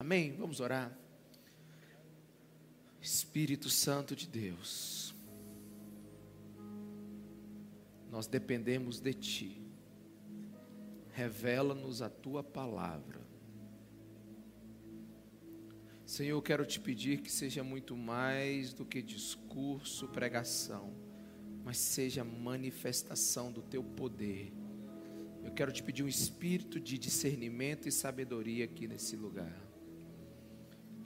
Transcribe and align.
Amém? 0.00 0.32
Vamos 0.36 0.60
orar. 0.60 0.96
Espírito 3.02 3.68
Santo 3.68 4.14
de 4.14 4.28
Deus, 4.28 5.12
nós 8.08 8.28
dependemos 8.28 9.00
de 9.00 9.12
Ti. 9.12 9.60
Revela-nos 11.10 12.00
a 12.00 12.08
Tua 12.08 12.44
palavra. 12.44 13.20
Senhor, 16.06 16.36
eu 16.36 16.42
quero 16.42 16.64
te 16.64 16.78
pedir 16.78 17.20
que 17.20 17.30
seja 17.30 17.64
muito 17.64 17.96
mais 17.96 18.72
do 18.72 18.84
que 18.84 19.02
discurso, 19.02 20.06
pregação, 20.06 20.94
mas 21.64 21.76
seja 21.76 22.22
manifestação 22.22 23.50
do 23.50 23.62
Teu 23.62 23.82
poder. 23.82 24.52
Eu 25.42 25.50
quero 25.50 25.72
te 25.72 25.82
pedir 25.82 26.04
um 26.04 26.08
espírito 26.08 26.78
de 26.78 26.96
discernimento 26.98 27.88
e 27.88 27.92
sabedoria 27.92 28.64
aqui 28.64 28.86
nesse 28.86 29.16
lugar 29.16 29.67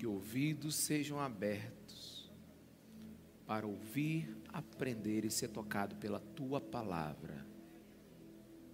que 0.03 0.07
ouvidos 0.09 0.75
sejam 0.75 1.21
abertos 1.21 2.29
para 3.47 3.65
ouvir, 3.65 4.37
aprender 4.49 5.25
e 5.25 5.31
ser 5.31 5.47
tocado 5.47 5.95
pela 5.95 6.19
tua 6.19 6.61
palavra. 6.61 7.47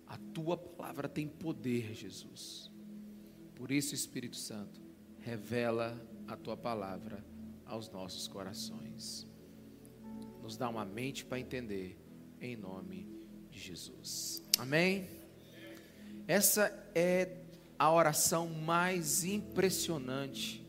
A 0.06 0.16
tua 0.32 0.56
palavra 0.56 1.06
tem 1.06 1.28
poder, 1.28 1.92
Jesus. 1.92 2.72
Por 3.54 3.70
isso, 3.70 3.94
Espírito 3.94 4.36
Santo, 4.36 4.80
revela 5.18 6.02
a 6.26 6.34
tua 6.34 6.56
palavra 6.56 7.22
aos 7.66 7.90
nossos 7.90 8.26
corações. 8.26 9.26
Nos 10.42 10.56
dá 10.56 10.66
uma 10.66 10.86
mente 10.86 11.26
para 11.26 11.38
entender, 11.38 12.00
em 12.40 12.56
nome 12.56 13.06
de 13.50 13.60
Jesus. 13.60 14.42
Amém? 14.56 15.06
Essa 16.26 16.72
é 16.94 17.36
a 17.78 17.92
oração 17.92 18.48
mais 18.48 19.24
impressionante 19.24 20.66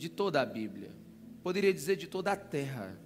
de 0.00 0.08
toda 0.08 0.40
a 0.40 0.46
Bíblia, 0.46 0.90
poderia 1.42 1.74
dizer 1.74 1.94
de 1.94 2.06
toda 2.06 2.32
a 2.32 2.36
terra. 2.36 2.98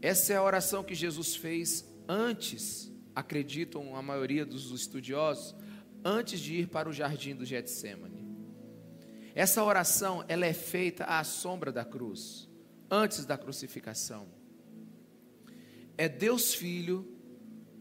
Essa 0.00 0.32
é 0.32 0.36
a 0.36 0.42
oração 0.42 0.84
que 0.84 0.94
Jesus 0.94 1.34
fez 1.34 1.84
antes, 2.06 2.92
acreditam 3.16 3.96
a 3.96 4.00
maioria 4.00 4.46
dos 4.46 4.70
estudiosos, 4.70 5.56
antes 6.04 6.38
de 6.38 6.54
ir 6.60 6.68
para 6.68 6.88
o 6.88 6.92
jardim 6.92 7.34
do 7.34 7.44
Getsemane. 7.44 8.24
Essa 9.34 9.64
oração, 9.64 10.24
ela 10.28 10.46
é 10.46 10.52
feita 10.52 11.02
à 11.02 11.24
sombra 11.24 11.72
da 11.72 11.84
cruz, 11.84 12.48
antes 12.88 13.26
da 13.26 13.36
crucificação. 13.36 14.28
É 15.98 16.08
Deus 16.08 16.54
Filho 16.54 17.12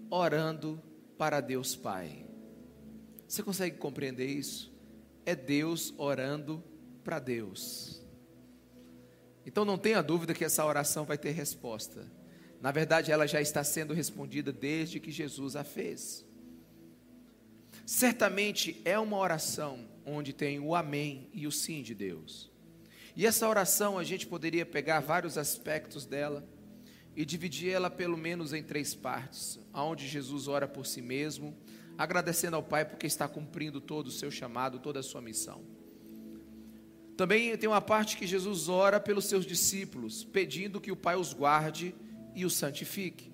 orando 0.10 0.82
para 1.20 1.40
Deus 1.40 1.76
Pai. 1.76 2.26
Você 3.28 3.44
consegue 3.44 3.78
compreender 3.78 4.26
isso? 4.26 4.74
É 5.24 5.36
Deus 5.36 5.94
orando 6.00 6.64
para 7.04 7.20
Deus. 7.20 8.02
Então 9.46 9.66
não 9.66 9.78
tenha 9.78 10.02
dúvida 10.02 10.34
que 10.34 10.46
essa 10.46 10.66
oração 10.66 11.06
vai 11.06 11.18
ter 11.18 11.32
resposta. 11.32 12.10
Na 12.62 12.72
verdade, 12.72 13.12
ela 13.12 13.28
já 13.28 13.42
está 13.42 13.64
sendo 13.64 13.94
respondida 13.94 14.52
desde 14.52 15.00
que 15.00 15.12
Jesus 15.12 15.56
a 15.56 15.64
fez. 15.64 16.26
Certamente 17.86 18.82
é 18.86 18.98
uma 18.98 19.18
oração 19.18 19.90
onde 20.06 20.32
tem 20.32 20.60
o 20.60 20.74
amém 20.74 21.30
e 21.34 21.46
o 21.46 21.52
sim 21.52 21.82
de 21.82 21.94
Deus. 21.94 22.50
E 23.16 23.28
essa 23.28 23.48
oração 23.48 24.00
a 24.00 24.04
gente 24.04 24.26
poderia 24.26 24.66
pegar 24.66 25.02
vários 25.02 25.38
aspectos 25.38 26.06
dela 26.06 26.48
e 27.16 27.26
dividir 27.26 27.72
ela 27.72 27.90
pelo 27.90 28.18
menos 28.18 28.54
em 28.54 28.64
três 28.64 28.96
partes, 28.96 29.60
aonde 29.72 30.08
Jesus 30.08 30.48
ora 30.48 30.68
por 30.68 30.86
si 30.86 31.02
mesmo, 31.02 31.56
agradecendo 31.98 32.56
ao 32.56 32.64
Pai 32.64 32.86
porque 32.86 33.06
está 33.06 33.28
cumprindo 33.28 33.80
todo 33.80 34.08
o 34.08 34.12
seu 34.12 34.32
chamado, 34.32 34.80
toda 34.80 35.00
a 35.02 35.04
sua 35.04 35.22
missão. 35.22 35.62
Também 37.16 37.56
tem 37.58 37.70
uma 37.70 37.82
parte 37.82 38.18
que 38.18 38.26
Jesus 38.26 38.68
ora 38.70 39.00
pelos 39.00 39.26
seus 39.26 39.46
discípulos, 39.46 40.24
pedindo 40.24 40.82
que 40.82 40.92
o 40.92 40.96
Pai 40.96 41.16
os 41.16 41.34
guarde 41.34 41.94
e 42.34 42.46
os 42.46 42.56
santifique. 42.56 43.32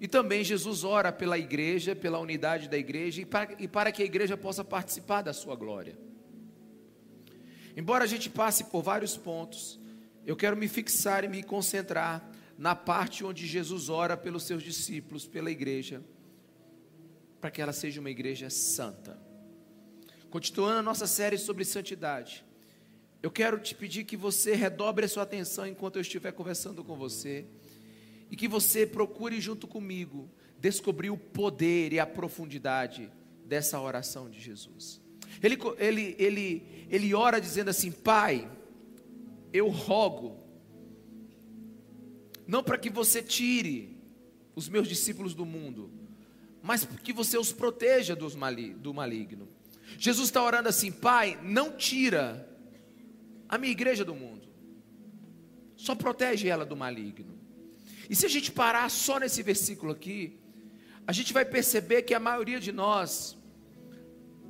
E 0.00 0.08
também 0.08 0.42
Jesus 0.42 0.84
ora 0.84 1.12
pela 1.12 1.38
igreja, 1.38 1.94
pela 1.94 2.18
unidade 2.18 2.68
da 2.68 2.76
igreja 2.76 3.22
e 3.22 3.24
para, 3.24 3.54
e 3.58 3.68
para 3.68 3.92
que 3.92 4.02
a 4.02 4.04
igreja 4.04 4.36
possa 4.36 4.64
participar 4.64 5.22
da 5.22 5.32
sua 5.32 5.54
glória. 5.54 5.96
Embora 7.76 8.04
a 8.04 8.06
gente 8.06 8.28
passe 8.28 8.64
por 8.64 8.82
vários 8.82 9.16
pontos, 9.16 9.80
eu 10.26 10.36
quero 10.36 10.56
me 10.56 10.68
fixar 10.68 11.24
e 11.24 11.28
me 11.28 11.42
concentrar 11.42 12.28
na 12.58 12.74
parte 12.74 13.24
onde 13.24 13.46
Jesus 13.46 13.88
ora 13.88 14.16
pelos 14.16 14.44
seus 14.44 14.62
discípulos, 14.62 15.26
pela 15.26 15.50
igreja, 15.50 16.02
para 17.40 17.50
que 17.50 17.60
ela 17.60 17.72
seja 17.72 18.00
uma 18.00 18.10
igreja 18.10 18.50
santa. 18.50 19.18
Continuando 20.30 20.78
a 20.78 20.82
nossa 20.82 21.06
série 21.06 21.38
sobre 21.38 21.64
santidade, 21.64 22.44
eu 23.22 23.30
quero 23.30 23.58
te 23.60 23.74
pedir 23.74 24.04
que 24.04 24.16
você 24.16 24.54
redobre 24.54 25.04
a 25.04 25.08
sua 25.08 25.22
atenção 25.22 25.66
enquanto 25.66 25.96
eu 25.96 26.02
estiver 26.02 26.32
conversando 26.32 26.82
com 26.82 26.96
você 26.96 27.46
e 28.28 28.36
que 28.36 28.48
você 28.48 28.84
procure 28.84 29.40
junto 29.40 29.68
comigo 29.68 30.28
descobrir 30.58 31.10
o 31.10 31.16
poder 31.16 31.92
e 31.92 32.00
a 32.00 32.06
profundidade 32.06 33.10
dessa 33.44 33.80
oração 33.80 34.28
de 34.28 34.40
Jesus. 34.40 35.00
Ele, 35.40 35.56
ele, 35.78 36.16
ele, 36.18 36.86
ele 36.90 37.14
ora 37.14 37.40
dizendo 37.40 37.68
assim: 37.70 37.92
Pai, 37.92 38.50
eu 39.52 39.68
rogo, 39.68 40.36
não 42.46 42.62
para 42.62 42.76
que 42.76 42.90
você 42.90 43.22
tire 43.22 43.96
os 44.56 44.68
meus 44.68 44.88
discípulos 44.88 45.32
do 45.32 45.46
mundo, 45.46 45.90
mas 46.60 46.84
que 46.84 47.12
você 47.12 47.38
os 47.38 47.52
proteja 47.52 48.16
dos 48.16 48.34
mali, 48.34 48.74
do 48.74 48.92
maligno. 48.92 49.48
Jesus 49.96 50.28
está 50.28 50.42
orando 50.42 50.68
assim: 50.68 50.90
Pai, 50.90 51.38
não 51.42 51.76
tira 51.76 52.51
a 53.52 53.58
minha 53.58 53.70
igreja 53.70 54.02
do 54.02 54.14
mundo. 54.14 54.48
Só 55.76 55.94
protege 55.94 56.48
ela 56.48 56.64
do 56.64 56.74
maligno. 56.74 57.38
E 58.08 58.16
se 58.16 58.24
a 58.24 58.28
gente 58.28 58.50
parar 58.50 58.90
só 58.90 59.18
nesse 59.18 59.42
versículo 59.42 59.92
aqui, 59.92 60.40
a 61.06 61.12
gente 61.12 61.34
vai 61.34 61.44
perceber 61.44 62.00
que 62.00 62.14
a 62.14 62.18
maioria 62.18 62.58
de 62.58 62.72
nós, 62.72 63.36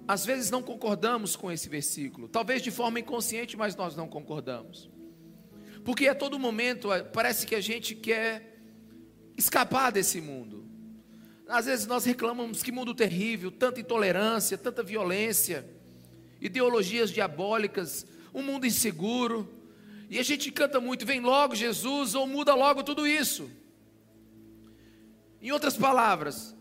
às 0.07 0.25
vezes 0.25 0.53
não 0.53 0.63
concordamos 0.63 1.35
com 1.35 1.51
esse 1.51 1.69
versículo, 1.69 2.29
talvez 2.29 2.63
de 2.63 2.71
forma 2.71 3.01
inconsciente, 3.01 3.57
mas 3.57 3.75
nós 3.75 3.97
não 3.97 4.07
concordamos. 4.07 4.89
Porque 5.85 6.07
a 6.07 6.15
todo 6.15 6.39
momento 6.39 6.89
parece 7.13 7.45
que 7.45 7.57
a 7.57 7.61
gente 7.61 7.97
quer 7.97 8.57
escapar 9.37 9.91
desse 9.91 10.21
mundo. 10.21 10.65
Às 11.49 11.67
vezes 11.67 11.89
nós 11.89 12.05
reclamamos 12.05 12.63
que 12.63 12.71
mundo 12.71 12.95
terrível, 12.95 13.51
tanta 13.51 13.81
intolerância, 13.81 14.57
tanta 14.57 14.81
violência, 14.81 15.69
ideologias 16.41 17.11
diabólicas, 17.11 18.07
um 18.35 18.43
mundo 18.43 18.67
inseguro. 18.67 19.49
E 20.09 20.19
a 20.19 20.23
gente 20.23 20.51
canta 20.51 20.81
muito: 20.81 21.07
vem 21.07 21.21
logo 21.21 21.55
Jesus, 21.55 22.15
ou 22.15 22.27
muda 22.27 22.55
logo 22.55 22.83
tudo 22.83 23.07
isso. 23.07 23.51
Em 25.41 25.51
outras 25.51 25.77
palavras, 25.77 26.55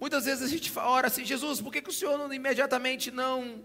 muitas 0.00 0.26
vezes 0.26 0.42
a 0.42 0.48
gente 0.48 0.72
ora 0.78 1.06
assim: 1.06 1.24
Jesus, 1.24 1.60
por 1.60 1.72
que, 1.72 1.80
que 1.80 1.90
o 1.90 1.92
Senhor 1.92 2.18
não, 2.18 2.32
imediatamente 2.32 3.10
não, 3.10 3.64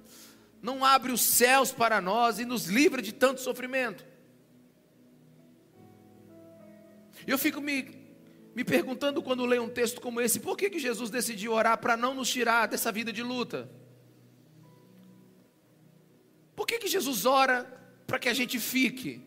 não 0.62 0.86
abre 0.86 1.12
os 1.12 1.22
céus 1.22 1.72
para 1.72 2.00
nós 2.00 2.40
e 2.40 2.46
nos 2.46 2.68
livra 2.68 3.02
de 3.02 3.12
tanto 3.12 3.42
sofrimento? 3.42 4.06
Eu 7.28 7.38
fico 7.38 7.62
me, 7.62 7.90
me 8.56 8.64
perguntando 8.64 9.22
quando 9.22 9.46
leio 9.46 9.64
um 9.64 9.70
texto 9.70 10.00
como 10.00 10.22
esse: 10.22 10.40
por 10.40 10.58
que, 10.58 10.70
que 10.70 10.80
Jesus 10.80 11.10
decidiu 11.10 11.54
orar 11.54 11.78
para 11.78 11.98
não 11.98 12.14
nos 12.14 12.30
tirar 12.30 12.68
dessa 12.68 12.92
vida 12.92 13.12
de 13.12 13.22
luta? 13.22 13.70
Por 16.62 16.68
que, 16.68 16.78
que 16.78 16.88
Jesus 16.88 17.26
ora 17.26 17.64
para 18.06 18.20
que 18.20 18.30
a 18.30 18.36
gente 18.36 18.60
fique? 18.60 19.20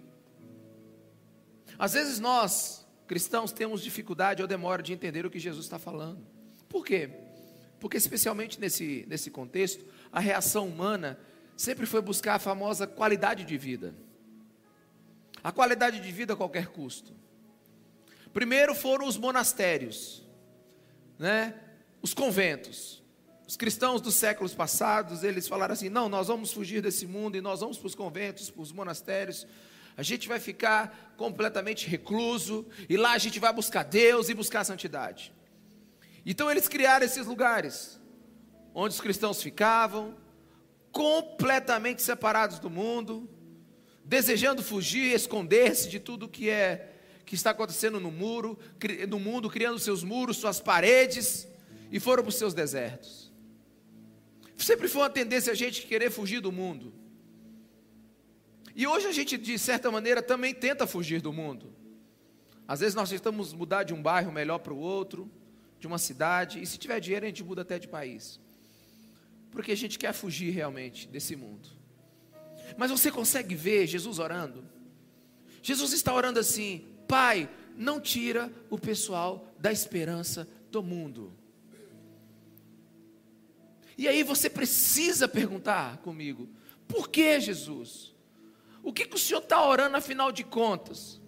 Às 1.76 1.94
vezes 1.94 2.20
nós, 2.20 2.86
cristãos, 3.08 3.50
temos 3.50 3.82
dificuldade 3.82 4.40
ou 4.40 4.46
demora 4.46 4.80
de 4.80 4.92
entender 4.92 5.26
o 5.26 5.30
que 5.30 5.40
Jesus 5.40 5.66
está 5.66 5.76
falando. 5.76 6.24
Por 6.68 6.86
quê? 6.86 7.10
Porque, 7.80 7.96
especialmente 7.96 8.60
nesse, 8.60 9.04
nesse 9.08 9.32
contexto, 9.32 9.84
a 10.12 10.20
reação 10.20 10.68
humana 10.68 11.18
sempre 11.56 11.86
foi 11.86 12.00
buscar 12.00 12.36
a 12.36 12.38
famosa 12.38 12.86
qualidade 12.86 13.42
de 13.42 13.58
vida. 13.58 13.96
A 15.42 15.50
qualidade 15.50 15.98
de 15.98 16.12
vida 16.12 16.34
a 16.34 16.36
qualquer 16.36 16.68
custo. 16.68 17.12
Primeiro 18.32 18.76
foram 18.76 19.08
os 19.08 19.16
monastérios, 19.16 20.24
né? 21.18 21.52
os 22.00 22.14
conventos. 22.14 23.02
Os 23.46 23.56
cristãos 23.56 24.00
dos 24.00 24.14
séculos 24.14 24.54
passados, 24.54 25.22
eles 25.22 25.46
falaram 25.46 25.74
assim: 25.74 25.88
não, 25.88 26.08
nós 26.08 26.28
vamos 26.28 26.52
fugir 26.52 26.80
desse 26.80 27.06
mundo 27.06 27.36
e 27.36 27.40
nós 27.40 27.60
vamos 27.60 27.76
para 27.76 27.86
os 27.86 27.94
conventos, 27.94 28.50
para 28.50 28.62
os 28.62 28.72
monastérios. 28.72 29.46
A 29.96 30.02
gente 30.02 30.26
vai 30.26 30.40
ficar 30.40 31.14
completamente 31.16 31.86
recluso 31.86 32.66
e 32.88 32.96
lá 32.96 33.12
a 33.12 33.18
gente 33.18 33.38
vai 33.38 33.52
buscar 33.52 33.84
Deus 33.84 34.28
e 34.28 34.34
buscar 34.34 34.60
a 34.60 34.64
santidade. 34.64 35.32
Então 36.26 36.50
eles 36.50 36.66
criaram 36.66 37.04
esses 37.04 37.26
lugares 37.26 38.00
onde 38.74 38.94
os 38.94 39.00
cristãos 39.00 39.40
ficavam, 39.40 40.16
completamente 40.90 42.02
separados 42.02 42.58
do 42.58 42.68
mundo, 42.68 43.28
desejando 44.04 44.62
fugir, 44.62 45.14
esconder-se 45.14 45.88
de 45.88 46.00
tudo 46.00 46.28
que 46.28 46.50
é 46.50 46.90
que 47.24 47.34
está 47.34 47.50
acontecendo 47.50 48.00
no 48.00 48.10
muro, 48.10 48.58
no 49.08 49.18
mundo, 49.18 49.48
criando 49.48 49.78
seus 49.78 50.02
muros, 50.02 50.36
suas 50.36 50.60
paredes, 50.60 51.48
e 51.90 51.98
foram 51.98 52.22
para 52.22 52.28
os 52.28 52.34
seus 52.34 52.52
desertos. 52.52 53.23
Sempre 54.56 54.88
foi 54.88 55.02
uma 55.02 55.10
tendência 55.10 55.52
a 55.52 55.56
gente 55.56 55.86
querer 55.86 56.10
fugir 56.10 56.40
do 56.40 56.52
mundo. 56.52 56.92
E 58.74 58.86
hoje 58.86 59.06
a 59.06 59.12
gente, 59.12 59.36
de 59.38 59.58
certa 59.58 59.90
maneira, 59.90 60.22
também 60.22 60.52
tenta 60.52 60.86
fugir 60.86 61.20
do 61.20 61.32
mundo. 61.32 61.72
Às 62.66 62.80
vezes 62.80 62.94
nós 62.94 63.10
tentamos 63.10 63.52
mudar 63.52 63.82
de 63.82 63.92
um 63.92 64.02
bairro 64.02 64.32
melhor 64.32 64.58
para 64.58 64.72
o 64.72 64.78
outro, 64.78 65.30
de 65.78 65.86
uma 65.86 65.98
cidade, 65.98 66.60
e 66.60 66.66
se 66.66 66.78
tiver 66.78 66.98
dinheiro 66.98 67.26
a 67.26 67.28
gente 67.28 67.44
muda 67.44 67.62
até 67.62 67.78
de 67.78 67.86
país. 67.86 68.40
Porque 69.50 69.72
a 69.72 69.76
gente 69.76 69.98
quer 69.98 70.12
fugir 70.12 70.50
realmente 70.50 71.06
desse 71.06 71.36
mundo. 71.36 71.68
Mas 72.76 72.90
você 72.90 73.10
consegue 73.10 73.54
ver 73.54 73.86
Jesus 73.86 74.18
orando? 74.18 74.64
Jesus 75.62 75.92
está 75.92 76.12
orando 76.12 76.40
assim: 76.40 76.86
Pai, 77.06 77.48
não 77.76 78.00
tira 78.00 78.52
o 78.70 78.78
pessoal 78.78 79.46
da 79.58 79.70
esperança 79.70 80.48
do 80.70 80.82
mundo. 80.82 81.32
E 83.96 84.08
aí 84.08 84.22
você 84.22 84.50
precisa 84.50 85.28
perguntar 85.28 85.98
comigo: 85.98 86.48
por 86.88 87.08
que 87.08 87.40
Jesus? 87.40 88.14
O 88.82 88.92
que, 88.92 89.06
que 89.06 89.16
o 89.16 89.18
Senhor 89.18 89.40
está 89.40 89.64
orando 89.64 89.96
afinal 89.96 90.30
de 90.30 90.44
contas? 90.44 91.20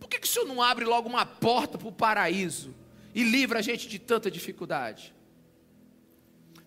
Por 0.00 0.08
que, 0.08 0.18
que 0.18 0.26
o 0.26 0.30
Senhor 0.30 0.46
não 0.46 0.60
abre 0.62 0.84
logo 0.84 1.08
uma 1.08 1.24
porta 1.24 1.78
para 1.78 1.88
o 1.88 1.92
paraíso 1.92 2.74
e 3.14 3.22
livra 3.22 3.60
a 3.60 3.62
gente 3.62 3.88
de 3.88 3.98
tanta 3.98 4.30
dificuldade? 4.30 5.14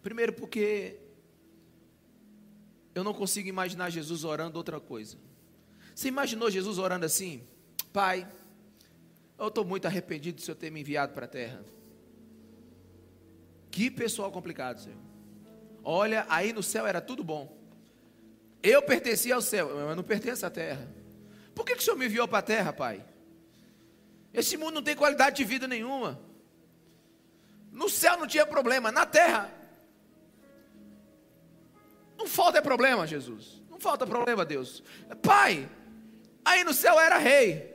Primeiro, 0.01 0.33
porque 0.33 0.97
eu 2.95 3.03
não 3.03 3.13
consigo 3.13 3.49
imaginar 3.49 3.89
Jesus 3.89 4.23
orando 4.23 4.57
outra 4.57 4.79
coisa. 4.79 5.17
Você 5.93 6.07
imaginou 6.07 6.49
Jesus 6.49 6.77
orando 6.77 7.05
assim? 7.05 7.43
Pai, 7.91 8.27
eu 9.37 9.49
estou 9.49 9.65
muito 9.65 9.85
arrependido 9.85 10.37
do 10.37 10.41
Senhor 10.41 10.55
ter 10.55 10.71
me 10.71 10.79
enviado 10.79 11.13
para 11.13 11.25
a 11.25 11.29
terra. 11.29 11.63
Que 13.69 13.91
pessoal 13.91 14.31
complicado, 14.31 14.79
Senhor. 14.79 15.08
Olha, 15.83 16.25
aí 16.29 16.53
no 16.53 16.63
céu 16.63 16.85
era 16.85 17.01
tudo 17.01 17.23
bom. 17.23 17.57
Eu 18.61 18.81
pertencia 18.81 19.35
ao 19.35 19.41
céu, 19.41 19.71
mas 19.87 19.95
não 19.95 20.03
pertenço 20.03 20.45
à 20.45 20.49
terra. 20.49 20.87
Por 21.55 21.65
que, 21.65 21.75
que 21.75 21.81
o 21.81 21.83
Senhor 21.83 21.97
me 21.97 22.05
enviou 22.05 22.27
para 22.27 22.39
a 22.39 22.43
terra, 22.43 22.73
Pai? 22.73 23.05
Esse 24.33 24.57
mundo 24.57 24.75
não 24.75 24.83
tem 24.83 24.95
qualidade 24.95 25.37
de 25.37 25.43
vida 25.43 25.67
nenhuma. 25.67 26.19
No 27.71 27.89
céu 27.89 28.17
não 28.17 28.27
tinha 28.27 28.45
problema, 28.45 28.91
na 28.91 29.05
terra. 29.05 29.53
Não 32.17 32.27
falta 32.27 32.61
problema, 32.61 33.07
Jesus. 33.07 33.63
Não 33.69 33.79
falta 33.79 34.05
problema, 34.05 34.45
Deus. 34.45 34.83
Pai, 35.21 35.69
aí 36.43 36.63
no 36.63 36.73
céu 36.73 36.99
era 36.99 37.17
rei. 37.17 37.73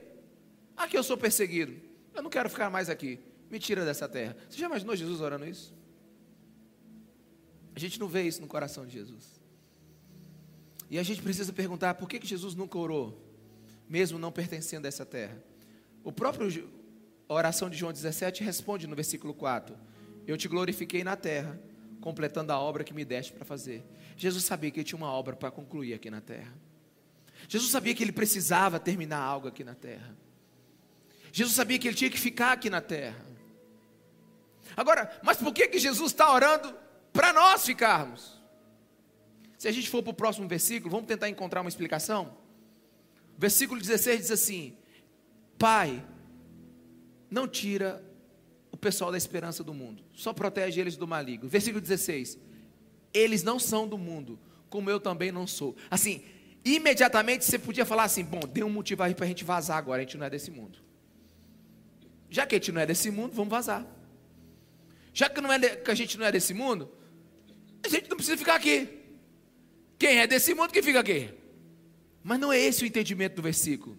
Aqui 0.77 0.97
eu 0.97 1.03
sou 1.03 1.17
perseguido. 1.17 1.81
Eu 2.15 2.23
não 2.23 2.31
quero 2.31 2.51
ficar 2.51 2.69
mais 2.69 2.91
aqui. 2.91 3.19
Me 3.51 3.59
tira 3.59 3.85
dessa 3.85 4.09
terra. 4.09 4.37
Você 4.49 4.59
já 4.59 4.67
imaginou 4.67 4.95
Jesus 4.95 5.21
orando 5.21 5.47
isso? 5.47 5.75
A 7.75 7.79
gente 7.79 7.99
não 7.99 8.09
vê 8.09 8.23
isso 8.23 8.41
no 8.41 8.47
coração 8.47 8.87
de 8.87 8.93
Jesus. 8.93 9.41
E 10.91 10.99
a 10.99 11.03
gente 11.03 11.23
precisa 11.23 11.53
perguntar 11.53 11.95
por 11.95 12.09
que, 12.09 12.19
que 12.19 12.27
Jesus 12.27 12.55
nunca 12.55 12.79
orou, 12.79 13.21
mesmo 13.89 14.19
não 14.19 14.31
pertencendo 14.31 14.85
a 14.87 14.89
essa 14.89 15.05
terra. 15.05 15.43
O 16.05 16.13
próprio 16.13 16.71
oração 17.27 17.69
de 17.69 17.77
João 17.77 17.93
17 17.93 18.45
responde 18.45 18.87
no 18.87 18.95
versículo 18.95 19.35
4: 19.35 19.77
Eu 20.27 20.37
te 20.37 20.47
glorifiquei 20.47 21.03
na 21.03 21.17
terra, 21.17 21.61
completando 22.01 22.53
a 22.53 22.59
obra 22.59 22.85
que 22.85 22.95
me 22.95 23.05
deste 23.05 23.33
para 23.33 23.45
fazer. 23.45 23.85
Jesus 24.17 24.45
sabia 24.45 24.71
que 24.71 24.79
ele 24.81 24.85
tinha 24.85 24.99
uma 24.99 25.11
obra 25.11 25.35
para 25.35 25.51
concluir 25.51 25.95
aqui 25.95 26.11
na 26.11 26.21
terra. 26.21 26.55
Jesus 27.49 27.71
sabia 27.71 27.95
que 27.95 28.03
ele 28.03 28.13
precisava 28.13 28.79
terminar 28.79 29.19
algo 29.19 29.49
aqui 29.49 29.65
na 29.65 29.75
terra. 29.75 30.17
Jesus 31.33 31.57
sabia 31.57 31.79
que 31.79 31.89
ele 31.89 31.97
tinha 31.97 32.11
que 32.11 32.21
ficar 32.21 32.53
aqui 32.53 32.71
na 32.71 32.81
terra. 32.81 33.27
Agora, 34.77 35.11
mas 35.23 35.39
por 35.39 35.53
que, 35.53 35.67
que 35.67 35.79
Jesus 35.79 36.13
está 36.13 36.33
orando 36.33 36.84
para 37.15 37.33
nós 37.33 37.65
ficarmos. 37.65 38.43
Se 39.57 39.69
a 39.69 39.73
gente 39.73 39.89
for 39.89 40.03
para 40.03 40.11
o 40.11 40.15
próximo 40.15 40.49
versículo, 40.49 40.91
vamos 40.91 41.07
tentar 41.07 41.29
encontrar 41.29 41.61
uma 41.61 41.69
explicação. 41.69 42.37
Versículo 43.39 43.81
16 43.81 44.21
diz 44.21 44.31
assim: 44.33 44.77
Pai, 45.57 46.05
não 47.31 47.47
tira 47.47 48.05
o 48.71 48.77
pessoal 48.77 49.13
da 49.13 49.17
esperança 49.17 49.63
do 49.63 49.73
mundo, 49.73 50.03
só 50.13 50.33
protege 50.33 50.81
eles 50.81 50.97
do 50.97 51.07
maligno. 51.07 51.49
Versículo 51.49 51.81
16: 51.81 52.37
Eles 53.15 53.45
não 53.45 53.59
são 53.61 53.87
do 53.87 53.97
mundo, 53.97 54.39
como 54.69 54.91
eu 54.91 54.99
também 54.99 55.31
não 55.31 55.47
sou. 55.47 55.77
Assim, 55.89 56.25
imediatamente 56.65 57.45
você 57.45 57.59
podia 57.59 57.87
falar 57.87 58.05
assim: 58.05 58.25
Bom, 58.25 58.41
dê 58.41 58.65
um 58.65 58.71
motivo 58.71 59.05
aí 59.05 59.15
para 59.15 59.25
a 59.25 59.29
gente 59.29 59.45
vazar 59.45 59.79
agora, 59.79 60.03
a 60.03 60.05
gente 60.05 60.19
não 60.19 60.27
é 60.27 60.31
desse 60.31 60.51
mundo. 60.51 60.81
Já 62.29 62.45
que 62.45 62.57
a 62.57 62.59
gente 62.59 62.73
não 62.73 62.81
é 62.81 62.87
desse 62.87 63.09
mundo, 63.13 63.33
vamos 63.33 63.51
vazar. 63.51 63.87
Já 65.13 65.31
que, 65.31 65.41
não 65.41 65.53
é 65.53 65.61
que 65.61 65.91
a 65.91 65.95
gente 65.95 66.19
não 66.19 66.27
é 66.27 66.33
desse 66.33 66.53
mundo, 66.53 66.91
a 67.85 67.89
gente 67.89 68.09
não 68.09 68.17
precisa 68.17 68.37
ficar 68.37 68.55
aqui. 68.55 68.89
Quem 69.99 70.19
é 70.19 70.27
desse 70.27 70.55
mundo 70.55 70.73
que 70.73 70.83
fica 70.83 71.01
aqui? 71.01 71.31
Mas 72.23 72.41
não 72.41 72.53
é 72.53 72.59
esse 72.59 72.83
o 72.83 72.87
entendimento 72.87 73.37
do 73.37 73.43
versículo. 73.43 73.99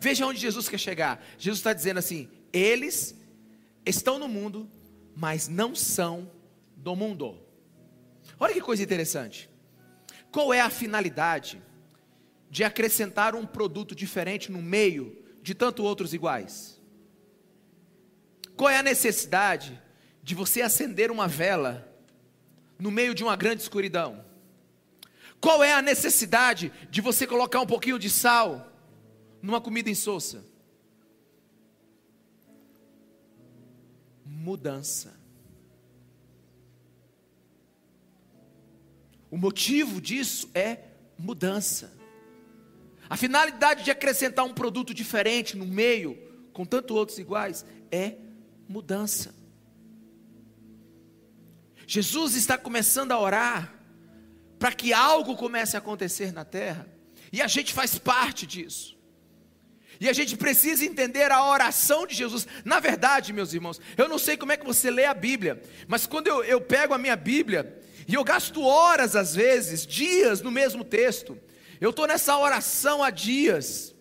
Veja 0.00 0.24
onde 0.24 0.40
Jesus 0.40 0.68
quer 0.68 0.78
chegar. 0.78 1.24
Jesus 1.36 1.58
está 1.58 1.72
dizendo 1.72 1.98
assim: 1.98 2.28
eles 2.52 3.14
estão 3.84 4.18
no 4.18 4.28
mundo, 4.28 4.70
mas 5.14 5.48
não 5.48 5.74
são 5.74 6.30
do 6.76 6.94
mundo. 6.94 7.38
Olha 8.38 8.54
que 8.54 8.60
coisa 8.60 8.82
interessante. 8.82 9.50
Qual 10.30 10.54
é 10.54 10.60
a 10.60 10.70
finalidade 10.70 11.60
de 12.48 12.62
acrescentar 12.62 13.34
um 13.34 13.44
produto 13.44 13.94
diferente 13.94 14.50
no 14.50 14.62
meio 14.62 15.20
de 15.42 15.54
tanto 15.54 15.82
outros 15.82 16.14
iguais? 16.14 16.80
Qual 18.56 18.70
é 18.70 18.78
a 18.78 18.82
necessidade 18.82 19.80
de 20.22 20.34
você 20.34 20.62
acender 20.62 21.10
uma 21.10 21.26
vela 21.26 21.89
no 22.80 22.90
meio 22.90 23.14
de 23.14 23.22
uma 23.22 23.36
grande 23.36 23.62
escuridão? 23.62 24.24
Qual 25.40 25.62
é 25.62 25.72
a 25.72 25.82
necessidade 25.82 26.72
de 26.90 27.00
você 27.00 27.26
colocar 27.26 27.60
um 27.60 27.66
pouquinho 27.66 27.98
de 27.98 28.10
sal 28.10 28.70
numa 29.40 29.60
comida 29.60 29.88
insossa? 29.88 30.44
Mudança. 34.24 35.18
O 39.30 39.36
motivo 39.36 40.00
disso 40.00 40.50
é 40.54 40.78
mudança. 41.16 41.92
A 43.08 43.16
finalidade 43.16 43.84
de 43.84 43.90
acrescentar 43.90 44.44
um 44.44 44.54
produto 44.54 44.92
diferente 44.92 45.56
no 45.56 45.66
meio, 45.66 46.18
com 46.52 46.64
tanto 46.64 46.94
outros 46.94 47.18
iguais, 47.18 47.64
é 47.90 48.16
mudança. 48.68 49.39
Jesus 51.92 52.36
está 52.36 52.56
começando 52.56 53.10
a 53.10 53.18
orar 53.18 53.74
para 54.60 54.70
que 54.70 54.92
algo 54.92 55.36
comece 55.36 55.76
a 55.76 55.80
acontecer 55.80 56.32
na 56.32 56.44
terra, 56.44 56.86
e 57.32 57.42
a 57.42 57.48
gente 57.48 57.74
faz 57.74 57.98
parte 57.98 58.46
disso. 58.46 58.96
E 60.00 60.08
a 60.08 60.12
gente 60.12 60.36
precisa 60.36 60.84
entender 60.84 61.32
a 61.32 61.44
oração 61.44 62.06
de 62.06 62.14
Jesus. 62.14 62.46
Na 62.64 62.78
verdade, 62.78 63.32
meus 63.32 63.52
irmãos, 63.52 63.80
eu 63.98 64.08
não 64.08 64.18
sei 64.18 64.36
como 64.36 64.52
é 64.52 64.56
que 64.56 64.64
você 64.64 64.88
lê 64.88 65.04
a 65.04 65.12
Bíblia, 65.12 65.60
mas 65.88 66.06
quando 66.06 66.28
eu, 66.28 66.44
eu 66.44 66.60
pego 66.60 66.94
a 66.94 66.98
minha 66.98 67.16
Bíblia, 67.16 67.82
e 68.06 68.14
eu 68.14 68.22
gasto 68.22 68.62
horas 68.62 69.16
às 69.16 69.34
vezes, 69.34 69.84
dias 69.84 70.40
no 70.40 70.52
mesmo 70.52 70.84
texto, 70.84 71.36
eu 71.80 71.90
estou 71.90 72.06
nessa 72.06 72.38
oração 72.38 73.02
há 73.02 73.10
dias, 73.10 73.96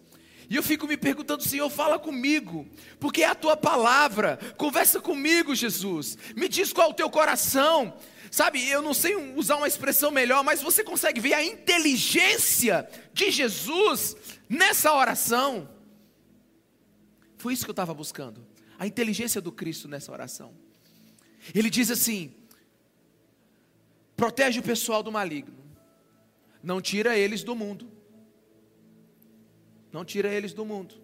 e 0.50 0.56
eu 0.56 0.64
fico 0.64 0.88
me 0.88 0.98
perguntando, 0.98 1.44
Senhor, 1.44 1.70
fala 1.70 2.00
comigo, 2.00 2.68
porque 3.00 3.22
é 3.22 3.28
a 3.28 3.36
tua 3.36 3.56
palavra, 3.56 4.40
conversa 4.58 5.00
comigo, 5.00 5.54
Jesus, 5.54 6.18
me 6.36 6.50
diz 6.50 6.74
qual 6.74 6.88
é 6.88 6.92
o 6.92 6.96
teu 6.96 7.08
coração. 7.08 7.96
Sabe, 8.32 8.68
eu 8.68 8.82
não 8.82 8.94
sei 8.94 9.16
usar 9.36 9.58
uma 9.58 9.68
expressão 9.68 10.10
melhor, 10.10 10.44
mas 10.44 10.62
você 10.62 10.84
consegue 10.84 11.22
ver 11.22 11.34
a 11.34 11.44
inteligência 11.44 12.90
de 13.14 13.30
Jesus 13.30 14.16
nessa 14.50 14.92
oração. 14.92 15.70
Foi 17.38 17.54
isso 17.54 17.64
que 17.64 17.70
eu 17.70 17.74
estava 17.74 17.94
buscando, 17.94 18.46
a 18.80 18.88
inteligência 18.88 19.40
do 19.40 19.52
Cristo 19.52 19.88
nessa 19.88 20.12
oração. 20.12 20.54
Ele 21.54 21.70
diz 21.70 21.92
assim: 21.92 22.34
protege 24.18 24.60
o 24.60 24.64
pessoal 24.64 25.04
do 25.04 25.12
maligno, 25.12 25.58
não 26.62 26.82
tira 26.82 27.16
eles 27.16 27.44
do 27.44 27.56
mundo 27.56 27.99
não 29.92 30.06
tira 30.06 30.34
eles 30.34 30.54
do 30.54 30.66
mundo. 30.66 30.96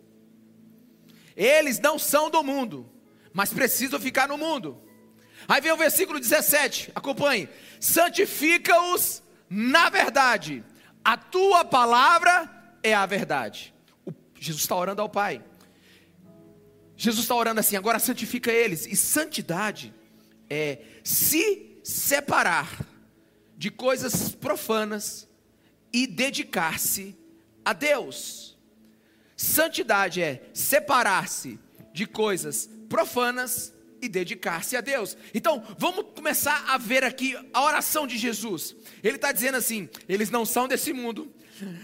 Eles 1.36 1.80
não 1.80 2.00
são 2.00 2.30
do 2.30 2.44
mundo, 2.44 2.90
mas 3.34 3.54
precisam 3.54 4.00
ficar 4.00 4.28
no 4.28 4.38
mundo. 4.38 4.82
Aí 5.48 5.62
vem 5.62 5.72
o 5.72 5.78
versículo 5.78 6.20
17, 6.20 6.92
acompanhe: 6.96 7.50
santifica-os 7.80 9.24
na 9.50 9.90
verdade, 9.90 10.64
a 11.04 11.16
tua 11.16 11.64
palavra 11.64 12.52
é 12.82 12.94
a 12.94 13.06
verdade. 13.06 13.74
O, 14.06 14.14
Jesus 14.40 14.64
está 14.64 14.76
orando 14.76 15.02
ao 15.02 15.10
Pai. 15.10 15.44
Jesus 16.98 17.24
está 17.24 17.36
orando 17.36 17.60
assim, 17.60 17.76
agora 17.76 18.00
santifica 18.00 18.52
eles. 18.52 18.86
E 18.86 18.96
santidade 18.96 19.94
é 20.50 20.80
se 21.04 21.80
separar 21.84 22.86
de 23.58 23.70
coisas 23.70 24.34
profanas 24.34 25.28
e 25.94 26.08
dedicar-se 26.08 27.16
a 27.64 27.74
Deus. 27.74 28.55
Santidade 29.36 30.22
é 30.22 30.50
separar-se 30.54 31.60
de 31.94 32.06
coisas 32.06 32.70
profanas 32.90 33.74
e 34.02 34.08
dedicar-se 34.08 34.76
a 34.78 34.82
Deus. 34.82 35.18
Então, 35.34 35.64
vamos 35.78 36.06
começar 36.16 36.64
a 36.68 36.78
ver 36.78 37.04
aqui 37.04 37.38
a 37.54 37.64
oração 37.64 38.06
de 38.08 38.18
Jesus. 38.18 38.76
Ele 39.04 39.16
está 39.16 39.32
dizendo 39.32 39.58
assim: 39.58 39.90
eles 40.08 40.30
não 40.30 40.46
são 40.46 40.68
desse 40.68 40.94
mundo, 40.94 41.34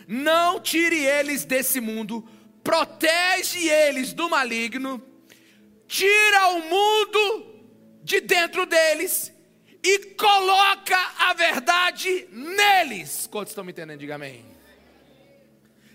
não 0.07 0.59
tire 0.59 1.03
eles 1.03 1.43
desse 1.45 1.79
mundo, 1.79 2.27
protege 2.63 3.67
eles 3.67 4.13
do 4.13 4.29
maligno, 4.29 5.01
tira 5.87 6.49
o 6.49 6.61
mundo 6.69 7.55
de 8.03 8.21
dentro 8.21 8.65
deles 8.65 9.31
e 9.83 9.99
coloca 10.15 10.97
a 11.19 11.33
verdade 11.33 12.27
neles. 12.31 13.27
Quantos 13.27 13.51
estão 13.51 13.63
me 13.63 13.71
entendendo? 13.71 13.99
Diga 13.99 14.15
amém. 14.15 14.50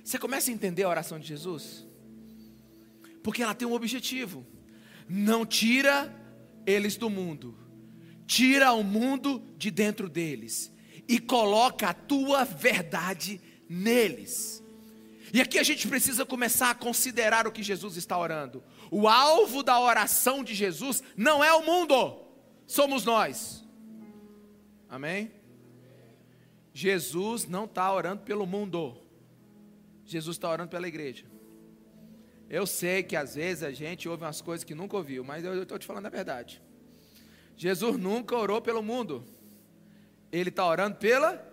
Você 0.06 0.20
começa 0.20 0.52
a 0.52 0.54
entender 0.54 0.84
a 0.84 0.88
oração 0.88 1.18
de 1.18 1.26
Jesus? 1.26 1.84
Porque 3.24 3.42
ela 3.42 3.56
tem 3.56 3.66
um 3.66 3.72
objetivo. 3.72 4.46
Não 5.08 5.44
tira 5.44 6.14
eles 6.64 6.96
do 6.96 7.10
mundo, 7.10 7.58
tira 8.24 8.72
o 8.72 8.84
mundo 8.84 9.42
de 9.58 9.68
dentro 9.68 10.08
deles 10.08 10.72
e 11.08 11.18
coloca 11.18 11.88
a 11.88 11.92
tua 11.92 12.44
verdade 12.44 13.40
neles. 13.68 14.62
E 15.34 15.40
aqui 15.40 15.58
a 15.58 15.64
gente 15.64 15.88
precisa 15.88 16.24
começar 16.24 16.70
a 16.70 16.74
considerar 16.74 17.48
o 17.48 17.52
que 17.52 17.62
Jesus 17.64 17.96
está 17.96 18.16
orando. 18.16 18.62
O 18.92 19.08
alvo 19.08 19.60
da 19.60 19.80
oração 19.80 20.44
de 20.44 20.54
Jesus 20.54 21.02
não 21.16 21.42
é 21.42 21.52
o 21.52 21.66
mundo, 21.66 22.16
somos 22.64 23.04
nós. 23.04 23.64
Amém? 24.88 25.32
Jesus 26.72 27.44
não 27.48 27.64
está 27.64 27.92
orando 27.92 28.22
pelo 28.22 28.46
mundo, 28.46 29.04
Jesus 30.06 30.36
está 30.36 30.48
orando 30.48 30.70
pela 30.70 30.86
igreja. 30.86 31.26
Eu 32.48 32.64
sei 32.66 33.02
que 33.02 33.16
às 33.16 33.34
vezes 33.34 33.64
a 33.64 33.72
gente 33.72 34.08
ouve 34.08 34.22
umas 34.22 34.40
coisas 34.40 34.62
que 34.62 34.74
nunca 34.74 34.96
ouviu, 34.96 35.24
mas 35.24 35.44
eu 35.44 35.62
estou 35.62 35.78
te 35.78 35.86
falando 35.86 36.06
a 36.06 36.10
verdade. 36.10 36.62
Jesus 37.56 37.98
nunca 37.98 38.36
orou 38.36 38.60
pelo 38.62 38.82
mundo, 38.82 39.26
ele 40.30 40.50
está 40.50 40.64
orando 40.64 40.96
pela 40.96 41.44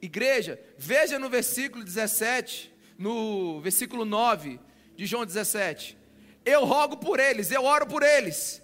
igreja. 0.00 0.60
Veja 0.78 1.18
no 1.18 1.28
versículo 1.28 1.82
17, 1.82 2.72
no 2.96 3.60
versículo 3.60 4.04
9 4.04 4.60
de 4.94 5.04
João 5.04 5.26
17: 5.26 5.98
Eu 6.44 6.64
rogo 6.64 6.96
por 6.98 7.18
eles, 7.18 7.50
eu 7.50 7.64
oro 7.64 7.86
por 7.86 8.02
eles. 8.02 8.62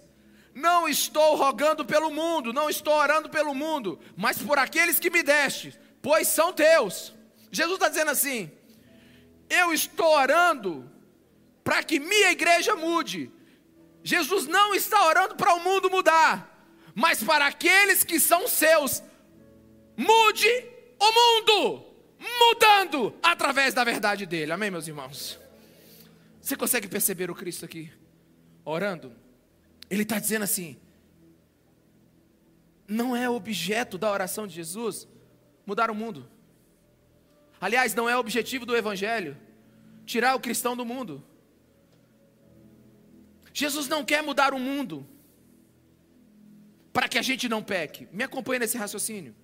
Não 0.53 0.87
estou 0.87 1.35
rogando 1.35 1.85
pelo 1.85 2.09
mundo, 2.09 2.53
não 2.53 2.69
estou 2.69 2.93
orando 2.93 3.29
pelo 3.29 3.53
mundo, 3.53 3.99
mas 4.15 4.41
por 4.41 4.57
aqueles 4.57 4.97
que 4.99 5.09
me 5.09 5.21
deste, 5.21 5.77
pois 6.01 6.27
são 6.27 6.53
teus. 6.53 7.13
Jesus 7.51 7.75
está 7.75 7.89
dizendo 7.89 8.11
assim: 8.11 8.51
Eu 9.49 9.73
estou 9.73 10.07
orando 10.15 10.89
para 11.63 11.83
que 11.83 11.99
minha 11.99 12.31
igreja 12.31 12.75
mude. 12.75 13.31
Jesus 14.03 14.47
não 14.47 14.73
está 14.73 15.05
orando 15.05 15.35
para 15.35 15.53
o 15.53 15.63
mundo 15.63 15.89
mudar, 15.89 16.65
mas 16.95 17.23
para 17.23 17.47
aqueles 17.47 18.03
que 18.03 18.19
são 18.19 18.47
seus. 18.47 19.03
Mude 19.95 20.47
o 20.99 21.11
mundo, 21.11 21.85
mudando 22.39 23.13
através 23.21 23.73
da 23.73 23.83
verdade 23.83 24.25
dele. 24.25 24.51
Amém, 24.51 24.71
meus 24.71 24.87
irmãos? 24.87 25.39
Você 26.41 26.55
consegue 26.55 26.87
perceber 26.87 27.29
o 27.29 27.35
Cristo 27.35 27.65
aqui, 27.65 27.91
orando? 28.63 29.13
Ele 29.89 30.03
está 30.03 30.19
dizendo 30.19 30.43
assim: 30.43 30.77
não 32.87 33.15
é 33.15 33.29
objeto 33.29 33.97
da 33.97 34.09
oração 34.09 34.47
de 34.47 34.55
Jesus 34.55 35.07
mudar 35.65 35.91
o 35.91 35.95
mundo. 35.95 36.29
Aliás, 37.59 37.93
não 37.95 38.07
é 38.09 38.15
objetivo 38.15 38.65
do 38.65 38.75
Evangelho 38.75 39.37
tirar 40.05 40.35
o 40.35 40.39
cristão 40.39 40.75
do 40.75 40.85
mundo. 40.85 41.23
Jesus 43.53 43.87
não 43.87 44.05
quer 44.05 44.21
mudar 44.21 44.53
o 44.53 44.59
mundo 44.59 45.05
para 46.93 47.07
que 47.07 47.17
a 47.17 47.21
gente 47.21 47.49
não 47.49 47.61
peque. 47.61 48.07
Me 48.11 48.23
acompanhe 48.23 48.59
nesse 48.59 48.77
raciocínio. 48.77 49.35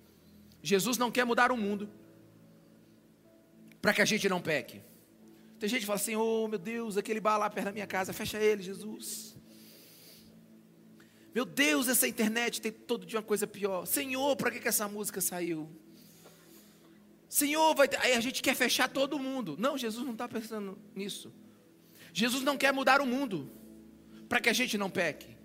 Jesus 0.62 0.96
não 0.96 1.10
quer 1.10 1.24
mudar 1.24 1.52
o 1.52 1.56
mundo 1.56 1.90
para 3.82 3.92
que 3.92 4.00
a 4.00 4.04
gente 4.04 4.28
não 4.28 4.40
peque. 4.40 4.80
Tem 5.58 5.68
gente 5.68 5.80
que 5.80 5.86
fala 5.86 5.98
assim: 5.98 6.16
Oh 6.16 6.48
meu 6.48 6.58
Deus, 6.58 6.96
aquele 6.96 7.20
bar 7.20 7.36
lá 7.36 7.50
perto 7.50 7.66
da 7.66 7.72
minha 7.72 7.86
casa, 7.86 8.12
fecha 8.12 8.38
ele, 8.38 8.62
Jesus. 8.62 9.36
Meu 11.34 11.44
Deus, 11.44 11.88
essa 11.88 12.06
internet 12.06 12.60
tem 12.60 12.70
todo 12.70 13.04
dia 13.04 13.18
uma 13.18 13.24
coisa 13.24 13.46
pior. 13.46 13.86
Senhor, 13.86 14.36
para 14.36 14.52
que, 14.52 14.60
que 14.60 14.68
essa 14.68 14.88
música 14.88 15.20
saiu? 15.20 15.68
Senhor, 17.34 17.74
vai 17.74 17.88
ter... 17.88 17.98
aí 18.00 18.12
a 18.12 18.20
gente 18.20 18.40
quer 18.40 18.54
fechar 18.54 18.88
todo 18.88 19.18
mundo. 19.18 19.56
Não, 19.58 19.76
Jesus 19.76 20.06
não 20.06 20.12
está 20.12 20.28
pensando 20.28 20.78
nisso. 20.94 21.32
Jesus 22.12 22.44
não 22.44 22.56
quer 22.56 22.72
mudar 22.72 23.00
o 23.00 23.06
mundo 23.06 23.50
para 24.28 24.40
que 24.40 24.48
a 24.48 24.52
gente 24.52 24.78
não 24.78 24.88
peque. 24.88 25.36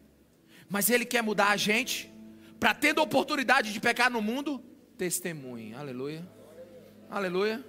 Mas 0.70 0.92
Ele 0.92 1.04
quer 1.04 1.24
mudar 1.24 1.50
a 1.50 1.58
gente, 1.58 2.08
para 2.60 2.76
tendo 2.76 3.00
a 3.00 3.04
oportunidade 3.04 3.74
de 3.74 3.80
pecar 3.80 4.12
no 4.12 4.22
mundo, 4.22 4.64
testemunhe. 5.00 5.74
Aleluia. 5.74 6.24
Aleluia. 7.10 7.66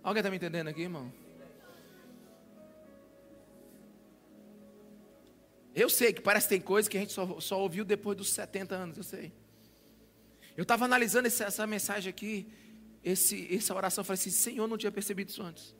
Alguém 0.00 0.20
está 0.20 0.30
me 0.30 0.36
entendendo 0.36 0.68
aqui, 0.68 0.82
irmão? 0.82 1.12
Eu 5.74 5.90
sei 5.90 6.12
que 6.12 6.20
parece 6.20 6.46
que 6.46 6.54
tem 6.54 6.60
coisa 6.60 6.88
que 6.88 6.96
a 6.96 7.00
gente 7.00 7.12
só, 7.12 7.40
só 7.40 7.60
ouviu 7.60 7.84
depois 7.84 8.16
dos 8.16 8.30
70 8.30 8.76
anos, 8.76 8.96
eu 8.96 9.02
sei. 9.02 9.32
Eu 10.56 10.62
estava 10.62 10.84
analisando 10.84 11.26
essa, 11.26 11.46
essa, 11.46 11.66
mensagem 11.66 12.08
aqui, 12.08 12.46
esse, 13.04 13.54
essa 13.54 13.74
oração, 13.74 14.02
eu 14.02 14.06
falei 14.06 14.18
assim, 14.18 14.30
Senhor, 14.30 14.66
não 14.66 14.78
tinha 14.78 14.90
percebido 14.90 15.28
isso 15.28 15.42
antes. 15.42 15.74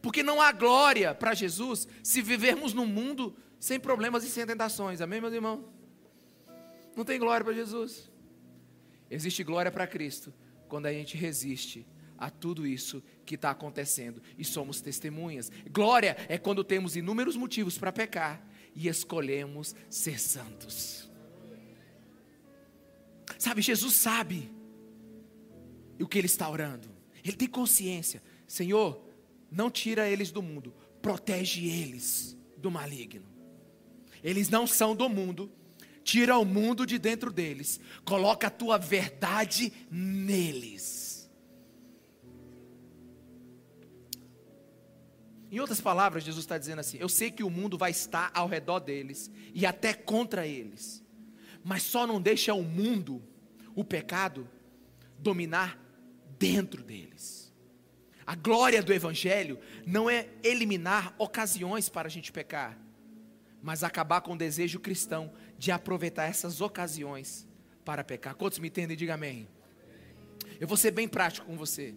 Porque 0.00 0.22
não 0.22 0.40
há 0.40 0.52
glória 0.52 1.14
para 1.14 1.34
Jesus 1.34 1.88
se 2.02 2.22
vivermos 2.22 2.72
no 2.72 2.86
mundo 2.86 3.36
sem 3.58 3.80
problemas 3.80 4.24
e 4.24 4.28
sem 4.28 4.46
tentações. 4.46 5.00
Amém, 5.00 5.20
meus 5.20 5.34
irmãos? 5.34 5.64
Não 6.96 7.04
tem 7.04 7.18
glória 7.18 7.44
para 7.44 7.52
Jesus. 7.52 8.10
Existe 9.10 9.42
glória 9.44 9.70
para 9.70 9.86
Cristo 9.86 10.32
quando 10.68 10.86
a 10.86 10.92
gente 10.92 11.16
resiste 11.16 11.86
a 12.18 12.30
tudo 12.30 12.66
isso 12.66 13.02
que 13.24 13.34
está 13.34 13.50
acontecendo 13.50 14.22
e 14.38 14.44
somos 14.44 14.80
testemunhas. 14.80 15.50
Glória 15.70 16.16
é 16.28 16.38
quando 16.38 16.64
temos 16.64 16.96
inúmeros 16.96 17.36
motivos 17.36 17.76
para 17.76 17.92
pecar 17.92 18.44
e 18.74 18.88
escolhemos 18.88 19.74
ser 19.90 20.18
santos. 20.18 21.10
Sabe, 23.38 23.60
Jesus 23.60 23.94
sabe 23.94 24.55
o 26.02 26.08
que 26.08 26.18
ele 26.18 26.26
está 26.26 26.48
orando. 26.48 26.88
Ele 27.24 27.36
tem 27.36 27.48
consciência. 27.48 28.22
Senhor, 28.46 29.02
não 29.50 29.70
tira 29.70 30.08
eles 30.08 30.30
do 30.30 30.42
mundo, 30.42 30.74
protege 31.00 31.66
eles 31.66 32.36
do 32.56 32.70
maligno. 32.70 33.26
Eles 34.22 34.48
não 34.48 34.66
são 34.66 34.94
do 34.94 35.08
mundo. 35.08 35.50
Tira 36.02 36.38
o 36.38 36.44
mundo 36.44 36.86
de 36.86 36.98
dentro 36.98 37.32
deles. 37.32 37.80
Coloca 38.04 38.46
a 38.46 38.50
tua 38.50 38.78
verdade 38.78 39.72
neles. 39.90 41.30
Em 45.50 45.60
outras 45.60 45.80
palavras, 45.80 46.24
Jesus 46.24 46.44
está 46.44 46.58
dizendo 46.58 46.80
assim: 46.80 46.98
Eu 46.98 47.08
sei 47.08 47.30
que 47.30 47.44
o 47.44 47.50
mundo 47.50 47.78
vai 47.78 47.90
estar 47.90 48.30
ao 48.34 48.48
redor 48.48 48.80
deles 48.80 49.30
e 49.54 49.64
até 49.64 49.94
contra 49.94 50.46
eles, 50.46 51.04
mas 51.64 51.82
só 51.82 52.06
não 52.06 52.20
deixa 52.20 52.52
o 52.52 52.62
mundo, 52.62 53.22
o 53.74 53.84
pecado, 53.84 54.48
dominar 55.18 55.85
dentro 56.38 56.82
deles. 56.82 57.52
A 58.26 58.34
glória 58.34 58.82
do 58.82 58.92
Evangelho 58.92 59.58
não 59.86 60.10
é 60.10 60.28
eliminar 60.42 61.14
ocasiões 61.18 61.88
para 61.88 62.08
a 62.08 62.10
gente 62.10 62.32
pecar, 62.32 62.76
mas 63.62 63.84
acabar 63.84 64.20
com 64.20 64.32
o 64.32 64.38
desejo 64.38 64.80
cristão 64.80 65.32
de 65.56 65.70
aproveitar 65.70 66.24
essas 66.24 66.60
ocasiões 66.60 67.46
para 67.84 68.02
pecar. 68.02 68.34
Quantos 68.34 68.58
me 68.58 68.68
entendem? 68.68 68.96
Diga 68.96 69.14
amém. 69.14 69.48
Eu 70.58 70.66
vou 70.66 70.76
ser 70.76 70.90
bem 70.90 71.06
prático 71.06 71.46
com 71.46 71.56
você. 71.56 71.94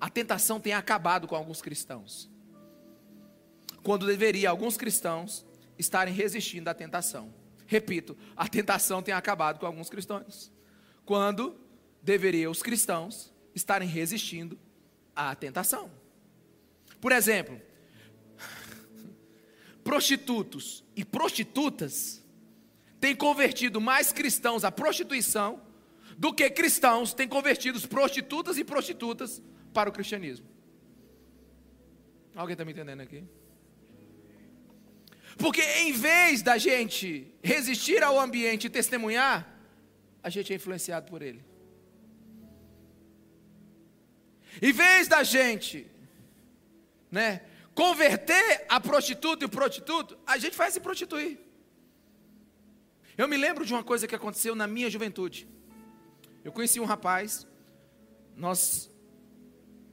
A 0.00 0.08
tentação 0.08 0.60
tem 0.60 0.72
acabado 0.72 1.28
com 1.28 1.36
alguns 1.36 1.62
cristãos. 1.62 2.30
Quando 3.82 4.06
deveria 4.06 4.50
alguns 4.50 4.76
cristãos 4.76 5.46
estarem 5.78 6.14
resistindo 6.14 6.68
à 6.68 6.74
tentação. 6.74 7.32
Repito, 7.66 8.16
a 8.36 8.48
tentação 8.48 9.02
tem 9.02 9.14
acabado 9.14 9.58
com 9.58 9.66
alguns 9.66 9.88
cristãos. 9.88 10.52
Quando 11.04 11.56
deveria 12.02 12.50
os 12.50 12.62
cristãos 12.62 13.33
estarem 13.54 13.88
resistindo 13.88 14.58
à 15.14 15.34
tentação. 15.34 15.90
Por 17.00 17.12
exemplo, 17.12 17.60
prostitutos 19.84 20.84
e 20.96 21.04
prostitutas 21.04 22.22
têm 23.00 23.14
convertido 23.14 23.80
mais 23.80 24.12
cristãos 24.12 24.64
à 24.64 24.72
prostituição 24.72 25.62
do 26.16 26.32
que 26.32 26.48
cristãos 26.50 27.12
têm 27.12 27.28
convertido 27.28 27.80
prostitutas 27.88 28.56
e 28.56 28.64
prostitutas 28.64 29.42
para 29.72 29.90
o 29.90 29.92
cristianismo. 29.92 30.46
Alguém 32.34 32.54
está 32.54 32.64
me 32.64 32.72
entendendo 32.72 33.00
aqui? 33.00 33.24
Porque 35.36 35.62
em 35.62 35.92
vez 35.92 36.42
da 36.42 36.56
gente 36.58 37.32
resistir 37.42 38.02
ao 38.02 38.18
ambiente 38.18 38.66
e 38.66 38.70
testemunhar, 38.70 39.48
a 40.22 40.30
gente 40.30 40.52
é 40.52 40.56
influenciado 40.56 41.10
por 41.10 41.22
ele. 41.22 41.44
Em 44.60 44.72
vez 44.72 45.08
da 45.08 45.22
gente, 45.22 45.90
né, 47.10 47.42
converter 47.74 48.64
a 48.68 48.80
prostituta 48.80 49.44
e 49.44 49.46
o 49.46 49.50
prostituto, 49.50 50.16
a 50.26 50.38
gente 50.38 50.56
vai 50.56 50.70
se 50.70 50.80
prostituir. 50.80 51.38
Eu 53.16 53.28
me 53.28 53.36
lembro 53.36 53.64
de 53.64 53.72
uma 53.72 53.84
coisa 53.84 54.06
que 54.06 54.14
aconteceu 54.14 54.54
na 54.54 54.66
minha 54.66 54.90
juventude. 54.90 55.48
Eu 56.44 56.52
conheci 56.52 56.80
um 56.80 56.84
rapaz, 56.84 57.46
nós 58.36 58.90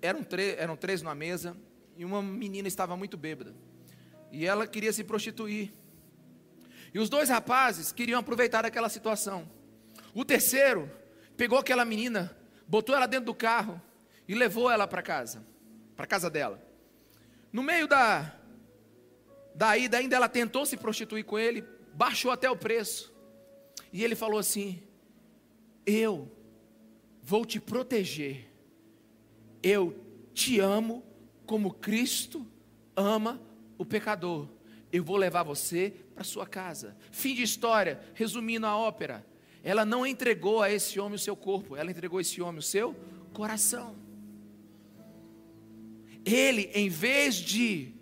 eram, 0.01 0.25
eram 0.57 0.75
três 0.75 1.01
na 1.01 1.13
mesa, 1.13 1.55
e 1.95 2.03
uma 2.03 2.21
menina 2.21 2.67
estava 2.67 2.97
muito 2.97 3.17
bêbada. 3.17 3.55
E 4.31 4.45
ela 4.45 4.65
queria 4.65 4.91
se 4.91 5.03
prostituir. 5.03 5.73
E 6.93 6.99
os 6.99 7.09
dois 7.09 7.29
rapazes 7.29 7.91
queriam 7.91 8.19
aproveitar 8.19 8.65
aquela 8.65 8.89
situação. 8.89 9.49
O 10.13 10.25
terceiro 10.25 10.91
pegou 11.37 11.57
aquela 11.57 11.85
menina, 11.85 12.35
botou 12.67 12.95
ela 12.95 13.05
dentro 13.05 13.27
do 13.27 13.35
carro 13.35 13.81
e 14.31 14.33
levou 14.33 14.71
ela 14.71 14.87
para 14.87 15.01
casa, 15.01 15.45
para 15.93 16.07
casa 16.07 16.29
dela. 16.29 16.65
No 17.51 17.61
meio 17.61 17.85
da 17.85 18.33
da 19.53 19.77
ida 19.77 19.97
ainda 19.97 20.15
ela 20.15 20.29
tentou 20.29 20.65
se 20.65 20.77
prostituir 20.77 21.25
com 21.25 21.37
ele, 21.37 21.65
baixou 21.93 22.31
até 22.31 22.49
o 22.49 22.55
preço. 22.55 23.13
E 23.91 24.05
ele 24.05 24.15
falou 24.15 24.39
assim: 24.39 24.81
"Eu 25.85 26.31
vou 27.21 27.45
te 27.45 27.59
proteger. 27.59 28.47
Eu 29.61 30.01
te 30.33 30.61
amo 30.61 31.03
como 31.45 31.73
Cristo 31.73 32.47
ama 32.95 33.37
o 33.77 33.83
pecador. 33.83 34.47
Eu 34.93 35.03
vou 35.03 35.17
levar 35.17 35.43
você 35.43 35.93
para 36.15 36.23
sua 36.23 36.47
casa. 36.47 36.95
Fim 37.11 37.35
de 37.35 37.43
história, 37.43 37.99
resumindo 38.13 38.65
a 38.65 38.77
ópera. 38.77 39.27
Ela 39.61 39.83
não 39.83 40.07
entregou 40.07 40.61
a 40.61 40.71
esse 40.71 41.01
homem 41.01 41.15
o 41.15 41.19
seu 41.19 41.35
corpo, 41.35 41.75
ela 41.75 41.91
entregou 41.91 42.17
a 42.17 42.21
esse 42.21 42.41
homem 42.41 42.59
o 42.59 42.63
seu 42.63 42.95
coração. 43.33 44.00
Ele, 46.25 46.69
em 46.73 46.89
vez 46.89 47.35
de 47.35 47.93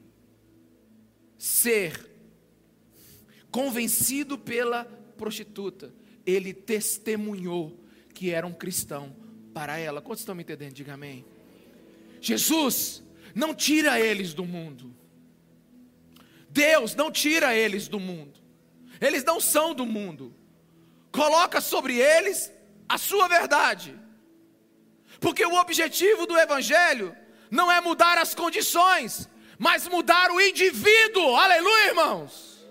ser 1.38 2.10
convencido 3.50 4.38
pela 4.38 4.86
prostituta, 5.18 5.94
ele 6.26 6.54
testemunhou 6.54 7.80
que 8.14 8.30
era 8.32 8.46
um 8.46 8.54
cristão 8.54 9.16
para 9.54 9.78
ela. 9.78 10.02
Quantos 10.02 10.22
estão 10.22 10.36
me 10.36 10.44
entendendo? 10.44 10.74
Diga 10.74 10.94
amém. 10.94 11.26
Jesus 12.22 13.04
não 13.34 13.54
tira 13.54 14.00
eles 14.00 14.34
do 14.34 14.46
mundo. 14.46 14.94
Deus 16.50 16.96
não 16.96 17.12
tira 17.12 17.56
eles 17.56 17.88
do 17.88 18.00
mundo. 18.00 18.40
Eles 19.00 19.24
não 19.24 19.40
são 19.40 19.74
do 19.74 19.86
mundo. 19.86 20.36
Coloca 21.12 21.62
sobre 21.62 21.98
eles 21.98 22.52
a 22.88 22.98
sua 22.98 23.28
verdade. 23.28 23.98
Porque 25.20 25.46
o 25.46 25.60
objetivo 25.60 26.26
do 26.26 26.38
evangelho 26.38 27.16
não 27.50 27.72
é 27.72 27.82
mudar 27.82 28.18
as 28.18 28.36
condições, 28.36 29.30
mas 29.58 29.88
mudar 29.88 30.32
o 30.32 30.40
indivíduo. 30.40 31.36
Aleluia, 31.36 31.88
irmãos. 31.88 32.66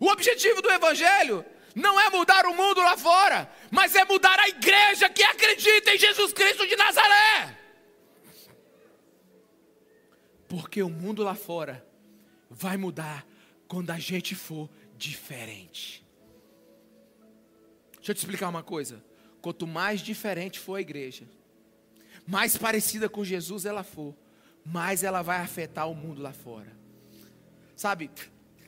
O 0.00 0.08
objetivo 0.08 0.60
do 0.60 0.70
evangelho 0.70 1.44
não 1.74 1.98
é 1.98 2.10
mudar 2.10 2.46
o 2.46 2.54
mundo 2.54 2.80
lá 2.80 2.96
fora, 2.96 3.50
mas 3.70 3.94
é 3.94 4.04
mudar 4.04 4.38
a 4.38 4.48
igreja 4.48 5.08
que 5.08 5.22
acredita 5.22 5.94
em 5.94 5.98
Jesus 5.98 6.32
Cristo 6.32 6.66
de 6.66 6.76
Nazaré. 6.76 7.58
Porque 10.48 10.82
o 10.82 10.88
mundo 10.88 11.22
lá 11.22 11.34
fora 11.34 11.86
vai 12.50 12.76
mudar 12.76 13.26
quando 13.66 13.90
a 13.90 13.98
gente 13.98 14.34
for 14.34 14.68
diferente. 14.96 16.04
Deixa 17.96 18.10
eu 18.10 18.14
te 18.14 18.18
explicar 18.18 18.48
uma 18.48 18.62
coisa. 18.62 19.02
Quanto 19.40 19.66
mais 19.66 20.00
diferente 20.00 20.58
for 20.58 20.74
a 20.74 20.80
igreja, 20.80 21.28
mais 22.26 22.56
parecida 22.56 23.08
com 23.08 23.24
Jesus 23.24 23.64
ela 23.64 23.82
for, 23.82 24.14
mais 24.64 25.02
ela 25.02 25.22
vai 25.22 25.40
afetar 25.40 25.90
o 25.90 25.94
mundo 25.94 26.22
lá 26.22 26.32
fora. 26.32 26.72
Sabe? 27.74 28.10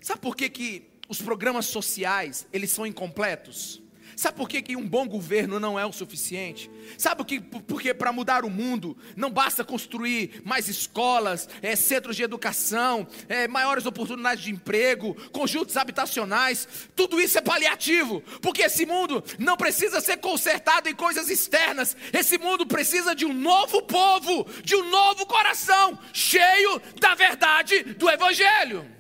Sabe 0.00 0.20
por 0.20 0.37
que, 0.37 0.49
que 0.49 0.88
os 1.08 1.20
programas 1.20 1.66
sociais, 1.66 2.46
eles 2.52 2.70
são 2.70 2.87
incompletos? 2.87 3.82
Sabe 4.16 4.37
por 4.37 4.49
que, 4.49 4.62
que 4.62 4.76
um 4.76 4.87
bom 4.87 5.09
governo 5.09 5.59
não 5.59 5.78
é 5.78 5.85
o 5.85 5.92
suficiente? 5.92 6.71
Sabe 6.97 7.16
por 7.16 7.26
que, 7.26 7.40
porque 7.40 7.92
para 7.92 8.12
mudar 8.12 8.44
o 8.44 8.50
mundo 8.50 8.97
não 9.16 9.30
basta 9.30 9.64
construir 9.64 10.42
mais 10.44 10.68
escolas, 10.68 11.49
é, 11.61 11.75
centros 11.75 12.16
de 12.16 12.23
educação, 12.23 13.06
é, 13.28 13.49
maiores 13.49 13.86
oportunidades 13.86 14.45
de 14.45 14.50
emprego, 14.50 15.15
conjuntos 15.32 15.76
habitacionais, 15.76 16.69
tudo 16.95 17.21
isso 17.21 17.39
é 17.39 17.41
paliativo, 17.41 18.21
porque 18.41 18.62
esse 18.62 18.86
mundo 18.86 19.23
não 19.39 19.56
precisa 19.56 20.00
ser 20.00 20.19
consertado 20.19 20.89
em 20.89 20.95
coisas 20.95 21.28
externas, 21.28 21.97
esse 22.12 22.39
mundo 22.39 22.67
precisa 22.67 23.15
de 23.15 23.25
um 23.25 23.32
novo 23.32 23.82
povo, 23.82 24.47
de 24.62 24.76
um 24.76 24.89
novo 24.91 25.26
coração, 25.26 25.99
cheio 26.12 26.80
da 27.00 27.15
verdade 27.15 27.82
do 27.95 28.08
Evangelho. 28.08 28.91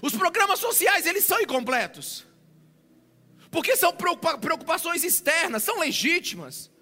Os 0.00 0.14
programas 0.14 0.60
sociais, 0.60 1.06
eles 1.06 1.24
são 1.24 1.40
incompletos 1.40 2.26
porque 3.54 3.76
são 3.76 3.92
preocupações 3.92 5.04
externas, 5.04 5.62
são 5.62 5.78
legítimas, 5.78 6.72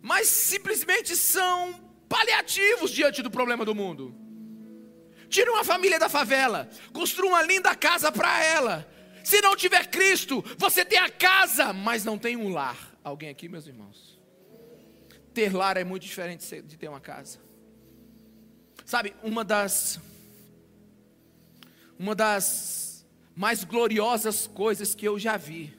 mas 0.00 0.28
simplesmente 0.28 1.16
são 1.16 1.74
paliativos 2.08 2.92
diante 2.92 3.22
do 3.22 3.28
problema 3.28 3.64
do 3.64 3.74
mundo. 3.74 4.14
Tire 5.28 5.50
uma 5.50 5.64
família 5.64 5.98
da 5.98 6.08
favela, 6.08 6.70
construa 6.92 7.30
uma 7.30 7.42
linda 7.42 7.74
casa 7.74 8.12
para 8.12 8.40
ela. 8.44 8.88
Se 9.24 9.40
não 9.40 9.56
tiver 9.56 9.88
Cristo, 9.88 10.44
você 10.56 10.84
tem 10.84 11.00
a 11.00 11.10
casa, 11.10 11.72
mas 11.72 12.04
não 12.04 12.16
tem 12.16 12.36
um 12.36 12.50
lar. 12.50 12.78
Alguém 13.02 13.30
aqui, 13.30 13.48
meus 13.48 13.66
irmãos? 13.66 14.16
Ter 15.34 15.52
lar 15.52 15.76
é 15.76 15.82
muito 15.82 16.04
diferente 16.04 16.62
de 16.62 16.76
ter 16.76 16.86
uma 16.86 17.00
casa. 17.00 17.40
Sabe, 18.84 19.12
uma 19.24 19.44
das 19.44 19.98
uma 21.98 22.14
das 22.14 23.04
mais 23.34 23.64
gloriosas 23.64 24.46
coisas 24.46 24.94
que 24.94 25.04
eu 25.04 25.18
já 25.18 25.36
vi 25.36 25.76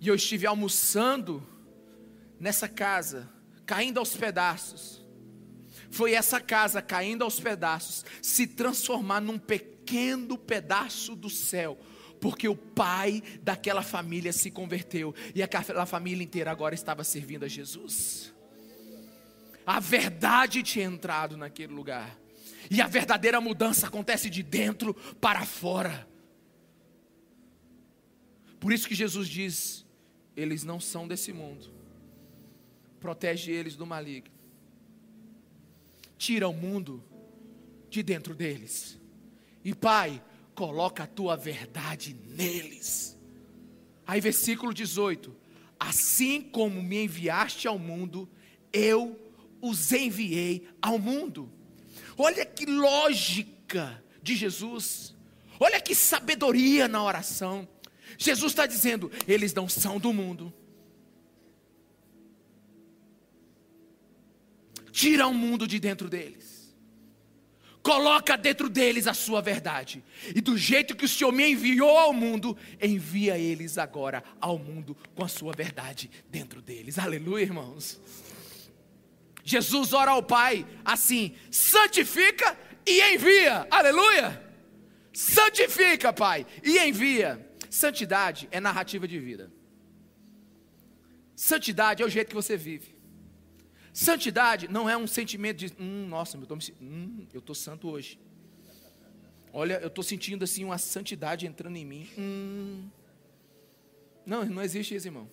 e 0.00 0.08
eu 0.08 0.14
estive 0.14 0.46
almoçando 0.46 1.46
nessa 2.38 2.68
casa, 2.68 3.28
caindo 3.64 3.98
aos 3.98 4.16
pedaços. 4.16 5.04
Foi 5.90 6.12
essa 6.12 6.40
casa 6.40 6.82
caindo 6.82 7.24
aos 7.24 7.40
pedaços 7.40 8.04
se 8.20 8.46
transformar 8.46 9.20
num 9.20 9.38
pequeno 9.38 10.36
pedaço 10.36 11.14
do 11.14 11.30
céu, 11.30 11.78
porque 12.20 12.48
o 12.48 12.56
pai 12.56 13.22
daquela 13.42 13.82
família 13.82 14.32
se 14.32 14.50
converteu 14.50 15.14
e 15.34 15.42
aquela 15.42 15.86
família 15.86 16.24
inteira 16.24 16.50
agora 16.50 16.74
estava 16.74 17.04
servindo 17.04 17.44
a 17.44 17.48
Jesus. 17.48 18.34
A 19.66 19.80
verdade 19.80 20.62
tinha 20.62 20.84
entrado 20.84 21.36
naquele 21.36 21.72
lugar. 21.72 22.16
E 22.70 22.80
a 22.80 22.86
verdadeira 22.86 23.40
mudança 23.40 23.86
acontece 23.86 24.28
de 24.28 24.42
dentro 24.42 24.94
para 25.20 25.44
fora. 25.44 26.06
Por 28.60 28.72
isso 28.72 28.88
que 28.88 28.94
Jesus 28.94 29.28
diz: 29.28 29.85
eles 30.36 30.62
não 30.62 30.78
são 30.78 31.08
desse 31.08 31.32
mundo. 31.32 31.70
Protege 33.00 33.50
eles 33.50 33.74
do 33.74 33.86
maligno. 33.86 34.34
Tira 36.18 36.48
o 36.48 36.52
mundo 36.52 37.02
de 37.88 38.02
dentro 38.02 38.34
deles. 38.34 38.98
E 39.64 39.74
Pai, 39.74 40.22
coloca 40.54 41.04
a 41.04 41.06
tua 41.06 41.36
verdade 41.36 42.16
neles. 42.28 43.16
Aí, 44.06 44.20
versículo 44.20 44.72
18: 44.72 45.34
Assim 45.78 46.40
como 46.40 46.82
me 46.82 47.04
enviaste 47.04 47.66
ao 47.66 47.78
mundo, 47.78 48.28
eu 48.72 49.18
os 49.60 49.92
enviei 49.92 50.68
ao 50.80 50.98
mundo. 50.98 51.50
Olha 52.16 52.44
que 52.44 52.66
lógica 52.66 54.02
de 54.22 54.36
Jesus. 54.36 55.14
Olha 55.58 55.80
que 55.80 55.94
sabedoria 55.94 56.88
na 56.88 57.02
oração. 57.02 57.68
Jesus 58.18 58.52
está 58.52 58.66
dizendo: 58.66 59.10
eles 59.26 59.52
não 59.52 59.68
são 59.68 59.98
do 59.98 60.12
mundo. 60.12 60.52
Tira 64.92 65.26
o 65.26 65.34
mundo 65.34 65.66
de 65.66 65.78
dentro 65.78 66.08
deles. 66.08 66.56
Coloca 67.82 68.36
dentro 68.36 68.68
deles 68.68 69.06
a 69.06 69.14
sua 69.14 69.40
verdade. 69.40 70.02
E 70.34 70.40
do 70.40 70.58
jeito 70.58 70.96
que 70.96 71.04
o 71.04 71.08
Senhor 71.08 71.30
me 71.30 71.52
enviou 71.52 71.96
ao 71.96 72.12
mundo, 72.12 72.56
envia 72.82 73.38
eles 73.38 73.78
agora 73.78 74.24
ao 74.40 74.58
mundo 74.58 74.96
com 75.14 75.22
a 75.24 75.28
sua 75.28 75.52
verdade 75.52 76.10
dentro 76.28 76.60
deles. 76.60 76.98
Aleluia, 76.98 77.42
irmãos. 77.42 78.00
Jesus 79.44 79.92
ora 79.92 80.10
ao 80.10 80.22
Pai 80.22 80.66
assim: 80.84 81.36
santifica 81.48 82.58
e 82.84 83.14
envia. 83.14 83.68
Aleluia. 83.70 84.42
Santifica, 85.12 86.12
Pai, 86.12 86.44
e 86.64 86.78
envia. 86.78 87.48
Santidade 87.76 88.48
é 88.50 88.58
narrativa 88.58 89.06
de 89.06 89.18
vida. 89.20 89.52
Santidade 91.34 92.02
é 92.02 92.06
o 92.06 92.08
jeito 92.08 92.28
que 92.28 92.34
você 92.34 92.56
vive. 92.56 92.96
Santidade 93.92 94.66
não 94.66 94.88
é 94.88 94.96
um 94.96 95.06
sentimento 95.06 95.58
de, 95.58 95.66
hum, 95.78 96.06
nossa, 96.08 96.38
eu 96.38 96.42
estou 96.42 96.58
hum, 96.80 97.54
santo 97.54 97.90
hoje. 97.90 98.18
Olha, 99.52 99.74
eu 99.82 99.88
estou 99.88 100.02
sentindo 100.02 100.42
assim 100.42 100.64
uma 100.64 100.78
santidade 100.78 101.46
entrando 101.46 101.76
em 101.76 101.84
mim. 101.84 102.08
Hum. 102.16 102.88
Não, 104.24 104.42
não 104.46 104.62
existe 104.62 104.94
isso, 104.94 105.08
irmão. 105.08 105.28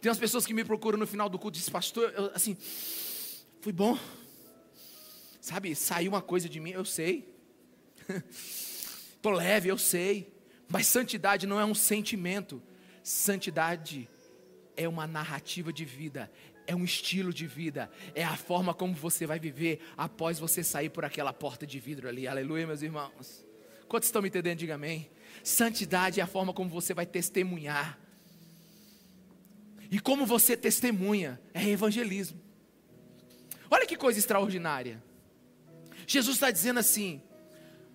Tem 0.00 0.08
umas 0.08 0.18
pessoas 0.18 0.46
que 0.46 0.54
me 0.54 0.64
procuram 0.64 0.98
no 0.98 1.06
final 1.06 1.28
do 1.28 1.38
culto 1.38 1.58
e 1.58 1.60
dizem, 1.60 1.72
pastor, 1.72 2.10
eu, 2.16 2.30
assim, 2.34 2.56
foi 3.60 3.72
bom. 3.72 3.98
Sabe, 5.42 5.74
saiu 5.74 6.12
uma 6.12 6.22
coisa 6.22 6.48
de 6.48 6.58
mim, 6.58 6.70
eu 6.70 6.86
sei. 6.86 7.36
Tô 9.20 9.30
leve, 9.30 9.68
eu 9.68 9.76
sei. 9.76 10.33
Mas 10.74 10.88
santidade 10.88 11.46
não 11.46 11.60
é 11.60 11.64
um 11.64 11.72
sentimento. 11.72 12.60
Santidade 13.00 14.08
é 14.76 14.88
uma 14.88 15.06
narrativa 15.06 15.72
de 15.72 15.84
vida, 15.84 16.28
é 16.66 16.74
um 16.74 16.82
estilo 16.82 17.32
de 17.32 17.46
vida, 17.46 17.88
é 18.12 18.24
a 18.24 18.36
forma 18.36 18.74
como 18.74 18.92
você 18.92 19.24
vai 19.24 19.38
viver 19.38 19.78
após 19.96 20.40
você 20.40 20.64
sair 20.64 20.88
por 20.88 21.04
aquela 21.04 21.32
porta 21.32 21.64
de 21.64 21.78
vidro 21.78 22.08
ali. 22.08 22.26
Aleluia, 22.26 22.66
meus 22.66 22.82
irmãos. 22.82 23.46
Quantos 23.86 24.08
estão 24.08 24.20
me 24.20 24.26
entendendo? 24.26 24.58
Diga 24.58 24.74
amém. 24.74 25.08
Santidade 25.44 26.18
é 26.18 26.24
a 26.24 26.26
forma 26.26 26.52
como 26.52 26.68
você 26.68 26.92
vai 26.92 27.06
testemunhar. 27.06 27.96
E 29.88 30.00
como 30.00 30.26
você 30.26 30.56
testemunha 30.56 31.40
é 31.54 31.68
evangelismo. 31.68 32.42
Olha 33.70 33.86
que 33.86 33.96
coisa 33.96 34.18
extraordinária. 34.18 35.00
Jesus 36.04 36.34
está 36.34 36.50
dizendo 36.50 36.80
assim: 36.80 37.22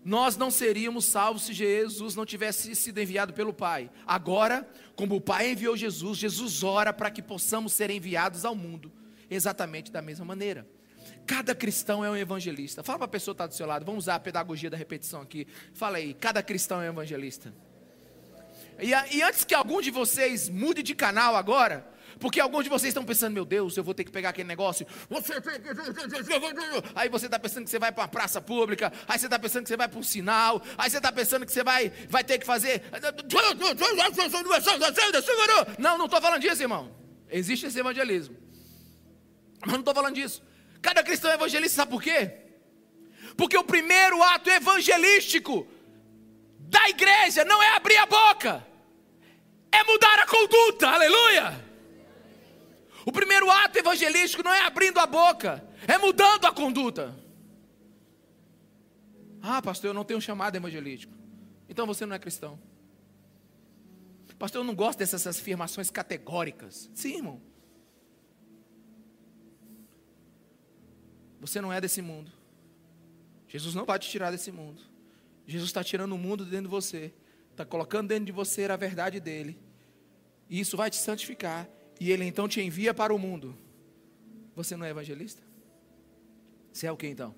nós 0.10 0.36
não 0.36 0.50
seríamos 0.50 1.06
salvos 1.06 1.44
se 1.44 1.54
Jesus 1.54 2.16
não 2.16 2.26
tivesse 2.26 2.76
sido 2.76 3.00
enviado 3.00 3.32
pelo 3.32 3.54
Pai. 3.54 3.92
Agora, 4.08 4.68
como 4.96 5.16
o 5.16 5.22
Pai 5.22 5.52
enviou 5.52 5.78
Jesus, 5.78 6.18
Jesus 6.18 6.64
ora 6.64 6.92
para 6.92 7.12
que 7.12 7.22
possamos 7.22 7.74
ser 7.74 7.92
enviados 7.92 8.44
ao 8.44 8.56
mundo, 8.56 8.92
exatamente 9.30 9.92
da 9.92 10.02
mesma 10.02 10.26
maneira. 10.26 10.68
Cada 11.28 11.54
cristão 11.54 12.04
é 12.04 12.10
um 12.10 12.16
evangelista. 12.16 12.82
Fala 12.82 12.98
para 12.98 13.06
a 13.06 13.10
pessoa 13.10 13.36
que 13.36 13.44
está 13.44 13.46
do 13.46 13.54
seu 13.54 13.68
lado, 13.68 13.86
vamos 13.86 14.06
usar 14.06 14.16
a 14.16 14.20
pedagogia 14.20 14.68
da 14.68 14.76
repetição 14.76 15.22
aqui. 15.22 15.46
Fala 15.76 15.98
aí, 15.98 16.16
cada 16.16 16.42
cristão 16.42 16.82
é 16.82 16.88
um 16.88 16.94
evangelista. 16.94 17.54
E, 18.80 18.90
e 19.16 19.22
antes 19.22 19.44
que 19.44 19.54
algum 19.54 19.80
de 19.80 19.92
vocês 19.92 20.50
mude 20.50 20.82
de 20.82 20.96
canal 20.96 21.36
agora, 21.36 21.88
porque 22.20 22.40
alguns 22.40 22.64
de 22.64 22.70
vocês 22.70 22.90
estão 22.90 23.04
pensando, 23.04 23.34
meu 23.34 23.46
Deus, 23.46 23.76
eu 23.78 23.84
vou 23.84 23.94
ter 23.94 24.04
que 24.04 24.12
pegar 24.12 24.30
aquele 24.30 24.48
negócio. 24.48 24.86
Aí 26.96 27.10
você 27.10 27.26
está 27.26 27.40
pensando 27.40 27.64
que 27.66 27.70
você 27.70 27.80
vai 27.80 27.92
para 27.92 28.04
uma 28.04 28.08
praça 28.08 28.42
pública. 28.42 28.92
Aí 29.08 29.20
você 29.20 29.26
está 29.26 29.38
pensando 29.38 29.64
que 29.64 29.70
você 29.70 29.78
vai 29.78 29.88
para 29.88 30.00
um 30.00 30.04
sinal. 30.04 30.62
Aí 30.78 30.90
você 30.90 30.98
está 30.98 31.12
pensando 31.12 31.46
que 31.46 31.52
você 31.52 31.64
vai, 31.64 31.92
vai 32.10 32.24
ter 32.24 32.40
que 32.40 32.46
fazer. 32.46 32.84
Não, 35.78 35.98
não 35.98 36.06
estou 36.06 36.22
falando 36.22 36.42
disso, 36.42 36.62
irmão. 36.62 36.96
Existe 37.30 37.66
esse 37.68 37.80
evangelismo. 37.80 38.36
Mas 39.62 39.74
não 39.74 39.80
estou 39.80 39.94
falando 39.94 40.16
disso. 40.16 40.42
Cada 40.82 41.04
cristão 41.04 41.30
é 41.32 41.34
evangelista, 41.34 41.76
sabe 41.78 41.92
por 41.92 42.02
quê? 42.02 42.32
Porque 43.36 43.58
o 43.58 43.64
primeiro 43.64 44.22
ato 44.24 44.50
evangelístico 44.50 45.68
da 46.60 46.90
igreja 46.90 47.44
não 47.46 47.62
é 47.62 47.76
abrir 47.76 47.98
a 47.98 48.06
boca, 48.06 48.66
é 49.72 49.84
mudar 49.84 50.20
a 50.20 50.28
conduta, 50.28 50.88
aleluia. 50.88 51.69
O 53.06 53.12
primeiro 53.12 53.50
ato 53.50 53.78
evangelístico 53.78 54.44
não 54.44 54.54
é 54.54 54.66
abrindo 54.66 55.00
a 55.00 55.06
boca, 55.06 55.66
é 55.88 55.98
mudando 55.98 56.46
a 56.46 56.52
conduta. 56.52 57.16
Ah, 59.42 59.62
pastor, 59.62 59.90
eu 59.90 59.94
não 59.94 60.04
tenho 60.04 60.20
chamado 60.20 60.56
evangelístico. 60.56 61.14
Então 61.68 61.86
você 61.86 62.06
não 62.06 62.16
é 62.16 62.20
cristão. 62.20 62.60
Pastor, 64.38 64.62
eu 64.62 64.66
não 64.66 64.74
gosto 64.74 65.00
dessas 65.00 65.28
afirmações 65.28 65.90
categóricas. 65.90 66.90
Sim, 66.94 67.18
irmão. 67.18 67.42
Você 71.42 71.60
não 71.60 71.72
é 71.72 71.82
desse 71.82 72.02
mundo. 72.02 72.32
Jesus 73.48 73.76
não 73.76 73.86
vai 73.86 74.00
te 74.00 74.10
tirar 74.10 74.32
desse 74.32 74.52
mundo. 74.52 74.82
Jesus 75.46 75.70
está 75.70 75.84
tirando 75.84 76.14
o 76.14 76.18
mundo 76.18 76.46
dentro 76.46 76.66
de 76.66 76.70
você. 76.70 77.14
Está 77.52 77.66
colocando 77.66 78.08
dentro 78.08 78.26
de 78.26 78.32
você 78.32 78.64
a 78.66 78.78
verdade 78.78 79.20
dele. 79.20 79.60
E 80.50 80.60
isso 80.60 80.78
vai 80.78 80.90
te 80.90 80.96
santificar 80.96 81.68
e 82.00 82.12
ele 82.12 82.24
então 82.24 82.48
te 82.48 82.62
envia 82.62 82.94
para 82.94 83.14
o 83.14 83.20
mundo, 83.20 83.58
você 84.56 84.76
não 84.76 84.86
é 84.86 84.90
evangelista? 84.90 85.42
Você 86.72 86.88
é 86.88 86.92
o 86.92 86.98
que 86.98 87.08
então? 87.08 87.36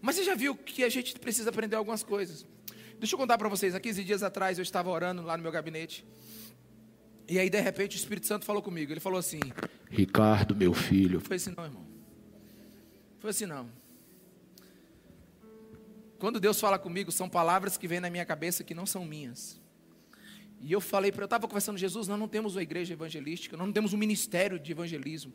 Mas 0.00 0.16
você 0.16 0.24
já 0.24 0.34
viu 0.34 0.54
que 0.54 0.82
a 0.82 0.88
gente 0.88 1.18
precisa 1.18 1.50
aprender 1.50 1.76
algumas 1.76 2.02
coisas. 2.02 2.44
Deixa 2.98 3.14
eu 3.14 3.18
contar 3.18 3.38
para 3.38 3.48
vocês, 3.48 3.74
há 3.74 3.80
15 3.80 4.04
dias 4.04 4.22
atrás 4.22 4.58
eu 4.58 4.62
estava 4.62 4.90
orando 4.90 5.22
lá 5.22 5.36
no 5.36 5.42
meu 5.42 5.52
gabinete. 5.52 6.04
E 7.28 7.38
aí 7.38 7.48
de 7.48 7.60
repente 7.60 7.96
o 7.96 7.98
Espírito 7.98 8.26
Santo 8.26 8.44
falou 8.44 8.60
comigo. 8.60 8.92
Ele 8.92 9.00
falou 9.00 9.18
assim: 9.18 9.40
Ricardo, 9.88 10.54
meu 10.54 10.74
filho. 10.74 11.20
Foi 11.20 11.36
assim, 11.36 11.54
não, 11.56 11.64
irmão. 11.64 11.86
Foi 13.20 13.30
assim, 13.30 13.46
não. 13.46 13.70
Quando 16.18 16.38
Deus 16.40 16.60
fala 16.60 16.78
comigo, 16.78 17.10
são 17.12 17.28
palavras 17.28 17.76
que 17.76 17.88
vêm 17.88 18.00
na 18.00 18.10
minha 18.10 18.24
cabeça 18.24 18.62
que 18.62 18.74
não 18.74 18.86
são 18.86 19.04
minhas. 19.04 19.61
E 20.62 20.72
eu 20.72 20.80
falei 20.80 21.10
para 21.10 21.22
eu 21.22 21.26
estava 21.26 21.48
conversando, 21.48 21.76
Jesus, 21.76 22.06
nós 22.06 22.18
não 22.18 22.28
temos 22.28 22.54
uma 22.54 22.62
igreja 22.62 22.92
evangelística, 22.92 23.56
nós 23.56 23.66
não 23.66 23.72
temos 23.72 23.92
um 23.92 23.96
ministério 23.96 24.58
de 24.58 24.70
evangelismo. 24.70 25.32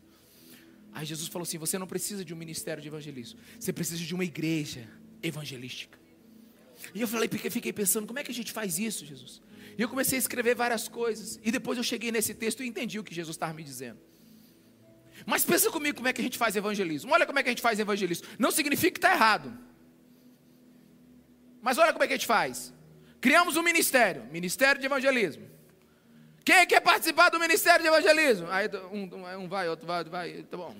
Aí 0.93 1.05
Jesus 1.05 1.27
falou 1.27 1.43
assim: 1.43 1.57
você 1.57 1.77
não 1.77 1.85
precisa 1.85 2.23
de 2.23 2.33
um 2.33 2.37
ministério 2.37 2.81
de 2.81 2.87
evangelismo, 2.87 3.39
você 3.59 3.73
precisa 3.73 4.01
de 4.03 4.15
uma 4.15 4.23
igreja 4.23 4.87
evangelística. 5.21 5.99
E 6.93 7.01
eu 7.01 7.07
falei, 7.07 7.27
porque 7.27 7.49
fiquei 7.49 7.73
pensando, 7.73 8.07
como 8.07 8.19
é 8.19 8.23
que 8.23 8.31
a 8.31 8.33
gente 8.33 8.51
faz 8.51 8.77
isso, 8.77 9.05
Jesus? 9.05 9.41
E 9.77 9.81
eu 9.81 9.89
comecei 9.89 10.17
a 10.17 10.19
escrever 10.19 10.55
várias 10.55 10.87
coisas. 10.87 11.39
E 11.43 11.51
depois 11.51 11.77
eu 11.77 11.83
cheguei 11.83 12.11
nesse 12.11 12.33
texto 12.33 12.63
e 12.63 12.67
entendi 12.67 12.99
o 12.99 13.03
que 13.03 13.13
Jesus 13.13 13.35
estava 13.35 13.53
me 13.53 13.63
dizendo. 13.63 13.99
Mas 15.25 15.43
pensa 15.43 15.71
comigo 15.71 15.97
como 15.97 16.07
é 16.07 16.13
que 16.13 16.21
a 16.21 16.23
gente 16.23 16.37
faz 16.37 16.55
evangelismo. 16.55 17.11
Olha 17.11 17.25
como 17.25 17.39
é 17.39 17.43
que 17.43 17.49
a 17.49 17.51
gente 17.51 17.61
faz 17.61 17.79
evangelismo. 17.79 18.27
Não 18.37 18.51
significa 18.51 18.91
que 18.91 18.97
está 18.99 19.11
errado. 19.13 19.57
Mas 21.61 21.77
olha 21.77 21.91
como 21.91 22.03
é 22.03 22.07
que 22.07 22.13
a 22.13 22.17
gente 22.17 22.27
faz. 22.27 22.73
Criamos 23.19 23.58
um 23.58 23.63
ministério, 23.63 24.23
Ministério 24.32 24.80
de 24.80 24.86
Evangelismo. 24.86 25.47
Quem 26.45 26.65
quer 26.65 26.80
participar 26.80 27.30
do 27.30 27.39
Ministério 27.39 27.82
de 27.82 27.88
Evangelismo? 27.88 28.47
Aí 28.49 28.69
um, 28.91 29.03
um 29.43 29.47
vai, 29.49 29.67
outro 29.67 29.86
vai, 29.86 29.97
outro 29.97 30.12
vai, 30.12 30.43
tá 30.43 30.56
bom. 30.56 30.75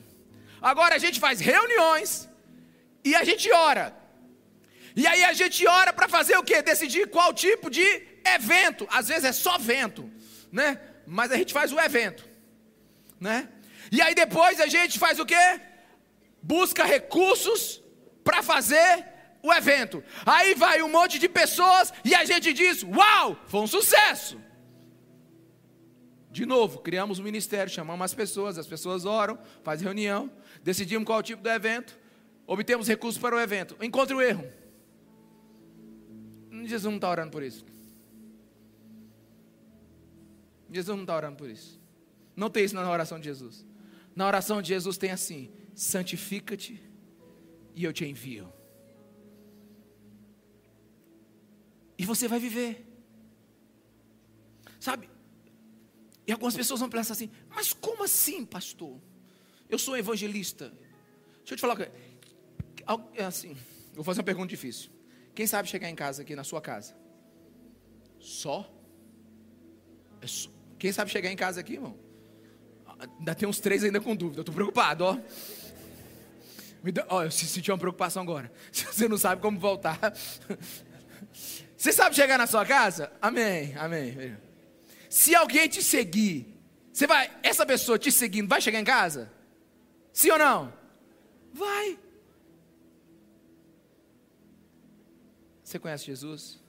Agora 0.62 0.96
a 0.96 0.98
gente 0.98 1.20
faz 1.20 1.40
reuniões 1.40 2.30
e 3.04 3.16
a 3.16 3.24
gente 3.24 3.52
ora. 3.52 3.94
E 4.96 5.06
aí 5.06 5.24
a 5.24 5.34
gente 5.34 5.68
ora 5.68 5.92
para 5.94 6.08
fazer 6.08 6.38
o 6.38 6.44
quê? 6.44 6.62
Decidir 6.62 7.10
qual 7.10 7.34
tipo 7.34 7.70
de 7.70 7.86
evento. 8.26 8.88
Às 8.90 9.10
vezes 9.10 9.26
é 9.26 9.32
só 9.32 9.58
vento, 9.58 10.10
né? 10.52 10.80
Mas 11.06 11.32
a 11.32 11.38
gente 11.38 11.54
faz 11.54 11.72
o 11.72 11.80
evento, 11.80 12.28
né? 13.20 13.50
E 13.92 14.02
aí 14.02 14.16
depois 14.16 14.60
a 14.60 14.68
gente 14.68 14.98
faz 14.98 15.20
o 15.20 15.26
quê? 15.26 15.62
Busca 16.42 16.84
recursos 16.84 17.82
para 18.24 18.42
fazer 18.42 19.06
o 19.42 19.54
evento. 19.54 20.04
Aí 20.26 20.54
vai 20.56 20.82
um 20.82 20.90
monte 20.90 21.20
de 21.20 21.30
pessoas 21.30 21.94
e 22.04 22.14
a 22.16 22.26
gente 22.26 22.54
diz: 22.54 22.84
Uau, 22.84 23.40
foi 23.48 23.62
um 23.62 23.68
sucesso. 23.68 24.40
De 26.32 26.46
novo, 26.46 26.80
criamos 26.80 27.20
um 27.20 27.24
ministério, 27.24 27.72
chamamos 27.72 28.06
as 28.06 28.14
pessoas, 28.14 28.58
as 28.58 28.68
pessoas 28.68 29.06
oram, 29.06 29.40
faz 29.64 29.82
reunião, 29.82 30.32
decidimos 30.62 31.06
qual 31.06 31.20
é 31.20 31.22
o 31.22 31.24
tipo 31.24 31.42
do 31.42 31.50
evento, 31.50 31.98
obtemos 32.46 32.88
recursos 32.88 33.20
para 33.20 33.36
o 33.36 33.40
evento. 33.40 33.76
Encontre 33.82 34.16
o 34.16 34.22
erro. 34.22 34.48
Jesus 36.66 36.84
não 36.84 36.96
está 36.96 37.10
orando 37.10 37.32
por 37.32 37.42
isso. 37.42 37.66
Jesus 40.70 40.96
não 40.96 41.04
está 41.04 41.16
orando 41.16 41.38
por 41.38 41.50
isso. 41.50 41.80
Não 42.36 42.50
tem 42.50 42.66
isso 42.66 42.76
na 42.76 42.90
oração 42.90 43.20
de 43.20 43.26
Jesus. 43.26 43.66
Na 44.16 44.28
oração 44.28 44.62
de 44.62 44.68
Jesus 44.68 44.98
tem 44.98 45.12
assim: 45.12 45.52
santifica-te 45.74 46.84
e 47.76 47.84
eu 47.84 47.94
te 47.94 48.06
envio. 48.06 48.52
E 51.98 52.06
você 52.06 52.28
vai 52.28 52.40
viver. 52.40 52.86
Sabe? 54.80 55.10
E 56.26 56.32
algumas 56.32 56.56
pessoas 56.56 56.80
vão 56.80 56.90
pensar 56.90 57.14
assim: 57.14 57.32
mas 57.50 57.74
como 57.74 58.04
assim, 58.04 58.46
pastor? 58.46 59.00
Eu 59.70 59.80
sou 59.80 59.98
evangelista. 59.98 60.70
Deixa 61.38 61.54
eu 61.54 61.58
te 61.58 61.62
falar. 61.62 61.90
É 63.16 63.24
assim, 63.24 63.56
vou 63.94 64.04
fazer 64.04 64.20
uma 64.20 64.26
pergunta 64.26 64.48
difícil. 64.48 64.92
Quem 65.34 65.48
sabe 65.48 65.68
chegar 65.68 65.90
em 65.90 65.96
casa 65.96 66.22
aqui 66.22 66.36
na 66.36 66.44
sua 66.44 66.62
casa? 66.62 66.96
Só? 68.20 68.72
É 70.22 70.28
só. 70.28 70.50
Quem 70.80 70.92
sabe 70.92 71.12
chegar 71.12 71.32
em 71.32 71.36
casa 71.36 71.60
aqui, 71.60 71.74
irmão? 71.74 71.98
Ainda 73.20 73.36
tem 73.36 73.48
uns 73.48 73.60
três 73.60 73.84
ainda 73.84 74.00
com 74.00 74.16
dúvida. 74.16 74.40
Eu 74.40 74.42
estou 74.42 74.54
preocupado, 74.54 75.04
ó. 75.04 75.18
Me 76.84 76.92
dá, 76.92 77.06
ó, 77.10 77.24
eu 77.24 77.32
senti 77.32 77.72
uma 77.72 77.78
preocupação 77.78 78.22
agora. 78.24 78.52
Você 78.72 79.08
não 79.08 79.18
sabe 79.18 79.42
como 79.42 79.60
voltar, 79.60 80.00
você 81.78 81.94
sabe 81.94 82.16
chegar 82.16 82.40
na 82.40 82.48
sua 82.48 82.66
casa? 82.66 83.12
Amém, 83.22 83.76
amém. 83.78 84.36
Se 85.08 85.36
alguém 85.36 85.70
te 85.70 85.84
seguir, 85.84 86.60
você 86.92 87.06
vai, 87.06 87.32
essa 87.44 87.66
pessoa 87.68 88.00
te 88.00 88.12
seguindo, 88.12 88.50
vai 88.50 88.60
chegar 88.60 88.80
em 88.80 88.84
casa? 88.84 89.32
Sim 90.12 90.32
ou 90.32 90.40
não? 90.40 90.74
Vai. 91.54 92.00
Você 95.64 95.78
conhece 95.78 96.06
Jesus? 96.06 96.60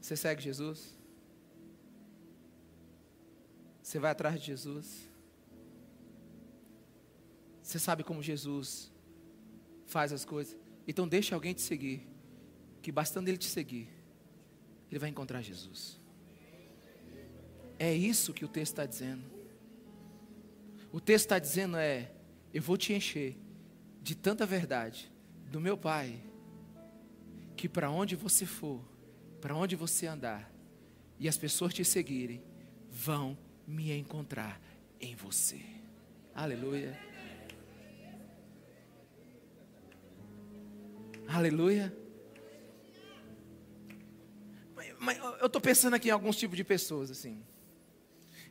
Você 0.00 0.16
segue 0.16 0.40
Jesus? 0.40 0.94
Você 3.82 3.98
vai 3.98 4.12
atrás 4.12 4.38
de 4.38 4.46
Jesus? 4.46 5.10
Você 7.60 7.78
sabe 7.80 8.04
como 8.04 8.22
Jesus 8.22 8.92
faz 9.86 10.12
as 10.12 10.24
coisas? 10.24 10.56
Então 10.86 11.08
deixe 11.08 11.34
alguém 11.34 11.54
te 11.54 11.62
seguir 11.62 12.13
que 12.84 12.92
bastando 12.92 13.28
ele 13.28 13.38
te 13.38 13.46
seguir, 13.46 13.88
ele 14.90 14.98
vai 14.98 15.08
encontrar 15.08 15.40
Jesus. 15.40 15.98
É 17.78 17.94
isso 17.94 18.34
que 18.34 18.44
o 18.44 18.48
texto 18.48 18.72
está 18.72 18.84
dizendo. 18.84 19.24
O 20.92 21.00
texto 21.00 21.24
está 21.24 21.38
dizendo 21.38 21.78
é: 21.78 22.12
eu 22.52 22.60
vou 22.60 22.76
te 22.76 22.92
encher 22.92 23.38
de 24.02 24.14
tanta 24.14 24.44
verdade, 24.44 25.10
do 25.50 25.58
meu 25.58 25.78
Pai 25.78 26.20
que 27.56 27.66
para 27.70 27.90
onde 27.90 28.14
você 28.14 28.44
for, 28.44 28.84
para 29.40 29.56
onde 29.56 29.74
você 29.76 30.06
andar, 30.06 30.52
e 31.18 31.26
as 31.26 31.38
pessoas 31.38 31.72
te 31.72 31.86
seguirem, 31.86 32.42
vão 32.90 33.38
me 33.66 33.92
encontrar 33.92 34.60
em 35.00 35.14
você. 35.14 35.62
Aleluia. 36.34 36.98
Aleluia. 41.26 42.03
Mas, 45.04 45.18
eu 45.40 45.46
estou 45.46 45.60
pensando 45.60 45.94
aqui 45.94 46.08
em 46.08 46.12
alguns 46.12 46.36
tipos 46.36 46.56
de 46.56 46.64
pessoas 46.64 47.10
assim. 47.10 47.42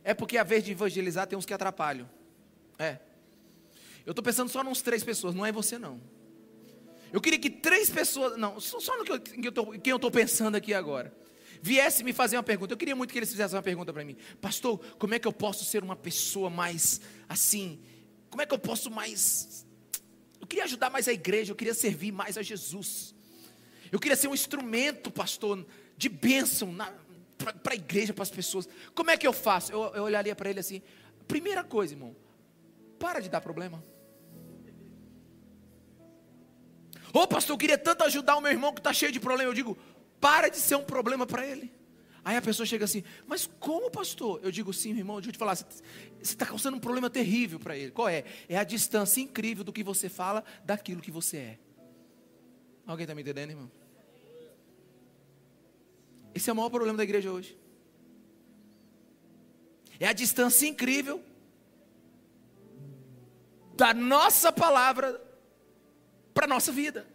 É 0.02 0.14
porque 0.14 0.36
a 0.36 0.44
vez 0.44 0.62
de 0.62 0.72
evangelizar 0.72 1.26
tem 1.26 1.36
uns 1.36 1.46
que 1.46 1.54
atrapalham. 1.54 2.08
É. 2.78 2.98
Eu 4.06 4.12
estou 4.12 4.22
pensando 4.22 4.50
só 4.50 4.62
nos 4.62 4.82
três 4.82 5.02
pessoas, 5.02 5.34
não 5.34 5.44
é 5.44 5.50
você 5.50 5.78
não. 5.78 6.00
Eu 7.12 7.20
queria 7.20 7.38
que 7.38 7.48
três 7.48 7.88
pessoas, 7.88 8.36
não, 8.36 8.60
só 8.60 8.98
no 8.98 9.04
que 9.04 9.12
eu, 9.12 9.20
quem 9.20 9.90
eu 9.90 9.96
estou 9.96 10.10
pensando 10.10 10.56
aqui 10.56 10.74
agora, 10.74 11.14
viesse 11.62 12.04
me 12.04 12.12
fazer 12.12 12.36
uma 12.36 12.42
pergunta. 12.42 12.72
Eu 12.72 12.76
queria 12.76 12.94
muito 12.94 13.12
que 13.12 13.18
eles 13.18 13.30
fizessem 13.30 13.56
uma 13.56 13.62
pergunta 13.62 13.92
para 13.92 14.04
mim. 14.04 14.16
Pastor, 14.40 14.78
como 14.98 15.14
é 15.14 15.18
que 15.18 15.26
eu 15.26 15.32
posso 15.32 15.64
ser 15.64 15.82
uma 15.82 15.96
pessoa 15.96 16.50
mais 16.50 17.00
assim? 17.28 17.80
Como 18.28 18.42
é 18.42 18.46
que 18.46 18.52
eu 18.52 18.58
posso 18.58 18.90
mais. 18.90 19.64
Eu 20.40 20.46
queria 20.46 20.64
ajudar 20.64 20.90
mais 20.90 21.08
a 21.08 21.12
igreja, 21.12 21.52
eu 21.52 21.56
queria 21.56 21.72
servir 21.72 22.12
mais 22.12 22.36
a 22.36 22.42
Jesus. 22.42 23.14
Eu 23.90 24.00
queria 24.00 24.16
ser 24.16 24.28
um 24.28 24.34
instrumento, 24.34 25.10
pastor, 25.10 25.64
de 25.96 26.08
bênção 26.08 26.74
para 27.36 27.72
a 27.72 27.74
igreja, 27.74 28.12
para 28.12 28.22
as 28.22 28.30
pessoas. 28.30 28.68
Como 28.94 29.10
é 29.10 29.16
que 29.16 29.26
eu 29.26 29.32
faço? 29.32 29.72
Eu, 29.72 29.94
eu 29.94 30.02
olharia 30.04 30.34
para 30.34 30.50
ele 30.50 30.60
assim: 30.60 30.82
primeira 31.26 31.62
coisa, 31.62 31.94
irmão, 31.94 32.14
para 32.98 33.20
de 33.20 33.28
dar 33.28 33.40
problema. 33.40 33.82
Ô 37.12 37.20
oh, 37.20 37.28
pastor, 37.28 37.54
eu 37.54 37.58
queria 37.58 37.78
tanto 37.78 38.02
ajudar 38.04 38.36
o 38.36 38.40
meu 38.40 38.50
irmão 38.50 38.72
que 38.72 38.80
está 38.80 38.92
cheio 38.92 39.12
de 39.12 39.20
problema. 39.20 39.48
Eu 39.48 39.54
digo, 39.54 39.78
para 40.20 40.48
de 40.48 40.56
ser 40.56 40.74
um 40.74 40.82
problema 40.82 41.24
para 41.26 41.46
ele. 41.46 41.72
Aí 42.24 42.36
a 42.36 42.42
pessoa 42.42 42.66
chega 42.66 42.86
assim, 42.86 43.04
mas 43.26 43.46
como 43.60 43.90
pastor? 43.90 44.40
Eu 44.42 44.50
digo, 44.50 44.72
sim, 44.72 44.96
irmão, 44.96 45.16
deixa 45.16 45.28
eu 45.28 45.32
te 45.34 45.38
falar, 45.38 45.54
você 45.54 45.66
está 46.22 46.46
causando 46.46 46.76
um 46.76 46.80
problema 46.80 47.10
terrível 47.10 47.60
para 47.60 47.76
ele. 47.76 47.92
Qual 47.92 48.08
é? 48.08 48.24
É 48.48 48.56
a 48.56 48.64
distância 48.64 49.20
incrível 49.20 49.62
do 49.62 49.72
que 49.72 49.84
você 49.84 50.08
fala 50.08 50.42
daquilo 50.64 51.02
que 51.02 51.10
você 51.10 51.36
é. 51.36 51.58
Alguém 52.86 53.04
está 53.04 53.14
me 53.14 53.20
entendendo, 53.20 53.50
irmão? 53.50 53.83
Esse 56.34 56.50
é 56.50 56.52
o 56.52 56.56
maior 56.56 56.70
problema 56.70 56.96
da 56.96 57.04
igreja 57.04 57.30
hoje. 57.30 57.56
É 60.00 60.08
a 60.08 60.12
distância 60.12 60.66
incrível 60.66 61.22
da 63.76 63.94
nossa 63.94 64.52
palavra 64.52 65.20
para 66.32 66.46
a 66.46 66.48
nossa 66.48 66.72
vida. 66.72 67.06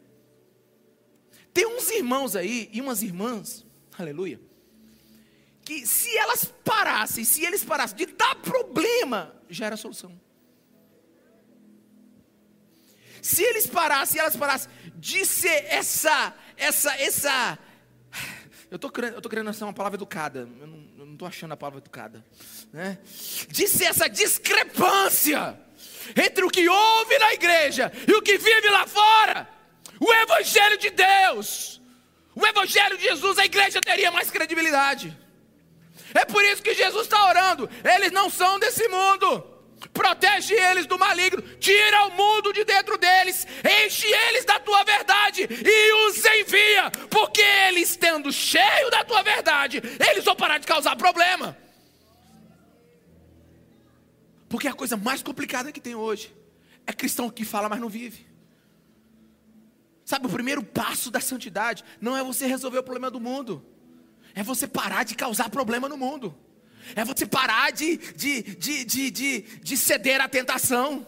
Tem 1.53 1.65
uns 1.65 1.89
irmãos 1.89 2.35
aí 2.35 2.69
e 2.71 2.79
umas 2.79 3.01
irmãs, 3.01 3.65
aleluia, 3.97 4.39
que 5.63 5.85
se 5.85 6.15
elas 6.17 6.45
parassem, 6.63 7.23
se 7.25 7.43
eles 7.43 7.63
parassem 7.63 7.97
de 7.97 8.05
dar 8.07 8.35
problema, 8.35 9.35
já 9.49 9.65
era 9.65 9.75
a 9.75 9.77
solução. 9.77 10.19
Se 13.21 13.43
eles 13.43 13.67
parassem, 13.67 14.19
elas 14.21 14.35
parassem 14.35 14.71
de 14.95 15.25
ser 15.25 15.65
essa, 15.65 16.33
essa, 16.55 16.95
essa. 16.95 17.59
Eu 18.71 18.75
estou 18.75 18.91
querendo, 18.91 19.53
ser 19.53 19.63
uma 19.63 19.73
palavra 19.73 19.97
educada. 19.97 20.47
Eu 20.59 20.67
não 20.67 21.13
estou 21.13 21.27
achando 21.27 21.53
a 21.53 21.57
palavra 21.57 21.79
educada. 21.79 22.23
Né? 22.71 22.99
Ser 23.07 23.85
essa 23.85 24.07
discrepância 24.07 25.59
entre 26.15 26.45
o 26.45 26.49
que 26.49 26.67
ouve 26.69 27.17
na 27.17 27.33
igreja 27.33 27.91
e 28.07 28.13
o 28.13 28.21
que 28.21 28.37
vive 28.37 28.69
lá 28.69 28.85
fora. 28.85 29.49
O 29.99 30.13
Evangelho 30.13 30.77
de 30.77 30.91
Deus, 30.91 31.81
o 32.35 32.45
Evangelho 32.45 32.97
de 32.97 33.03
Jesus, 33.03 33.39
a 33.39 33.45
igreja 33.45 33.81
teria 33.81 34.11
mais 34.11 34.29
credibilidade. 34.29 35.17
É 36.13 36.25
por 36.25 36.43
isso 36.43 36.61
que 36.61 36.73
Jesus 36.73 37.03
está 37.03 37.27
orando. 37.27 37.69
Eles 37.83 38.11
não 38.11 38.29
são 38.29 38.59
desse 38.59 38.87
mundo. 38.87 39.58
Protege 39.93 40.53
eles 40.53 40.85
do 40.85 40.99
maligno, 40.99 41.41
tira 41.57 42.07
o 42.07 42.11
mundo 42.11 42.51
de 42.51 42.65
dentro 42.65 42.97
deles, 42.97 43.47
enche 43.85 44.07
eles 44.07 44.43
da 44.43 44.59
tua 44.59 44.83
verdade 44.83 45.47
e 45.49 46.07
os 46.07 46.25
envia, 46.25 46.91
porque 47.09 47.41
eles, 47.41 47.95
tendo 47.95 48.31
cheio 48.31 48.89
da 48.91 49.03
tua 49.03 49.23
verdade, 49.23 49.81
eles 50.11 50.25
vão 50.25 50.35
parar 50.35 50.57
de 50.57 50.67
causar 50.67 50.95
problema. 50.95 51.57
Porque 54.49 54.67
a 54.67 54.73
coisa 54.73 54.97
mais 54.97 55.21
complicada 55.21 55.71
que 55.71 55.79
tem 55.79 55.95
hoje 55.95 56.35
é 56.85 56.91
cristão 56.91 57.29
que 57.29 57.45
fala, 57.45 57.69
mas 57.69 57.79
não 57.79 57.87
vive. 57.87 58.27
Sabe, 60.03 60.25
o 60.25 60.29
primeiro 60.29 60.63
passo 60.63 61.11
da 61.11 61.21
santidade 61.21 61.83
não 62.01 62.17
é 62.17 62.23
você 62.23 62.47
resolver 62.47 62.79
o 62.79 62.83
problema 62.83 63.11
do 63.11 63.19
mundo, 63.19 63.63
é 64.33 64.41
você 64.41 64.67
parar 64.67 65.03
de 65.03 65.13
causar 65.13 65.49
problema 65.51 65.87
no 65.87 65.95
mundo, 65.95 66.35
é 66.95 67.05
você 67.05 67.25
parar 67.25 67.71
de, 67.71 67.97
de, 67.97 68.41
de, 68.41 68.85
de, 68.85 69.11
de, 69.11 69.41
de 69.41 69.77
ceder 69.77 70.21
à 70.21 70.27
tentação. 70.27 71.05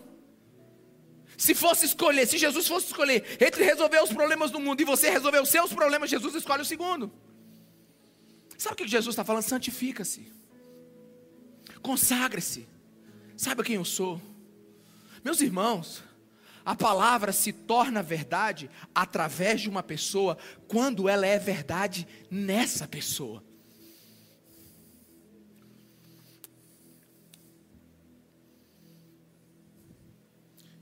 Se 1.38 1.56
fosse 1.56 1.86
escolher, 1.86 2.28
se 2.28 2.38
Jesus 2.38 2.68
fosse 2.68 2.88
escolher 2.88 3.26
entre 3.40 3.64
resolver 3.64 4.02
os 4.04 4.14
problemas 4.14 4.52
do 4.52 4.60
mundo 4.60 4.82
e 4.82 4.86
você 4.86 5.10
resolver 5.10 5.42
os 5.42 5.50
seus 5.50 5.74
problemas, 5.74 6.10
Jesus 6.10 6.36
escolhe 6.36 6.62
o 6.62 6.66
segundo. 6.66 7.12
Sabe 8.58 8.74
o 8.74 8.78
que 8.78 8.88
Jesus 8.88 9.14
está 9.14 9.24
falando? 9.24 9.44
Santifica-se, 9.44 10.32
consagre-se. 11.82 12.68
Sabe 13.36 13.64
quem 13.64 13.76
eu 13.76 13.86
sou? 13.86 14.22
Meus 15.24 15.42
irmãos, 15.42 16.04
a 16.64 16.76
palavra 16.76 17.32
se 17.32 17.52
torna 17.52 18.04
verdade 18.04 18.70
através 18.94 19.62
de 19.62 19.70
uma 19.70 19.82
pessoa 19.82 20.38
quando 20.68 21.10
ela 21.10 21.26
é 21.26 21.40
verdade 21.40 22.08
nessa 22.30 22.88
pessoa. 22.88 23.44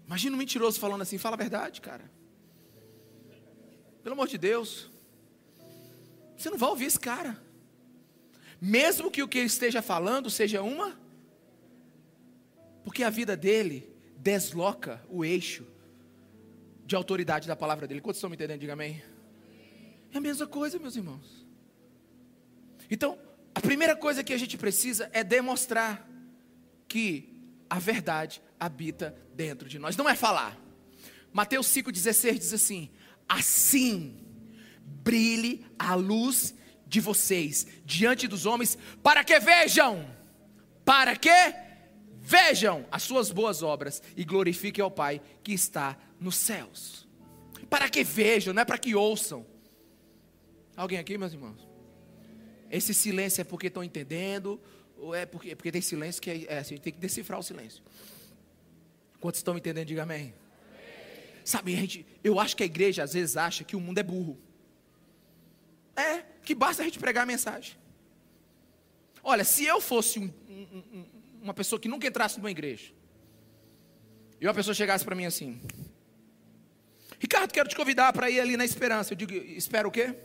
Imagina 0.10 0.36
um 0.36 0.40
mentiroso 0.40 0.80
falando 0.80 1.04
assim: 1.04 1.20
fala 1.20 1.36
a 1.36 1.38
verdade, 1.38 1.82
cara. 1.82 2.10
Pelo 4.02 4.14
amor 4.14 4.28
de 4.28 4.40
Deus. 4.40 4.90
Você 6.36 6.50
não 6.50 6.58
vai 6.58 6.68
ouvir 6.70 6.86
esse 6.86 7.00
cara. 7.00 7.40
Mesmo 8.60 9.12
que 9.12 9.22
o 9.22 9.28
que 9.28 9.38
ele 9.38 9.46
esteja 9.46 9.84
falando 9.84 10.28
seja 10.32 10.64
uma 10.64 10.98
porque 12.84 13.04
a 13.04 13.10
vida 13.12 13.38
dele 13.38 13.88
desloca 14.18 15.00
o 15.08 15.24
eixo 15.24 15.64
de 16.88 16.96
autoridade 16.96 17.48
da 17.48 17.56
palavra 17.56 17.86
dele. 17.88 18.02
Quantos 18.02 18.18
estão 18.18 18.32
me 18.32 18.36
entendendo? 18.36 18.62
Diga 18.62 18.74
amém. 18.74 19.04
É 20.12 20.18
a 20.18 20.22
mesma 20.22 20.48
coisa, 20.48 20.80
meus 20.80 20.96
irmãos. 20.96 21.46
Então, 22.90 23.16
a 23.54 23.62
primeira 23.62 23.96
coisa 23.96 24.24
que 24.24 24.34
a 24.34 24.38
gente 24.40 24.58
precisa 24.58 25.08
é 25.14 25.24
demonstrar 25.24 26.10
que 26.88 27.39
a 27.70 27.80
verdade 27.80 28.42
habita 28.60 29.16
dentro 29.34 29.68
de 29.68 29.78
nós. 29.78 29.96
Não 29.96 30.10
é 30.10 30.16
falar. 30.16 30.58
Mateus 31.32 31.68
5,16 31.68 32.40
diz 32.40 32.54
assim: 32.54 32.90
Assim 33.28 34.18
brilhe 34.84 35.66
a 35.78 35.96
luz 35.96 36.54
de 36.88 37.00
vocês 37.00 37.68
diante 37.86 38.28
dos 38.28 38.46
homens, 38.46 38.78
para 39.04 39.24
que 39.24 39.40
vejam. 39.40 40.10
Para 40.84 41.16
que 41.16 41.30
Vejam 42.30 42.86
as 42.92 43.02
suas 43.02 43.32
boas 43.32 43.64
obras 43.64 44.04
e 44.16 44.24
glorifiquem 44.24 44.84
ao 44.84 44.92
Pai 44.92 45.20
que 45.42 45.52
está 45.52 45.98
nos 46.20 46.36
céus. 46.36 47.08
Para 47.68 47.90
que 47.90 48.04
vejam, 48.04 48.54
não 48.54 48.62
é 48.62 48.66
para 48.66 48.78
que 48.78 48.94
ouçam. 48.94 49.44
Alguém 50.76 51.00
aqui, 51.00 51.18
meus 51.18 51.34
irmãos? 51.34 51.68
Esse 52.70 52.94
silêncio 52.94 53.42
é 53.42 53.44
porque 53.44 53.66
estão 53.66 53.84
entendendo, 53.84 54.62
ou 55.00 55.16
é 55.16 55.26
porque, 55.26 55.56
porque 55.56 55.72
tem 55.72 55.82
silêncio 55.82 56.22
que 56.22 56.30
é, 56.30 56.46
é 56.56 56.58
assim, 56.60 56.78
tem 56.78 56.94
que 56.94 57.00
decifrar 57.00 57.40
o 57.40 57.44
silêncio. 57.44 57.84
Quantos 59.20 59.40
estão 59.40 59.58
entendendo, 59.58 59.88
diga 59.88 60.04
amém. 60.04 60.34
amém. 60.34 60.34
Sabe, 61.44 61.76
gente, 61.76 62.06
eu 62.24 62.40
acho 62.40 62.56
que 62.56 62.64
a 62.64 62.66
igreja 62.66 63.04
às 63.04 63.14
vezes 63.14 63.36
acha 63.38 63.64
que 63.64 63.76
o 63.76 63.80
mundo 63.80 63.98
é 63.98 64.04
burro. 64.04 64.38
É, 65.96 66.24
que 66.44 66.56
basta 66.56 66.82
a 66.82 66.86
gente 66.86 67.00
pregar 67.00 67.24
a 67.24 67.26
mensagem. 67.26 67.76
Olha, 69.22 69.44
se 69.44 69.66
eu 69.66 69.82
fosse 69.82 70.20
um, 70.20 70.32
um, 70.50 70.84
um, 70.94 71.06
uma 71.42 71.54
pessoa 71.54 71.80
que 71.80 71.88
nunca 71.88 72.08
entrasse 72.08 72.38
numa 72.38 72.52
igreja, 72.52 72.94
e 74.40 74.48
uma 74.48 74.54
pessoa 74.54 74.74
chegasse 74.74 75.04
para 75.04 75.16
mim 75.16 75.26
assim: 75.26 75.62
Ricardo, 77.20 77.52
quero 77.52 77.68
te 77.68 77.76
convidar 77.76 78.14
para 78.14 78.30
ir 78.30 78.40
ali 78.40 78.56
na 78.56 78.64
esperança. 78.64 79.12
Eu 79.12 79.18
digo: 79.18 79.34
Espera 79.34 79.88
o 79.88 79.92
quê? 79.92 80.16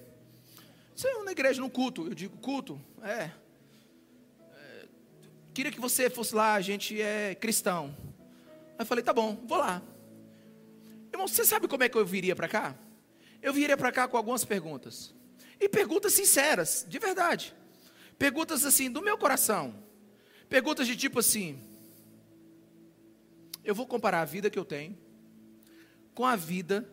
Você 0.95 1.09
é 1.09 1.23
na 1.25 1.33
igreja, 1.33 1.61
no 1.61 1.69
culto. 1.69 2.07
Eu 2.07 2.15
digo: 2.15 2.37
Culto? 2.39 2.81
É. 3.03 3.31
Queria 5.55 5.71
que 5.71 5.81
você 5.81 6.11
fosse 6.11 6.35
lá, 6.35 6.55
a 6.55 6.61
gente 6.61 7.01
é 7.01 7.35
cristão. 7.35 7.97
Aí 8.73 8.81
eu 8.81 8.87
falei: 8.87 9.05
Tá 9.05 9.13
bom, 9.13 9.43
vou 9.47 9.59
lá. 9.59 9.81
Irmão, 11.13 11.29
você 11.29 11.45
sabe 11.45 11.69
como 11.69 11.85
é 11.85 11.89
que 11.89 11.97
eu 11.97 12.05
viria 12.05 12.35
para 12.35 12.49
cá? 12.49 12.75
Eu 13.41 13.53
viria 13.53 13.77
para 13.77 13.93
cá 13.93 14.09
com 14.09 14.17
algumas 14.17 14.45
perguntas. 14.45 15.15
E 15.61 15.69
perguntas 15.69 16.13
sinceras, 16.13 16.85
de 16.89 16.99
verdade. 16.99 17.55
Perguntas 18.19 18.65
assim, 18.65 18.91
do 18.91 19.01
meu 19.01 19.17
coração. 19.17 19.75
Perguntas 20.49 20.87
de 20.87 20.97
tipo 20.97 21.21
assim: 21.21 21.59
eu 23.65 23.75
vou 23.75 23.87
comparar 23.87 24.23
a 24.23 24.25
vida 24.25 24.51
que 24.51 24.59
eu 24.59 24.65
tenho 24.65 24.99
com 26.15 26.25
a 26.25 26.37
vida 26.37 26.89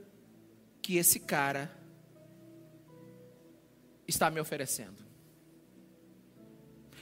que 0.81 0.97
esse 0.97 1.19
cara 1.19 1.71
está 4.07 4.29
me 4.31 4.39
oferecendo. 4.39 5.10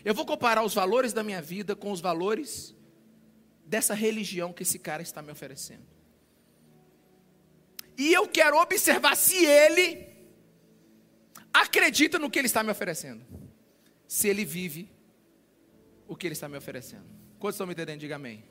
Eu 0.03 0.13
vou 0.13 0.25
comparar 0.25 0.63
os 0.63 0.73
valores 0.73 1.13
da 1.13 1.23
minha 1.23 1.41
vida 1.41 1.75
com 1.75 1.91
os 1.91 2.01
valores 2.01 2.75
dessa 3.65 3.93
religião 3.93 4.53
que 4.53 4.63
esse 4.63 4.79
cara 4.79 5.01
está 5.01 5.21
me 5.21 5.31
oferecendo. 5.31 5.85
E 7.97 8.13
eu 8.13 8.27
quero 8.27 8.57
observar 8.57 9.15
se 9.15 9.45
ele 9.45 10.07
acredita 11.53 12.17
no 12.17 12.29
que 12.29 12.39
ele 12.39 12.47
está 12.47 12.63
me 12.63 12.71
oferecendo. 12.71 13.25
Se 14.07 14.27
ele 14.27 14.45
vive 14.45 14.89
o 16.07 16.15
que 16.15 16.25
ele 16.25 16.33
está 16.33 16.47
me 16.47 16.57
oferecendo. 16.57 17.05
Quantos 17.37 17.55
estão 17.55 17.67
me 17.67 17.73
entendendo? 17.73 17.99
Diga 17.99 18.15
amém. 18.15 18.43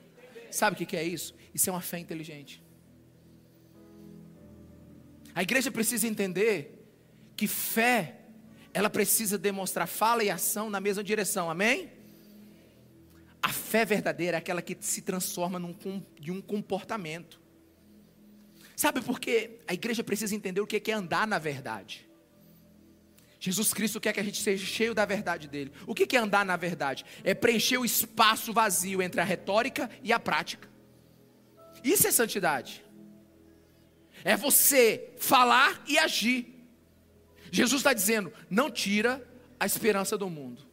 Sabe 0.51 0.81
o 0.81 0.87
que 0.87 0.95
é 0.95 1.03
isso? 1.03 1.35
Isso 1.53 1.69
é 1.69 1.73
uma 1.73 1.81
fé 1.81 1.99
inteligente. 1.99 2.63
A 5.33 5.43
igreja 5.43 5.71
precisa 5.71 6.07
entender 6.07 6.87
que 7.35 7.47
fé, 7.47 8.18
ela 8.73 8.89
precisa 8.89 9.37
demonstrar 9.37 9.87
fala 9.87 10.23
e 10.23 10.29
ação 10.29 10.69
na 10.69 10.79
mesma 10.79 11.03
direção, 11.03 11.49
amém? 11.49 11.91
A 13.41 13.49
fé 13.49 13.85
verdadeira 13.85 14.37
é 14.37 14.39
aquela 14.39 14.61
que 14.61 14.77
se 14.79 15.01
transforma 15.01 15.57
num, 15.57 15.75
de 16.19 16.31
um 16.31 16.41
comportamento. 16.41 17.39
Sabe 18.75 19.01
por 19.01 19.19
quê? 19.19 19.59
A 19.67 19.73
igreja 19.73 20.03
precisa 20.03 20.35
entender 20.35 20.61
o 20.61 20.67
que 20.67 20.91
é 20.91 20.93
andar 20.93 21.25
na 21.25 21.39
verdade. 21.39 22.07
Jesus 23.39 23.73
Cristo 23.73 24.01
quer 24.01 24.11
que 24.11 24.19
a 24.19 24.23
gente 24.23 24.41
seja 24.41 24.65
cheio 24.65 24.93
da 24.93 25.05
verdade 25.05 25.47
dele. 25.47 25.71
O 25.87 25.95
que 25.95 26.15
é 26.15 26.19
andar 26.19 26.45
na 26.45 26.57
verdade? 26.57 27.05
É 27.23 27.33
preencher 27.33 27.77
o 27.77 27.85
espaço 27.85 28.51
vazio 28.51 29.01
entre 29.01 29.21
a 29.21 29.23
retórica 29.23 29.89
e 30.03 30.11
a 30.11 30.19
prática. 30.19 30.67
Isso 31.81 32.05
é 32.05 32.11
santidade. 32.11 32.83
É 34.25 34.35
você 34.35 35.09
falar 35.17 35.81
e 35.87 35.97
agir. 35.97 36.58
Jesus 37.51 37.79
está 37.79 37.93
dizendo: 37.93 38.31
não 38.49 38.69
tira 38.69 39.25
a 39.59 39.65
esperança 39.65 40.17
do 40.17 40.29
mundo, 40.29 40.65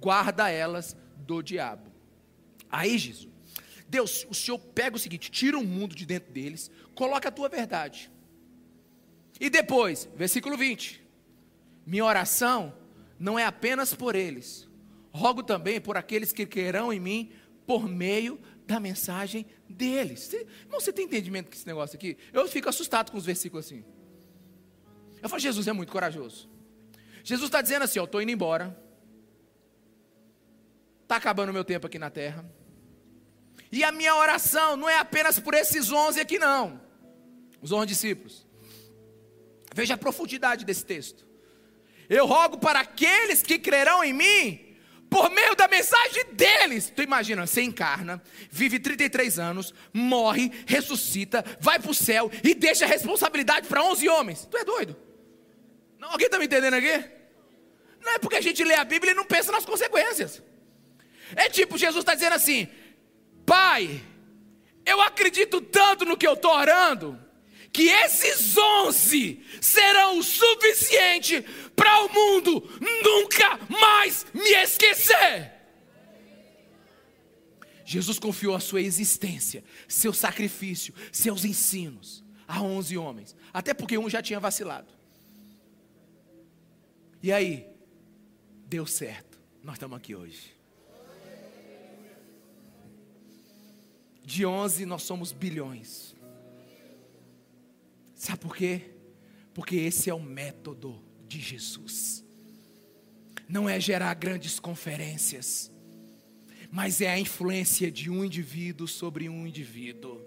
guarda 0.00 0.50
elas 0.50 0.96
do 1.16 1.42
diabo. 1.42 1.90
Aí, 2.70 2.98
Jesus, 2.98 3.28
Deus, 3.88 4.26
o 4.28 4.34
Senhor 4.34 4.58
pega 4.58 4.96
o 4.96 4.98
seguinte: 4.98 5.30
tira 5.30 5.58
o 5.58 5.64
mundo 5.64 5.94
de 5.94 6.04
dentro 6.04 6.32
deles, 6.32 6.70
coloca 6.94 7.28
a 7.28 7.32
tua 7.32 7.48
verdade. 7.48 8.10
E 9.40 9.48
depois, 9.48 10.08
versículo 10.16 10.56
20: 10.56 11.02
minha 11.86 12.04
oração 12.04 12.74
não 13.18 13.38
é 13.38 13.44
apenas 13.44 13.94
por 13.94 14.14
eles, 14.14 14.68
rogo 15.10 15.42
também 15.42 15.80
por 15.80 15.96
aqueles 15.96 16.32
que 16.32 16.46
querão 16.46 16.92
em 16.92 17.00
mim 17.00 17.32
por 17.66 17.88
meio 17.88 18.38
da 18.66 18.78
mensagem 18.78 19.46
deles. 19.68 20.20
Você, 20.20 20.36
irmão, 20.36 20.80
você 20.80 20.92
tem 20.92 21.06
entendimento 21.06 21.48
com 21.48 21.54
esse 21.54 21.66
negócio 21.66 21.96
aqui? 21.96 22.16
Eu 22.32 22.46
fico 22.46 22.68
assustado 22.68 23.10
com 23.10 23.16
os 23.16 23.24
versículos 23.24 23.66
assim. 23.66 23.84
Eu 25.22 25.28
falo, 25.28 25.40
Jesus 25.40 25.66
é 25.66 25.72
muito 25.72 25.90
corajoso. 25.90 26.48
Jesus 27.24 27.48
está 27.48 27.60
dizendo 27.60 27.82
assim: 27.82 27.98
Eu 27.98 28.04
estou 28.04 28.22
indo 28.22 28.30
embora. 28.30 28.76
Está 31.02 31.16
acabando 31.16 31.50
o 31.50 31.52
meu 31.52 31.64
tempo 31.64 31.86
aqui 31.86 31.98
na 31.98 32.10
terra. 32.10 32.44
E 33.70 33.84
a 33.84 33.92
minha 33.92 34.14
oração 34.14 34.76
não 34.76 34.88
é 34.88 34.98
apenas 34.98 35.38
por 35.38 35.54
esses 35.54 35.92
onze 35.92 36.20
aqui, 36.20 36.38
não. 36.38 36.80
Os 37.60 37.72
onze 37.72 37.86
discípulos. 37.86 38.46
Veja 39.74 39.94
a 39.94 39.98
profundidade 39.98 40.64
desse 40.64 40.84
texto. 40.84 41.26
Eu 42.08 42.26
rogo 42.26 42.58
para 42.58 42.80
aqueles 42.80 43.42
que 43.42 43.58
crerão 43.58 44.02
em 44.02 44.14
mim, 44.14 44.76
por 45.10 45.30
meio 45.30 45.54
da 45.54 45.68
mensagem 45.68 46.24
deles. 46.32 46.90
Tu 46.94 47.02
imagina, 47.02 47.46
você 47.46 47.60
encarna, 47.60 48.22
vive 48.50 48.78
33 48.78 49.38
anos, 49.38 49.74
morre, 49.92 50.50
ressuscita, 50.66 51.44
vai 51.60 51.78
para 51.78 51.90
o 51.90 51.94
céu 51.94 52.30
e 52.42 52.54
deixa 52.54 52.86
a 52.86 52.88
responsabilidade 52.88 53.68
para 53.68 53.84
11 53.84 54.08
homens. 54.08 54.48
Tu 54.50 54.56
é 54.56 54.64
doido? 54.64 55.07
Não, 55.98 56.10
alguém 56.10 56.26
está 56.26 56.38
me 56.38 56.46
entendendo 56.46 56.74
aqui? 56.74 57.10
Não 58.00 58.12
é 58.12 58.18
porque 58.18 58.36
a 58.36 58.40
gente 58.40 58.62
lê 58.64 58.74
a 58.74 58.84
Bíblia 58.84 59.12
e 59.12 59.14
não 59.14 59.24
pensa 59.24 59.52
nas 59.52 59.64
consequências. 59.64 60.42
É 61.34 61.48
tipo, 61.48 61.76
Jesus 61.76 62.02
está 62.02 62.14
dizendo 62.14 62.34
assim: 62.34 62.68
Pai, 63.44 64.00
eu 64.86 65.00
acredito 65.02 65.60
tanto 65.60 66.04
no 66.04 66.16
que 66.16 66.26
eu 66.26 66.34
estou 66.34 66.52
orando 66.52 67.18
que 67.72 67.88
esses 67.88 68.56
onze 68.56 69.44
serão 69.60 70.18
o 70.18 70.22
suficiente 70.22 71.44
para 71.76 72.04
o 72.04 72.12
mundo 72.12 72.62
nunca 73.04 73.58
mais 73.68 74.26
me 74.32 74.50
esquecer. 74.54 75.52
Jesus 77.84 78.18
confiou 78.18 78.54
a 78.54 78.60
sua 78.60 78.82
existência, 78.82 79.64
seu 79.86 80.12
sacrifício, 80.12 80.94
seus 81.10 81.44
ensinos 81.44 82.24
a 82.46 82.62
onze 82.62 82.98
homens, 82.98 83.36
até 83.52 83.72
porque 83.72 83.96
um 83.96 84.08
já 84.08 84.22
tinha 84.22 84.40
vacilado. 84.40 84.97
E 87.20 87.32
aí, 87.32 87.66
deu 88.66 88.86
certo, 88.86 89.40
nós 89.62 89.74
estamos 89.74 89.96
aqui 89.96 90.14
hoje. 90.14 90.56
De 94.24 94.46
onze 94.46 94.86
nós 94.86 95.02
somos 95.02 95.32
bilhões. 95.32 96.14
Sabe 98.14 98.38
por 98.38 98.54
quê? 98.54 98.82
Porque 99.52 99.74
esse 99.76 100.08
é 100.08 100.14
o 100.14 100.20
método 100.20 101.02
de 101.26 101.40
Jesus. 101.40 102.24
Não 103.48 103.68
é 103.68 103.80
gerar 103.80 104.14
grandes 104.14 104.60
conferências, 104.60 105.72
mas 106.70 107.00
é 107.00 107.08
a 107.08 107.18
influência 107.18 107.90
de 107.90 108.10
um 108.10 108.24
indivíduo 108.24 108.86
sobre 108.86 109.28
um 109.28 109.44
indivíduo. 109.44 110.20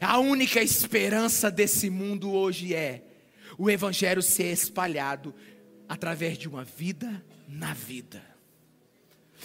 A 0.00 0.18
única 0.18 0.62
esperança 0.62 1.50
desse 1.50 1.88
mundo 1.88 2.30
hoje 2.30 2.74
é 2.74 3.15
o 3.58 3.70
Evangelho 3.70 4.22
ser 4.22 4.52
espalhado 4.52 5.34
através 5.88 6.36
de 6.36 6.48
uma 6.48 6.64
vida 6.64 7.24
na 7.48 7.72
vida. 7.74 8.22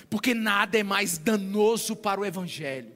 Porque 0.09 0.33
nada 0.33 0.77
é 0.77 0.83
mais 0.83 1.17
danoso 1.17 1.95
para 1.95 2.19
o 2.19 2.25
Evangelho 2.25 2.91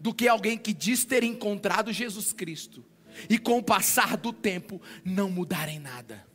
do 0.00 0.12
que 0.12 0.26
alguém 0.28 0.58
que 0.58 0.72
diz 0.72 1.04
ter 1.04 1.22
encontrado 1.22 1.92
Jesus 1.92 2.32
Cristo 2.32 2.84
e 3.28 3.38
com 3.38 3.58
o 3.58 3.62
passar 3.62 4.16
do 4.16 4.32
tempo 4.32 4.80
não 5.04 5.30
mudarem 5.30 5.78
nada. 5.78 6.26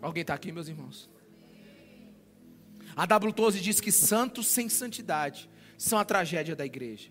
Alguém 0.00 0.20
está 0.20 0.34
aqui, 0.34 0.52
meus 0.52 0.68
irmãos? 0.68 1.08
A 2.94 3.06
W12 3.06 3.60
diz 3.60 3.80
que 3.80 3.90
santos 3.90 4.46
sem 4.48 4.68
santidade 4.68 5.48
são 5.78 5.98
a 5.98 6.04
tragédia 6.04 6.54
da 6.54 6.64
igreja. 6.64 7.10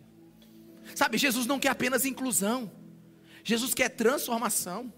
Sabe, 0.95 1.17
Jesus 1.17 1.45
não 1.45 1.59
quer 1.59 1.69
apenas 1.69 2.05
inclusão, 2.05 2.71
Jesus 3.43 3.73
quer 3.73 3.89
transformação. 3.89 4.93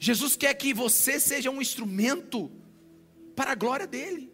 Jesus 0.00 0.36
quer 0.36 0.54
que 0.54 0.74
você 0.74 1.18
seja 1.20 1.50
um 1.50 1.60
instrumento 1.60 2.50
para 3.34 3.52
a 3.52 3.54
glória 3.54 3.86
dele. 3.86 4.32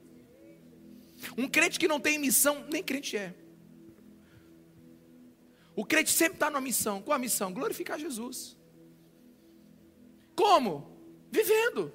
Um 1.36 1.48
crente 1.48 1.78
que 1.78 1.88
não 1.88 2.00
tem 2.00 2.18
missão, 2.18 2.66
nem 2.70 2.82
crente 2.82 3.16
é. 3.16 3.34
O 5.76 5.84
crente 5.84 6.10
sempre 6.10 6.34
está 6.34 6.50
numa 6.50 6.60
missão. 6.60 7.00
Qual 7.02 7.14
a 7.14 7.18
missão? 7.18 7.52
Glorificar 7.52 7.98
Jesus. 7.98 8.56
Como? 10.34 10.96
Vivendo. 11.30 11.92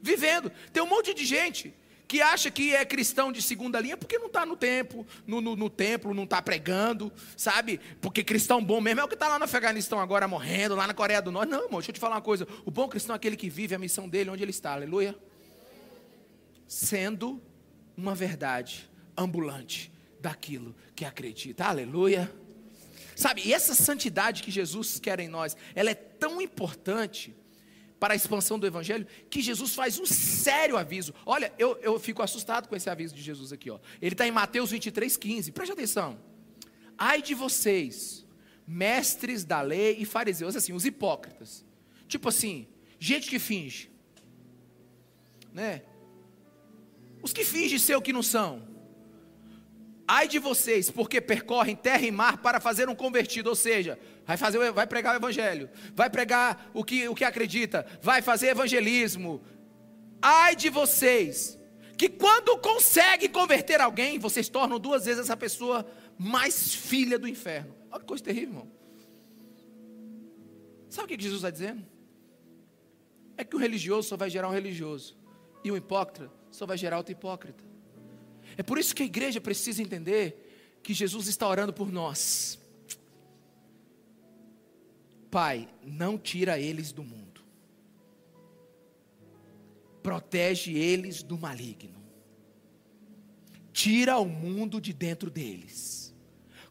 Vivendo. 0.00 0.50
Tem 0.72 0.82
um 0.82 0.86
monte 0.86 1.12
de 1.14 1.24
gente 1.24 1.74
que 2.08 2.22
acha 2.22 2.50
que 2.50 2.74
é 2.74 2.86
cristão 2.86 3.30
de 3.30 3.42
segunda 3.42 3.78
linha 3.78 3.94
porque 3.94 4.18
não 4.18 4.28
está 4.28 4.46
no 4.46 4.56
templo, 4.56 5.06
no, 5.26 5.42
no, 5.42 5.54
no, 5.54 5.68
templo, 5.68 6.14
não 6.14 6.24
está 6.24 6.40
pregando, 6.40 7.12
sabe? 7.36 7.78
Porque 8.00 8.24
cristão 8.24 8.64
bom 8.64 8.80
mesmo 8.80 9.02
é 9.02 9.04
o 9.04 9.08
que 9.08 9.12
está 9.12 9.28
lá 9.28 9.38
no 9.38 9.44
Afeganistão 9.44 10.00
agora 10.00 10.26
morrendo, 10.26 10.74
lá 10.74 10.86
na 10.86 10.94
Coreia 10.94 11.20
do 11.20 11.30
Norte. 11.30 11.50
Não, 11.50 11.64
irmão, 11.64 11.80
deixa 11.80 11.90
eu 11.90 11.94
te 11.94 12.00
falar 12.00 12.16
uma 12.16 12.22
coisa. 12.22 12.48
O 12.64 12.70
bom 12.70 12.88
cristão 12.88 13.14
é 13.14 13.16
aquele 13.16 13.36
que 13.36 13.50
vive 13.50 13.74
a 13.74 13.78
missão 13.78 14.08
dele 14.08 14.30
onde 14.30 14.42
ele 14.42 14.50
está, 14.50 14.72
aleluia. 14.72 15.14
Sendo 16.66 17.42
uma 17.94 18.14
verdade 18.14 18.88
ambulante 19.14 19.92
daquilo 20.18 20.74
que 20.96 21.04
acredita, 21.04 21.66
aleluia. 21.66 22.32
Sabe, 23.14 23.42
e 23.44 23.52
essa 23.52 23.74
santidade 23.74 24.42
que 24.42 24.50
Jesus 24.50 24.98
quer 24.98 25.20
em 25.20 25.28
nós, 25.28 25.54
ela 25.74 25.90
é 25.90 25.94
tão 25.94 26.40
importante 26.40 27.36
para 27.98 28.14
a 28.14 28.16
expansão 28.16 28.58
do 28.58 28.66
Evangelho, 28.66 29.06
que 29.28 29.40
Jesus 29.40 29.74
faz 29.74 29.98
um 29.98 30.06
sério 30.06 30.76
aviso. 30.76 31.12
Olha, 31.26 31.52
eu, 31.58 31.76
eu 31.82 31.98
fico 31.98 32.22
assustado 32.22 32.68
com 32.68 32.76
esse 32.76 32.88
aviso 32.88 33.14
de 33.14 33.22
Jesus 33.22 33.52
aqui. 33.52 33.70
Ó. 33.70 33.78
Ele 34.00 34.14
está 34.14 34.26
em 34.26 34.30
Mateus 34.30 34.70
23, 34.70 35.16
15. 35.16 35.52
Preste 35.52 35.72
atenção. 35.72 36.18
Ai 36.96 37.22
de 37.22 37.34
vocês, 37.34 38.26
mestres 38.66 39.44
da 39.44 39.60
lei 39.60 39.96
e 39.98 40.04
fariseus, 40.04 40.56
assim, 40.56 40.72
os 40.72 40.84
hipócritas. 40.84 41.64
Tipo 42.06 42.28
assim, 42.28 42.68
gente 42.98 43.28
que 43.28 43.38
finge. 43.38 43.90
Né? 45.52 45.82
Os 47.22 47.32
que 47.32 47.44
fingem 47.44 47.78
ser 47.78 47.96
o 47.96 48.02
que 48.02 48.12
não 48.12 48.22
são. 48.22 48.66
Ai 50.06 50.26
de 50.26 50.38
vocês, 50.38 50.90
porque 50.90 51.20
percorrem 51.20 51.76
terra 51.76 52.06
e 52.06 52.10
mar 52.10 52.38
para 52.38 52.60
fazer 52.60 52.88
um 52.88 52.94
convertido, 52.94 53.50
ou 53.50 53.56
seja, 53.56 53.98
vai 54.28 54.36
fazer, 54.36 54.72
vai 54.72 54.86
pregar 54.86 55.14
o 55.14 55.16
evangelho, 55.16 55.70
vai 55.94 56.10
pregar 56.10 56.70
o 56.74 56.84
que, 56.84 57.08
o 57.08 57.14
que 57.14 57.24
acredita, 57.24 57.86
vai 58.02 58.20
fazer 58.20 58.48
evangelismo. 58.48 59.40
Ai 60.20 60.54
de 60.54 60.68
vocês, 60.68 61.58
que 61.96 62.10
quando 62.10 62.58
consegue 62.58 63.26
converter 63.26 63.80
alguém, 63.80 64.18
vocês 64.18 64.46
tornam 64.50 64.78
duas 64.78 65.06
vezes 65.06 65.22
essa 65.22 65.36
pessoa 65.36 65.86
mais 66.18 66.74
filha 66.74 67.18
do 67.18 67.26
inferno. 67.26 67.74
Olha 67.90 68.00
que 68.00 68.06
coisa 68.06 68.22
terrível, 68.22 68.50
irmão. 68.50 68.72
Sabe 70.90 71.06
o 71.06 71.16
que 71.16 71.22
Jesus 71.22 71.38
está 71.38 71.48
dizendo? 71.48 71.86
É 73.34 73.44
que 73.44 73.56
o 73.56 73.58
religioso 73.58 74.10
só 74.10 74.16
vai 74.18 74.28
gerar 74.28 74.50
um 74.50 74.52
religioso, 74.52 75.16
e 75.64 75.72
o 75.72 75.76
hipócrita 75.76 76.30
só 76.50 76.66
vai 76.66 76.76
gerar 76.76 76.98
outro 76.98 77.12
hipócrita. 77.12 77.64
É 78.58 78.62
por 78.62 78.78
isso 78.78 78.94
que 78.94 79.02
a 79.02 79.06
igreja 79.06 79.40
precisa 79.40 79.80
entender 79.80 80.78
que 80.82 80.92
Jesus 80.92 81.28
está 81.28 81.48
orando 81.48 81.72
por 81.72 81.90
nós. 81.90 82.58
Pai, 85.30 85.68
não 85.82 86.16
tira 86.16 86.58
eles 86.58 86.90
do 86.90 87.04
mundo, 87.04 87.42
protege 90.02 90.72
eles 90.72 91.22
do 91.22 91.36
maligno, 91.36 92.02
tira 93.72 94.18
o 94.18 94.24
mundo 94.26 94.80
de 94.80 94.92
dentro 94.92 95.30
deles, 95.30 96.14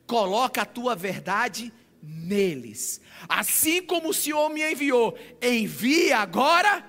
coloca 0.07 0.63
a 0.63 0.65
tua 0.65 0.95
verdade 0.95 1.71
neles, 2.01 2.99
assim 3.29 3.83
como 3.83 4.09
o 4.09 4.13
Senhor 4.13 4.49
me 4.49 4.71
enviou, 4.71 5.15
envie 5.41 6.11
agora 6.11 6.83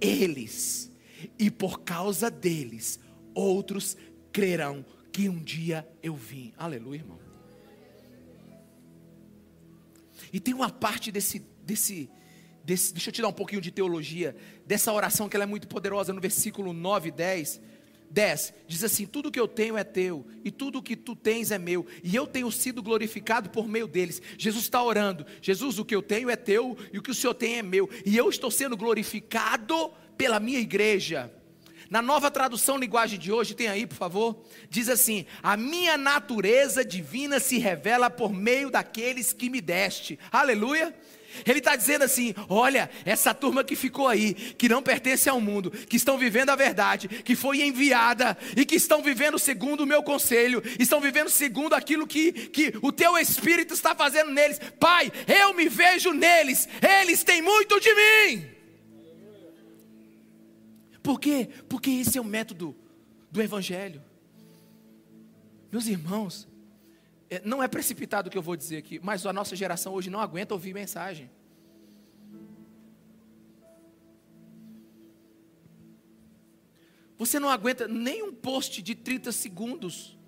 eles, 0.00 0.90
e 1.38 1.48
por 1.48 1.82
causa 1.82 2.28
deles, 2.28 2.98
outros 3.34 3.96
crerão 4.32 4.84
que 5.12 5.28
um 5.28 5.38
dia 5.38 5.86
eu 6.02 6.16
vim. 6.16 6.52
Aleluia, 6.56 6.98
irmão. 6.98 7.21
E 10.32 10.40
tem 10.40 10.54
uma 10.54 10.70
parte 10.70 11.12
desse, 11.12 11.40
desse, 11.62 12.10
desse, 12.64 12.92
deixa 12.92 13.10
eu 13.10 13.12
te 13.12 13.22
dar 13.22 13.28
um 13.28 13.32
pouquinho 13.32 13.60
de 13.60 13.70
teologia, 13.70 14.34
dessa 14.66 14.92
oração 14.92 15.28
que 15.28 15.36
ela 15.36 15.44
é 15.44 15.46
muito 15.46 15.68
poderosa 15.68 16.12
no 16.12 16.20
versículo 16.20 16.72
9 16.72 17.08
e 17.08 17.12
10. 17.12 17.60
10 18.10 18.54
diz 18.66 18.84
assim: 18.84 19.06
Tudo 19.06 19.30
que 19.30 19.40
eu 19.40 19.48
tenho 19.48 19.76
é 19.76 19.84
teu, 19.84 20.26
e 20.44 20.50
tudo 20.50 20.82
que 20.82 20.94
tu 20.94 21.16
tens 21.16 21.50
é 21.50 21.58
meu, 21.58 21.86
e 22.02 22.14
eu 22.14 22.26
tenho 22.26 22.50
sido 22.50 22.82
glorificado 22.82 23.50
por 23.50 23.68
meio 23.68 23.86
deles. 23.86 24.20
Jesus 24.38 24.64
está 24.64 24.82
orando: 24.82 25.26
Jesus, 25.40 25.78
o 25.78 25.84
que 25.84 25.94
eu 25.94 26.02
tenho 26.02 26.30
é 26.30 26.36
teu, 26.36 26.76
e 26.92 26.98
o 26.98 27.02
que 27.02 27.10
o 27.10 27.14
Senhor 27.14 27.34
tem 27.34 27.58
é 27.58 27.62
meu, 27.62 27.88
e 28.04 28.16
eu 28.16 28.28
estou 28.28 28.50
sendo 28.50 28.76
glorificado 28.76 29.92
pela 30.16 30.38
minha 30.38 30.60
igreja. 30.60 31.32
Na 31.92 32.00
nova 32.00 32.30
tradução 32.30 32.78
linguagem 32.78 33.18
de 33.18 33.30
hoje, 33.30 33.54
tem 33.54 33.68
aí, 33.68 33.86
por 33.86 33.96
favor, 33.96 34.42
diz 34.70 34.88
assim: 34.88 35.26
A 35.42 35.58
minha 35.58 35.98
natureza 35.98 36.82
divina 36.82 37.38
se 37.38 37.58
revela 37.58 38.08
por 38.08 38.32
meio 38.32 38.70
daqueles 38.70 39.34
que 39.34 39.50
me 39.50 39.60
deste. 39.60 40.18
Aleluia. 40.32 40.94
Ele 41.46 41.58
está 41.58 41.76
dizendo 41.76 42.02
assim: 42.02 42.34
olha, 42.48 42.88
essa 43.04 43.34
turma 43.34 43.62
que 43.62 43.76
ficou 43.76 44.08
aí, 44.08 44.32
que 44.32 44.70
não 44.70 44.82
pertence 44.82 45.28
ao 45.28 45.38
mundo, 45.38 45.70
que 45.70 45.98
estão 45.98 46.16
vivendo 46.16 46.48
a 46.48 46.56
verdade, 46.56 47.08
que 47.08 47.36
foi 47.36 47.60
enviada 47.60 48.38
e 48.56 48.64
que 48.64 48.76
estão 48.76 49.02
vivendo 49.02 49.38
segundo 49.38 49.82
o 49.82 49.86
meu 49.86 50.02
conselho, 50.02 50.62
estão 50.78 50.98
vivendo 50.98 51.28
segundo 51.28 51.74
aquilo 51.74 52.06
que, 52.06 52.32
que 52.32 52.72
o 52.80 52.90
teu 52.90 53.18
Espírito 53.18 53.74
está 53.74 53.94
fazendo 53.94 54.30
neles. 54.30 54.58
Pai, 54.80 55.12
eu 55.28 55.52
me 55.52 55.68
vejo 55.68 56.14
neles, 56.14 56.66
eles 57.02 57.22
têm 57.22 57.42
muito 57.42 57.78
de 57.78 57.94
mim. 57.94 58.51
Por 61.02 61.18
quê? 61.18 61.48
Porque 61.68 61.90
esse 61.90 62.16
é 62.16 62.20
o 62.20 62.24
método 62.24 62.76
do 63.30 63.42
Evangelho. 63.42 64.02
Meus 65.70 65.86
irmãos, 65.86 66.48
é, 67.28 67.40
não 67.44 67.62
é 67.62 67.68
precipitado 67.68 68.28
o 68.28 68.30
que 68.30 68.36
eu 68.38 68.42
vou 68.42 68.56
dizer 68.56 68.76
aqui, 68.76 69.00
mas 69.02 69.24
a 69.26 69.32
nossa 69.32 69.56
geração 69.56 69.94
hoje 69.94 70.10
não 70.10 70.20
aguenta 70.20 70.54
ouvir 70.54 70.74
mensagem. 70.74 71.30
Você 77.16 77.38
não 77.38 77.48
aguenta 77.48 77.86
nem 77.88 78.22
um 78.22 78.34
post 78.34 78.82
de 78.82 78.94
30 78.94 79.32
segundos 79.32 80.18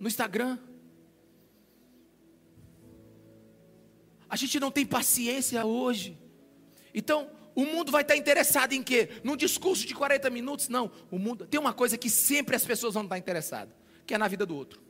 no 0.00 0.08
Instagram. 0.08 0.58
A 4.28 4.34
gente 4.34 4.58
não 4.58 4.70
tem 4.70 4.84
paciência 4.84 5.64
hoje. 5.64 6.18
Então, 6.92 7.30
o 7.58 7.66
mundo 7.66 7.90
vai 7.90 8.02
estar 8.02 8.14
interessado 8.14 8.72
em 8.72 8.84
quê? 8.84 9.08
Num 9.24 9.36
discurso 9.36 9.84
de 9.84 9.92
40 9.92 10.30
minutos? 10.30 10.68
Não. 10.68 10.92
O 11.10 11.18
mundo 11.18 11.44
tem 11.44 11.58
uma 11.58 11.72
coisa 11.72 11.98
que 11.98 12.08
sempre 12.08 12.54
as 12.54 12.64
pessoas 12.64 12.94
vão 12.94 13.02
estar 13.02 13.18
interessadas, 13.18 13.74
que 14.06 14.14
é 14.14 14.18
na 14.18 14.28
vida 14.28 14.46
do 14.46 14.54
outro. 14.54 14.80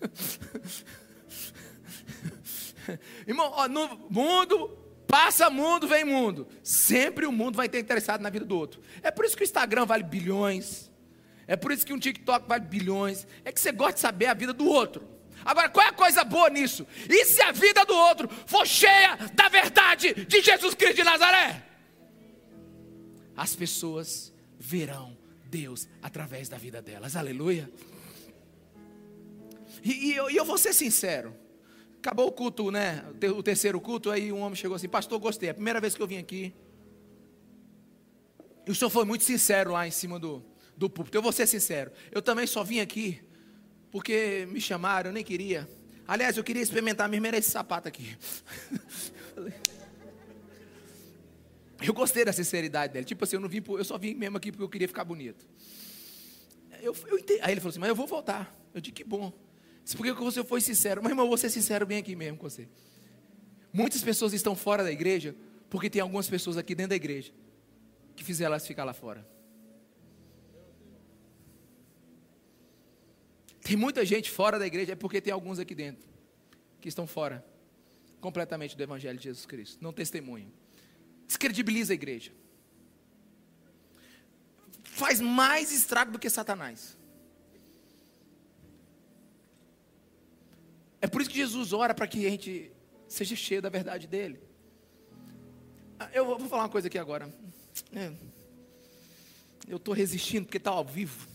Irmão, 3.26 3.50
ó, 3.52 3.66
no 3.66 4.06
mundo 4.08 4.68
passa 5.08 5.50
mundo, 5.50 5.88
vem 5.88 6.04
mundo. 6.04 6.46
Sempre 6.62 7.26
o 7.26 7.32
mundo 7.32 7.56
vai 7.56 7.66
estar 7.66 7.80
interessado 7.80 8.20
na 8.20 8.30
vida 8.30 8.44
do 8.44 8.56
outro. 8.56 8.80
É 9.02 9.10
por 9.10 9.24
isso 9.24 9.36
que 9.36 9.42
o 9.42 9.44
Instagram 9.44 9.84
vale 9.84 10.04
bilhões. 10.04 10.92
É 11.48 11.56
por 11.56 11.72
isso 11.72 11.84
que 11.84 11.92
um 11.92 11.98
TikTok 11.98 12.46
vale 12.46 12.64
bilhões. 12.64 13.26
É 13.44 13.50
que 13.50 13.60
você 13.60 13.72
gosta 13.72 13.94
de 13.94 14.00
saber 14.00 14.26
a 14.26 14.34
vida 14.34 14.52
do 14.52 14.68
outro. 14.68 15.08
Agora, 15.44 15.68
qual 15.68 15.84
é 15.84 15.88
a 15.88 15.92
coisa 15.92 16.22
boa 16.22 16.48
nisso? 16.48 16.86
E 17.08 17.24
se 17.24 17.42
a 17.42 17.50
vida 17.50 17.84
do 17.84 17.96
outro 17.96 18.28
for 18.46 18.64
cheia 18.64 19.18
da 19.34 19.48
verdade 19.48 20.24
de 20.24 20.40
Jesus 20.40 20.72
Cristo 20.72 20.98
de 20.98 21.02
Nazaré? 21.02 21.71
As 23.36 23.54
pessoas 23.54 24.32
verão 24.58 25.16
Deus 25.46 25.88
através 26.00 26.48
da 26.48 26.56
vida 26.56 26.80
delas. 26.80 27.16
Aleluia. 27.16 27.70
E, 29.84 30.10
e, 30.10 30.16
eu, 30.16 30.30
e 30.30 30.36
eu 30.36 30.44
vou 30.44 30.56
ser 30.56 30.72
sincero. 30.72 31.34
Acabou 31.98 32.26
o 32.26 32.32
culto, 32.32 32.70
né? 32.70 33.04
O 33.36 33.42
terceiro 33.42 33.80
culto, 33.80 34.10
aí 34.10 34.32
um 34.32 34.40
homem 34.40 34.56
chegou 34.56 34.76
assim, 34.76 34.88
pastor, 34.88 35.18
gostei. 35.18 35.48
É 35.48 35.52
a 35.52 35.54
primeira 35.54 35.80
vez 35.80 35.94
que 35.94 36.02
eu 36.02 36.06
vim 36.06 36.18
aqui. 36.18 36.54
E 38.66 38.70
o 38.70 38.74
senhor 38.74 38.90
foi 38.90 39.04
muito 39.04 39.24
sincero 39.24 39.72
lá 39.72 39.86
em 39.86 39.90
cima 39.90 40.18
do, 40.18 40.44
do 40.76 40.88
púlpito. 40.88 41.16
Eu 41.16 41.22
vou 41.22 41.32
ser 41.32 41.46
sincero. 41.46 41.92
Eu 42.10 42.22
também 42.22 42.46
só 42.46 42.64
vim 42.64 42.80
aqui 42.80 43.22
porque 43.90 44.48
me 44.50 44.60
chamaram, 44.60 45.10
eu 45.10 45.14
nem 45.14 45.22
queria. 45.22 45.68
Aliás, 46.08 46.36
eu 46.36 46.42
queria 46.44 46.62
experimentar 46.62 47.08
mesmo 47.08 47.26
era 47.26 47.36
esse 47.36 47.50
sapato 47.50 47.88
aqui. 47.88 48.16
Eu 51.84 51.92
gostei 51.92 52.24
da 52.24 52.32
sinceridade 52.32 52.92
dele. 52.92 53.04
Tipo 53.04 53.24
assim, 53.24 53.36
eu 53.36 53.40
não 53.40 53.48
vim, 53.48 53.62
eu 53.66 53.84
só 53.84 53.98
vim 53.98 54.14
mesmo 54.14 54.36
aqui 54.36 54.52
porque 54.52 54.64
eu 54.64 54.68
queria 54.68 54.88
ficar 54.88 55.04
bonito. 55.04 55.46
Eu, 56.80 56.94
eu 57.06 57.16
Aí 57.42 57.52
ele 57.52 57.60
falou 57.60 57.70
assim, 57.70 57.78
mas 57.78 57.88
eu 57.88 57.94
vou 57.94 58.06
voltar. 58.06 58.54
Eu 58.74 58.80
disse, 58.80 58.92
que 58.92 59.04
bom. 59.04 59.32
Disse, 59.82 59.96
porque 59.96 60.12
você 60.12 60.44
foi 60.44 60.60
sincero. 60.60 61.02
Mas 61.02 61.10
irmão, 61.10 61.24
eu 61.24 61.28
vou 61.28 61.38
ser 61.38 61.50
sincero 61.50 61.86
bem 61.86 61.98
aqui 61.98 62.14
mesmo 62.14 62.38
com 62.38 62.48
você. 62.48 62.68
Muitas 63.72 64.02
pessoas 64.02 64.32
estão 64.32 64.54
fora 64.54 64.82
da 64.82 64.92
igreja 64.92 65.34
porque 65.70 65.88
tem 65.88 66.02
algumas 66.02 66.28
pessoas 66.28 66.56
aqui 66.56 66.74
dentro 66.74 66.90
da 66.90 66.96
igreja 66.96 67.32
que 68.14 68.22
fizeram 68.22 68.52
elas 68.52 68.66
ficar 68.66 68.84
lá 68.84 68.92
fora. 68.92 69.26
Tem 73.62 73.76
muita 73.76 74.04
gente 74.04 74.30
fora 74.30 74.58
da 74.58 74.66
igreja, 74.66 74.92
é 74.92 74.96
porque 74.96 75.20
tem 75.20 75.32
alguns 75.32 75.58
aqui 75.58 75.74
dentro 75.74 76.06
que 76.80 76.88
estão 76.88 77.06
fora 77.06 77.44
completamente 78.20 78.76
do 78.76 78.82
Evangelho 78.82 79.16
de 79.16 79.24
Jesus 79.24 79.46
Cristo, 79.46 79.78
não 79.80 79.92
testemunham 79.92 80.50
descredibiliza 81.32 81.92
a 81.92 81.94
igreja. 81.94 82.30
Faz 84.84 85.20
mais 85.20 85.72
estrago 85.72 86.12
do 86.12 86.18
que 86.18 86.28
Satanás. 86.28 86.96
É 91.00 91.06
por 91.06 91.22
isso 91.22 91.30
que 91.30 91.36
Jesus 91.36 91.72
ora 91.72 91.94
para 91.94 92.06
que 92.06 92.26
a 92.26 92.30
gente 92.30 92.70
seja 93.08 93.34
cheio 93.34 93.62
da 93.62 93.70
verdade 93.70 94.06
dele. 94.06 94.38
Ah, 95.98 96.10
eu 96.12 96.26
vou 96.26 96.38
falar 96.48 96.64
uma 96.64 96.68
coisa 96.68 96.88
aqui 96.88 96.98
agora. 96.98 97.32
É, 97.92 98.12
eu 99.66 99.78
estou 99.78 99.94
resistindo 99.94 100.44
porque 100.44 100.58
está 100.58 100.70
ao 100.70 100.84
vivo. 100.84 101.26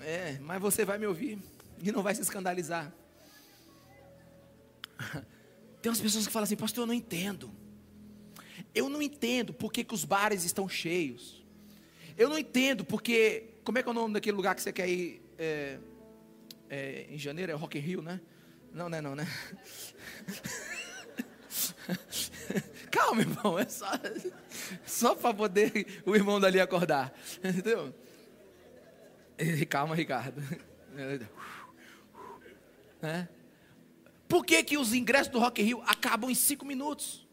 É, 0.00 0.38
mas 0.40 0.60
você 0.60 0.84
vai 0.84 0.98
me 0.98 1.06
ouvir 1.06 1.38
e 1.82 1.92
não 1.92 2.02
vai 2.02 2.14
se 2.14 2.22
escandalizar. 2.22 2.92
Tem 5.82 5.90
umas 5.90 6.00
pessoas 6.00 6.26
que 6.26 6.32
falam 6.32 6.44
assim, 6.44 6.56
pastor, 6.56 6.82
eu 6.82 6.86
não 6.86 6.94
entendo. 6.94 7.52
Eu 8.78 8.88
não 8.88 9.02
entendo 9.02 9.52
por 9.52 9.72
que, 9.72 9.82
que 9.82 9.92
os 9.92 10.04
bares 10.04 10.44
estão 10.44 10.68
cheios. 10.68 11.44
Eu 12.16 12.28
não 12.28 12.38
entendo 12.38 12.84
porque. 12.84 13.46
Como 13.64 13.76
é 13.76 13.82
que 13.82 13.88
é 13.88 13.90
o 13.90 13.94
nome 13.94 14.14
daquele 14.14 14.36
lugar 14.36 14.54
que 14.54 14.62
você 14.62 14.72
quer 14.72 14.88
ir 14.88 15.20
é, 15.36 15.80
é, 16.70 17.06
em 17.10 17.18
janeiro? 17.18 17.50
É 17.50 17.56
Rock 17.56 17.76
in 17.76 17.80
Rio, 17.80 18.02
né? 18.02 18.20
Não, 18.72 18.88
não 18.88 18.98
é 18.98 19.00
não, 19.00 19.16
né? 19.16 19.26
Calma, 22.88 23.22
irmão. 23.22 23.58
É 23.58 23.66
só, 23.66 23.90
só 24.86 25.16
para 25.16 25.34
poder 25.34 26.02
o 26.06 26.14
irmão 26.14 26.38
dali 26.38 26.60
acordar. 26.60 27.12
Entendeu? 27.42 27.92
Calma, 29.68 29.96
Ricardo. 29.96 30.40
É. 33.00 33.28
Por 34.26 34.44
que, 34.44 34.60
que 34.64 34.76
os 34.76 34.92
ingressos 34.92 35.28
do 35.28 35.38
Rock 35.38 35.62
in 35.62 35.66
Rio 35.66 35.80
acabam 35.86 36.28
em 36.28 36.34
cinco 36.34 36.66
minutos? 36.66 37.27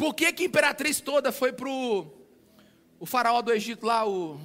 Por 0.00 0.14
que, 0.14 0.32
que 0.32 0.44
a 0.44 0.46
imperatriz 0.46 0.98
toda 0.98 1.30
foi 1.30 1.52
para 1.52 1.68
o 1.68 3.04
faraó 3.04 3.42
do 3.42 3.52
Egito 3.52 3.84
lá, 3.84 4.08
o, 4.08 4.40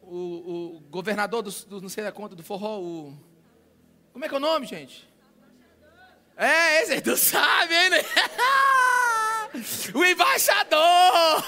o, 0.00 0.76
o 0.76 0.80
governador 0.88 1.42
do, 1.42 1.50
do, 1.50 1.80
não 1.80 1.88
sei 1.88 2.04
da 2.04 2.12
conta, 2.12 2.36
do 2.36 2.44
forró, 2.44 2.78
o, 2.78 3.18
como 4.12 4.24
é 4.24 4.28
que 4.28 4.34
é 4.34 4.36
o 4.36 4.40
nome, 4.40 4.66
gente? 4.66 5.08
É, 6.36 6.82
esse 6.82 6.92
aí 6.92 7.00
tu 7.00 7.16
sabe, 7.18 7.74
hein? 7.74 7.90
Né? 7.90 7.98
o 9.92 10.04
embaixador! 10.04 11.44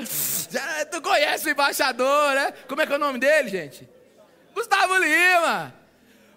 Já, 0.50 0.86
tu 0.86 1.02
conhece 1.02 1.48
o 1.48 1.50
embaixador, 1.50 2.34
né? 2.34 2.52
Como 2.66 2.80
é 2.80 2.86
que 2.86 2.94
é 2.94 2.96
o 2.96 2.98
nome 2.98 3.18
dele, 3.18 3.50
gente? 3.50 3.86
Gustavo 4.54 4.96
Lima! 4.96 5.85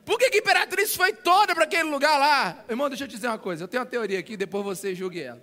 Por 0.09 0.17
que, 0.17 0.31
que 0.31 0.39
Imperatriz 0.39 0.95
foi 0.95 1.13
toda 1.13 1.53
para 1.53 1.65
aquele 1.65 1.87
lugar 1.87 2.17
lá? 2.17 2.65
Irmão, 2.67 2.89
deixa 2.89 3.03
eu 3.03 3.07
te 3.07 3.11
dizer 3.11 3.27
uma 3.27 3.37
coisa. 3.37 3.65
Eu 3.65 3.67
tenho 3.67 3.83
uma 3.83 3.87
teoria 3.87 4.17
aqui, 4.17 4.35
depois 4.35 4.65
você 4.65 4.95
julgue 4.95 5.21
ela. 5.21 5.39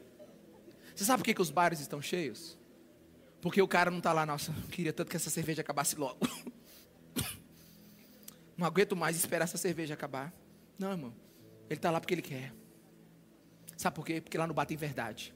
Você 0.92 1.04
sabe 1.04 1.18
por 1.18 1.24
que, 1.24 1.34
que 1.34 1.40
os 1.40 1.52
bares 1.52 1.78
estão 1.78 2.02
cheios? 2.02 2.58
Porque 3.40 3.62
o 3.62 3.68
cara 3.68 3.92
não 3.92 3.98
está 3.98 4.12
lá, 4.12 4.26
nossa, 4.26 4.52
queria 4.72 4.92
tanto 4.92 5.08
que 5.08 5.14
essa 5.14 5.30
cerveja 5.30 5.60
acabasse 5.60 5.94
logo. 5.94 6.18
Não 8.58 8.66
aguento 8.66 8.96
mais 8.96 9.16
esperar 9.16 9.44
essa 9.44 9.58
cerveja 9.58 9.94
acabar. 9.94 10.32
Não, 10.78 10.90
irmão. 10.90 11.14
Ele 11.70 11.78
está 11.78 11.90
lá 11.90 12.00
porque 12.00 12.14
ele 12.14 12.22
quer. 12.22 12.52
Sabe 13.76 13.94
por 13.94 14.04
quê? 14.04 14.20
Porque 14.20 14.38
lá 14.38 14.46
no 14.46 14.54
bar 14.54 14.64
tem 14.64 14.76
verdade. 14.76 15.34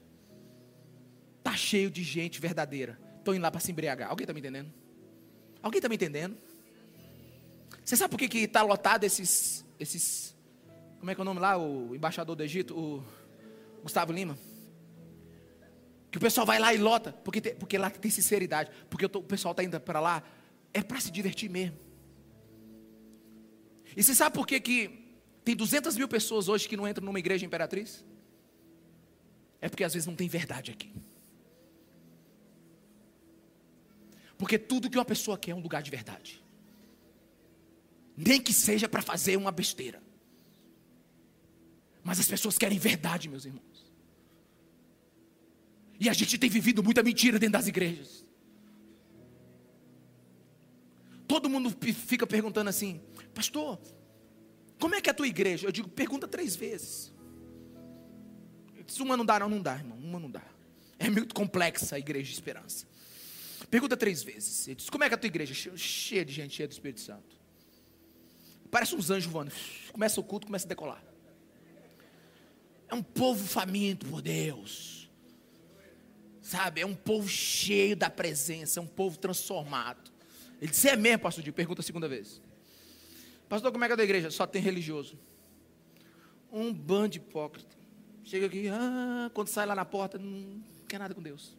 Tá 1.43 1.55
cheio 1.55 1.89
de 1.89 2.03
gente 2.03 2.41
verdadeira. 2.41 2.99
Estão 3.19 3.33
indo 3.33 3.43
lá 3.43 3.51
para 3.51 3.61
se 3.61 3.71
embriagar. 3.71 4.09
Alguém 4.09 4.23
está 4.23 4.33
me 4.33 4.39
entendendo? 4.39 4.73
Alguém 5.61 5.77
está 5.77 5.87
me 5.87 5.95
entendendo? 5.95 6.35
Você 7.83 7.95
sabe 7.95 8.11
por 8.11 8.17
que 8.17 8.37
está 8.37 8.61
lotado 8.61 9.03
esses, 9.03 9.65
esses. 9.79 10.35
Como 10.99 11.09
é 11.11 11.15
que 11.15 11.21
é 11.21 11.23
o 11.23 11.25
nome 11.25 11.39
lá? 11.39 11.57
O 11.57 11.95
embaixador 11.95 12.35
do 12.35 12.43
Egito, 12.43 12.77
o 12.77 13.03
Gustavo 13.81 14.11
Lima. 14.11 14.37
Que 16.11 16.17
o 16.17 16.21
pessoal 16.21 16.45
vai 16.45 16.59
lá 16.59 16.73
e 16.73 16.77
lota, 16.77 17.13
porque, 17.23 17.39
tem, 17.39 17.55
porque 17.55 17.77
lá 17.77 17.89
tem 17.89 18.11
sinceridade. 18.11 18.69
Porque 18.89 19.07
tô, 19.07 19.19
o 19.19 19.23
pessoal 19.23 19.51
está 19.51 19.63
indo 19.63 19.79
para 19.79 19.99
lá, 19.99 20.23
é 20.73 20.83
para 20.83 20.99
se 20.99 21.09
divertir 21.09 21.49
mesmo. 21.49 21.77
E 23.95 24.03
você 24.03 24.13
sabe 24.13 24.35
por 24.35 24.45
que, 24.45 24.59
que 24.59 25.01
tem 25.43 25.55
200 25.55 25.97
mil 25.97 26.07
pessoas 26.07 26.47
hoje 26.47 26.67
que 26.67 26.77
não 26.77 26.87
entram 26.87 27.05
numa 27.05 27.19
igreja 27.19 27.45
imperatriz? 27.45 28.05
É 29.59 29.69
porque 29.69 29.83
às 29.83 29.93
vezes 29.93 30.07
não 30.07 30.15
tem 30.15 30.27
verdade 30.27 30.71
aqui. 30.71 30.93
Porque 34.37 34.57
tudo 34.57 34.89
que 34.89 34.97
uma 34.97 35.05
pessoa 35.05 35.37
quer 35.37 35.51
é 35.51 35.55
um 35.55 35.59
lugar 35.59 35.81
de 35.83 35.91
verdade. 35.91 36.40
Nem 38.15 38.41
que 38.41 38.53
seja 38.53 38.87
para 38.87 39.01
fazer 39.01 39.37
uma 39.37 39.51
besteira. 39.51 40.01
Mas 42.03 42.19
as 42.19 42.27
pessoas 42.27 42.57
querem 42.57 42.79
verdade, 42.79 43.29
meus 43.29 43.45
irmãos. 43.45 43.91
E 45.99 46.09
a 46.09 46.13
gente 46.13 46.37
tem 46.37 46.49
vivido 46.49 46.83
muita 46.83 47.03
mentira 47.03 47.37
dentro 47.37 47.53
das 47.53 47.67
igrejas. 47.67 48.25
Todo 51.27 51.49
mundo 51.49 51.69
fica 51.93 52.25
perguntando 52.27 52.69
assim, 52.69 53.01
pastor, 53.33 53.79
como 54.79 54.95
é 54.95 55.01
que 55.01 55.09
é 55.09 55.11
a 55.11 55.13
tua 55.13 55.27
igreja? 55.27 55.67
Eu 55.67 55.71
digo, 55.71 55.87
pergunta 55.87 56.27
três 56.27 56.55
vezes. 56.55 57.13
Se 58.87 59.01
uma 59.01 59.15
não 59.15 59.23
dá, 59.23 59.39
não, 59.39 59.47
não 59.47 59.61
dá, 59.61 59.75
irmão. 59.75 59.97
Uma 59.97 60.19
não 60.19 60.29
dá. 60.29 60.43
É 60.99 61.09
muito 61.09 61.33
complexa 61.33 61.95
a 61.95 61.99
igreja 61.99 62.27
de 62.27 62.33
esperança. 62.33 62.85
Pergunta 63.69 63.95
três 63.95 64.21
vezes. 64.21 64.67
Ele 64.67 64.75
diz, 64.75 64.89
como 64.89 65.03
é 65.03 65.07
que 65.07 65.13
é 65.13 65.15
a 65.15 65.19
tua 65.19 65.27
igreja? 65.27 65.53
Cheia 65.77 66.25
de 66.25 66.33
gente, 66.33 66.55
cheia 66.55 66.67
do 66.67 66.71
Espírito 66.71 66.99
Santo. 66.99 67.40
Parece 68.71 68.95
uns 68.95 69.11
anjos 69.11 69.31
voando. 69.31 69.51
Começa 69.91 70.19
o 70.19 70.23
culto, 70.23 70.47
começa 70.47 70.65
a 70.65 70.69
decolar. 70.69 71.03
É 72.87 72.95
um 72.95 73.03
povo 73.03 73.45
faminto 73.45 74.05
por 74.05 74.21
Deus. 74.21 75.09
Sabe, 76.41 76.81
é 76.81 76.85
um 76.85 76.95
povo 76.95 77.27
cheio 77.29 77.95
da 77.95 78.09
presença, 78.09 78.79
é 78.79 78.83
um 78.83 78.87
povo 78.87 79.17
transformado. 79.19 80.11
Ele 80.59 80.71
disse: 80.71 80.87
É 80.87 80.95
mesmo, 80.95 81.19
pastor 81.19 81.43
Dio? 81.43 81.53
Pergunta 81.53 81.81
a 81.81 81.83
segunda 81.83 82.07
vez. 82.07 82.41
Pastor, 83.47 83.71
como 83.71 83.83
é 83.83 83.87
que 83.87 83.93
é 83.93 83.97
da 83.97 84.03
igreja? 84.03 84.31
Só 84.31 84.47
tem 84.47 84.61
religioso. 84.61 85.19
Um 86.51 86.73
bando 86.73 87.09
de 87.09 87.17
hipócrita. 87.19 87.75
Chega 88.23 88.45
aqui, 88.45 88.67
ah, 88.69 89.29
quando 89.33 89.47
sai 89.47 89.65
lá 89.65 89.75
na 89.75 89.83
porta, 89.83 90.17
não 90.17 90.63
quer 90.87 90.99
nada 90.99 91.13
com 91.13 91.21
Deus. 91.21 91.57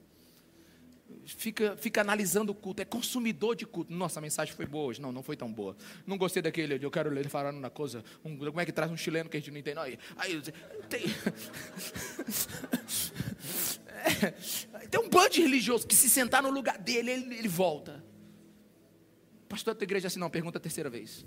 Fica, 1.24 1.76
fica 1.76 2.00
analisando 2.00 2.50
o 2.50 2.54
culto, 2.54 2.82
é 2.82 2.84
consumidor 2.84 3.54
de 3.54 3.64
culto. 3.64 3.92
Nossa, 3.92 4.18
a 4.18 4.22
mensagem 4.22 4.54
foi 4.54 4.66
boa 4.66 4.86
hoje. 4.86 5.00
Não, 5.00 5.12
não 5.12 5.22
foi 5.22 5.36
tão 5.36 5.52
boa. 5.52 5.76
Não 6.06 6.18
gostei 6.18 6.42
daquele, 6.42 6.84
eu 6.84 6.90
quero 6.90 7.10
ler 7.10 7.28
falando 7.28 7.60
na 7.60 7.70
coisa. 7.70 8.04
Um, 8.24 8.36
como 8.36 8.60
é 8.60 8.66
que 8.66 8.72
traz 8.72 8.90
um 8.90 8.96
chileno 8.96 9.30
que 9.30 9.36
a 9.36 9.40
gente 9.40 9.50
não 9.50 9.58
entende? 9.58 9.78
Aí, 9.78 9.98
aí 10.16 10.42
tem. 10.88 11.02
É, 14.04 14.30
tem 14.90 15.00
um 15.00 15.08
bando 15.08 15.30
de 15.30 15.42
religioso 15.42 15.86
que 15.86 15.94
se 15.94 16.10
sentar 16.10 16.42
no 16.42 16.50
lugar 16.50 16.78
dele, 16.78 17.12
ele, 17.12 17.34
ele 17.36 17.48
volta. 17.48 18.04
Pastor 19.48 19.74
da 19.74 19.78
tua 19.78 19.84
igreja 19.84 20.08
assim, 20.08 20.18
não, 20.18 20.30
pergunta 20.30 20.58
a 20.58 20.60
terceira 20.60 20.90
vez. 20.90 21.24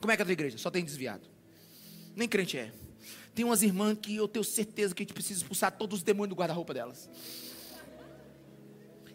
Como 0.00 0.10
é 0.10 0.16
que 0.16 0.22
é 0.22 0.24
a 0.24 0.26
tua 0.26 0.32
igreja? 0.32 0.58
Só 0.58 0.70
tem 0.70 0.84
desviado. 0.84 1.28
Nem 2.16 2.28
crente 2.28 2.58
é. 2.58 2.72
Tem 3.34 3.44
umas 3.44 3.62
irmãs 3.62 3.96
que 4.00 4.16
eu 4.16 4.26
tenho 4.26 4.44
certeza 4.44 4.92
que 4.92 5.02
a 5.02 5.04
gente 5.04 5.14
precisa 5.14 5.40
expulsar 5.40 5.70
todos 5.70 5.98
os 5.98 6.02
demônios 6.02 6.30
do 6.30 6.38
guarda-roupa 6.38 6.74
delas. 6.74 7.08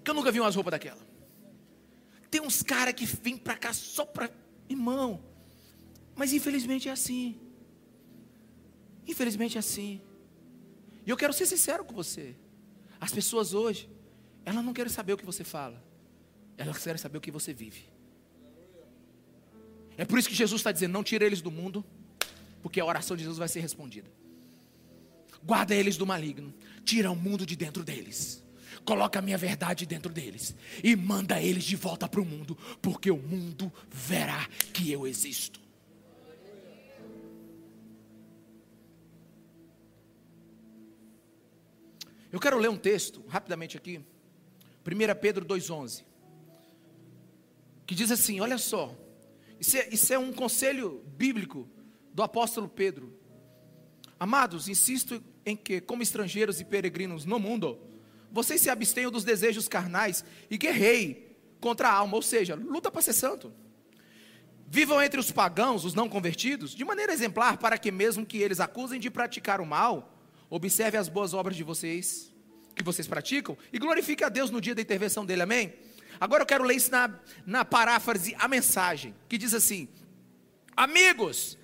Que 0.03 0.11
eu 0.11 0.15
nunca 0.15 0.31
vi 0.31 0.39
umas 0.39 0.55
roupas 0.55 0.71
daquela. 0.71 1.01
Tem 2.29 2.41
uns 2.41 2.61
caras 2.61 2.93
que 2.93 3.05
vêm 3.05 3.37
para 3.37 3.55
cá 3.55 3.73
só 3.73 4.05
para. 4.05 4.29
Irmão. 4.69 5.23
Mas 6.15 6.33
infelizmente 6.33 6.89
é 6.89 6.91
assim. 6.91 7.39
Infelizmente 9.07 9.57
é 9.57 9.59
assim. 9.59 10.01
E 11.05 11.09
eu 11.09 11.17
quero 11.17 11.33
ser 11.33 11.45
sincero 11.45 11.83
com 11.83 11.93
você. 11.93 12.35
As 12.99 13.11
pessoas 13.11 13.53
hoje, 13.53 13.89
elas 14.45 14.63
não 14.63 14.73
querem 14.73 14.91
saber 14.91 15.13
o 15.13 15.17
que 15.17 15.25
você 15.25 15.43
fala, 15.43 15.83
elas 16.57 16.81
querem 16.81 16.97
saber 16.97 17.17
o 17.17 17.21
que 17.21 17.31
você 17.31 17.53
vive. 17.53 17.89
É 19.97 20.05
por 20.05 20.17
isso 20.17 20.29
que 20.29 20.35
Jesus 20.35 20.59
está 20.59 20.71
dizendo: 20.71 20.93
não 20.93 21.03
tire 21.03 21.25
eles 21.25 21.41
do 21.41 21.51
mundo, 21.51 21.85
porque 22.61 22.79
a 22.79 22.85
oração 22.85 23.15
de 23.15 23.23
Jesus 23.23 23.37
vai 23.37 23.47
ser 23.47 23.59
respondida. 23.59 24.09
Guarda 25.43 25.75
eles 25.75 25.97
do 25.97 26.05
maligno, 26.05 26.53
tira 26.85 27.11
o 27.11 27.15
mundo 27.15 27.45
de 27.45 27.55
dentro 27.55 27.83
deles. 27.83 28.41
Coloca 28.85 29.19
a 29.19 29.21
minha 29.21 29.37
verdade 29.37 29.85
dentro 29.85 30.11
deles 30.11 30.55
e 30.83 30.95
manda 30.95 31.41
eles 31.41 31.63
de 31.63 31.75
volta 31.75 32.07
para 32.07 32.19
o 32.19 32.25
mundo, 32.25 32.57
porque 32.81 33.09
o 33.09 33.17
mundo 33.17 33.71
verá 33.89 34.47
que 34.73 34.91
eu 34.91 35.07
existo. 35.07 35.61
Eu 42.31 42.39
quero 42.39 42.57
ler 42.57 42.69
um 42.69 42.77
texto, 42.77 43.23
rapidamente 43.27 43.77
aqui, 43.77 44.01
1 44.85 45.21
Pedro 45.21 45.45
2,11, 45.45 46.03
que 47.85 47.93
diz 47.93 48.09
assim: 48.09 48.41
olha 48.41 48.57
só, 48.57 48.93
isso 49.59 49.77
é, 49.77 49.87
isso 49.89 50.11
é 50.11 50.17
um 50.17 50.33
conselho 50.33 51.05
bíblico 51.15 51.69
do 52.13 52.23
apóstolo 52.23 52.67
Pedro. 52.67 53.17
Amados, 54.19 54.67
insisto 54.67 55.23
em 55.45 55.55
que, 55.55 55.79
como 55.79 56.01
estrangeiros 56.01 56.59
e 56.59 56.65
peregrinos 56.65 57.23
no 57.23 57.39
mundo, 57.39 57.79
vocês 58.33 58.59
se 58.59 58.69
abstenham 58.69 59.09
dos 59.09 59.23
desejos 59.23 59.69
carnais 59.69 60.25
e 60.49 60.57
guerrei 60.57 61.37
contra 61.61 61.87
a 61.87 61.93
alma, 61.93 62.15
ou 62.17 62.21
seja, 62.21 62.55
luta 62.55 62.91
para 62.91 63.01
ser 63.01 63.13
santo. 63.13 63.53
Vivam 64.67 65.01
entre 65.01 65.19
os 65.19 65.31
pagãos, 65.31 65.85
os 65.85 65.93
não 65.93 66.09
convertidos, 66.09 66.75
de 66.75 66.83
maneira 66.83 67.13
exemplar, 67.13 67.57
para 67.57 67.77
que 67.77 67.91
mesmo 67.91 68.25
que 68.25 68.39
eles 68.39 68.59
acusem 68.59 68.99
de 68.99 69.09
praticar 69.09 69.61
o 69.61 69.65
mal, 69.65 70.13
Observe 70.55 70.97
as 70.97 71.09
boas 71.09 71.33
obras 71.33 71.55
de 71.55 71.63
vocês, 71.63 72.31
que 72.75 72.83
vocês 72.83 73.07
praticam, 73.07 73.57
e 73.71 73.79
glorifique 73.79 74.23
a 74.23 74.29
Deus 74.29 74.51
no 74.51 74.61
dia 74.61 74.75
da 74.75 74.83
intervenção 74.83 75.25
dele, 75.25 75.41
amém? 75.41 75.73
Agora 76.19 76.43
eu 76.43 76.45
quero 76.45 76.63
ler 76.63 76.75
isso 76.75 76.91
na, 76.91 77.19
na 77.45 77.65
paráfrase, 77.65 78.35
a 78.37 78.47
mensagem, 78.47 79.15
que 79.27 79.35
diz 79.37 79.53
assim: 79.53 79.87
Amigos, 80.75 81.57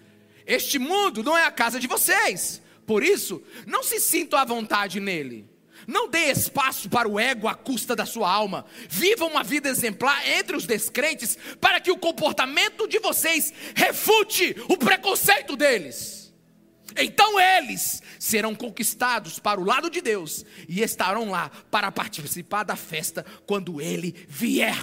este 0.46 0.80
mundo 0.80 1.24
não 1.24 1.38
é 1.38 1.46
a 1.46 1.52
casa 1.52 1.80
de 1.80 1.86
vocês, 1.86 2.64
por 2.86 3.04
isso, 3.04 3.44
não 3.68 3.84
se 3.84 4.00
sintam 4.00 4.40
à 4.40 4.44
vontade 4.44 5.00
nele. 5.00 5.48
Não 5.90 6.08
dê 6.08 6.30
espaço 6.30 6.88
para 6.88 7.10
o 7.10 7.20
ego 7.20 7.48
à 7.48 7.56
custa 7.56 7.96
da 7.96 8.06
sua 8.06 8.32
alma. 8.32 8.64
Vivam 8.88 9.28
uma 9.28 9.44
vida 9.44 9.68
exemplar 9.68 10.24
entre 10.30 10.56
os 10.56 10.68
descrentes, 10.68 11.36
para 11.60 11.82
que 11.82 11.90
o 11.90 11.98
comportamento 11.98 12.88
de 12.88 13.00
vocês 13.00 13.52
refute 13.74 14.56
o 14.68 14.78
preconceito 14.78 15.56
deles. 15.56 16.32
Então 16.96 17.40
eles 17.40 18.04
serão 18.20 18.54
conquistados 18.54 19.40
para 19.40 19.60
o 19.60 19.64
lado 19.64 19.90
de 19.90 20.00
Deus 20.00 20.46
e 20.68 20.84
estarão 20.84 21.32
lá 21.32 21.50
para 21.72 21.92
participar 21.92 22.62
da 22.62 22.76
festa 22.76 23.26
quando 23.48 23.82
ele 23.82 24.28
vier. 24.28 24.78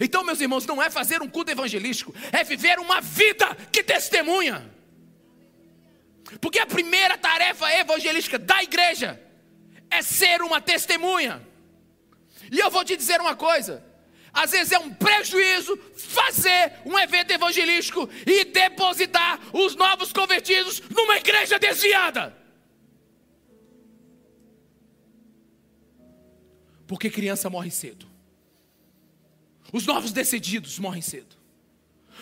Então, 0.00 0.22
meus 0.22 0.40
irmãos, 0.40 0.64
não 0.64 0.80
é 0.80 0.88
fazer 0.90 1.20
um 1.20 1.28
culto 1.28 1.50
evangelístico, 1.50 2.14
é 2.30 2.44
viver 2.44 2.78
uma 2.78 3.00
vida 3.00 3.52
que 3.72 3.82
testemunha. 3.82 4.72
Porque 6.40 6.60
a 6.60 6.66
primeira 6.66 7.18
tarefa 7.18 7.68
evangelística 7.72 8.38
da 8.38 8.62
igreja 8.62 9.23
é 9.94 10.02
ser 10.02 10.42
uma 10.42 10.60
testemunha. 10.60 11.46
E 12.50 12.58
eu 12.58 12.70
vou 12.70 12.84
te 12.84 12.96
dizer 12.96 13.20
uma 13.20 13.36
coisa: 13.36 13.84
às 14.32 14.50
vezes 14.50 14.72
é 14.72 14.78
um 14.78 14.92
prejuízo 14.92 15.76
fazer 15.96 16.72
um 16.84 16.98
evento 16.98 17.30
evangelístico 17.30 18.08
e 18.26 18.44
depositar 18.44 19.40
os 19.52 19.76
novos 19.76 20.12
convertidos 20.12 20.80
numa 20.90 21.16
igreja 21.16 21.58
desviada. 21.58 22.36
Porque 26.86 27.08
criança 27.08 27.48
morre 27.48 27.70
cedo. 27.70 28.06
Os 29.72 29.86
novos 29.86 30.12
decididos 30.12 30.78
morrem 30.78 31.02
cedo. 31.02 31.34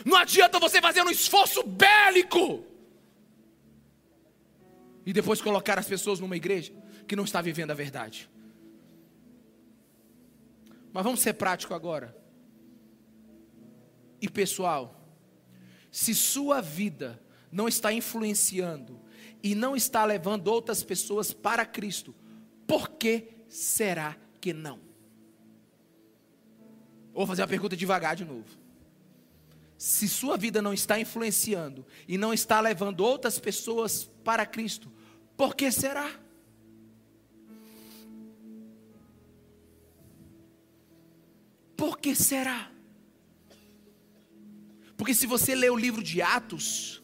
Não 0.04 0.16
adianta 0.16 0.58
você 0.58 0.80
fazer 0.80 1.02
um 1.02 1.10
esforço 1.10 1.62
bélico 1.64 2.64
e 5.04 5.12
depois 5.12 5.42
colocar 5.42 5.78
as 5.78 5.86
pessoas 5.86 6.20
numa 6.20 6.36
igreja 6.36 6.72
que 7.06 7.16
não 7.16 7.24
está 7.24 7.40
vivendo 7.40 7.70
a 7.70 7.74
verdade. 7.74 8.30
Mas 10.92 11.04
vamos 11.04 11.20
ser 11.20 11.34
prático 11.34 11.74
agora. 11.74 12.16
E 14.20 14.28
pessoal, 14.28 15.02
se 15.90 16.14
sua 16.14 16.60
vida 16.60 17.20
não 17.50 17.66
está 17.66 17.92
influenciando 17.92 19.00
e 19.42 19.54
não 19.54 19.74
está 19.74 20.04
levando 20.04 20.48
outras 20.48 20.82
pessoas 20.82 21.32
para 21.32 21.66
Cristo, 21.66 22.14
por 22.66 22.90
que 22.90 23.28
será 23.48 24.16
que 24.40 24.52
não? 24.52 24.80
Vou 27.12 27.26
fazer 27.26 27.42
a 27.42 27.46
pergunta 27.46 27.76
devagar 27.76 28.16
de 28.16 28.24
novo. 28.24 28.48
Se 29.76 30.08
sua 30.08 30.36
vida 30.36 30.62
não 30.62 30.72
está 30.72 30.98
influenciando 31.00 31.84
e 32.06 32.16
não 32.16 32.32
está 32.32 32.60
levando 32.60 33.00
outras 33.00 33.38
pessoas 33.38 34.04
para 34.22 34.46
Cristo, 34.46 34.90
por 35.36 35.56
que 35.56 35.70
será? 35.72 36.21
Por 41.82 41.98
que 41.98 42.14
será? 42.14 42.70
Porque 44.96 45.12
se 45.12 45.26
você 45.26 45.52
ler 45.52 45.72
o 45.72 45.76
livro 45.76 46.00
de 46.00 46.22
Atos, 46.22 47.02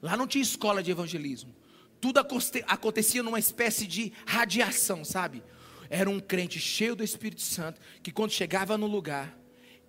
lá 0.00 0.16
não 0.16 0.26
tinha 0.26 0.40
escola 0.40 0.82
de 0.82 0.90
evangelismo. 0.90 1.54
Tudo 2.00 2.18
acontecia 2.66 3.22
numa 3.22 3.38
espécie 3.38 3.86
de 3.86 4.10
radiação, 4.26 5.04
sabe? 5.04 5.42
Era 5.90 6.08
um 6.08 6.18
crente 6.18 6.58
cheio 6.58 6.96
do 6.96 7.04
Espírito 7.04 7.42
Santo 7.42 7.78
que 8.02 8.10
quando 8.10 8.30
chegava 8.30 8.78
no 8.78 8.86
lugar, 8.86 9.38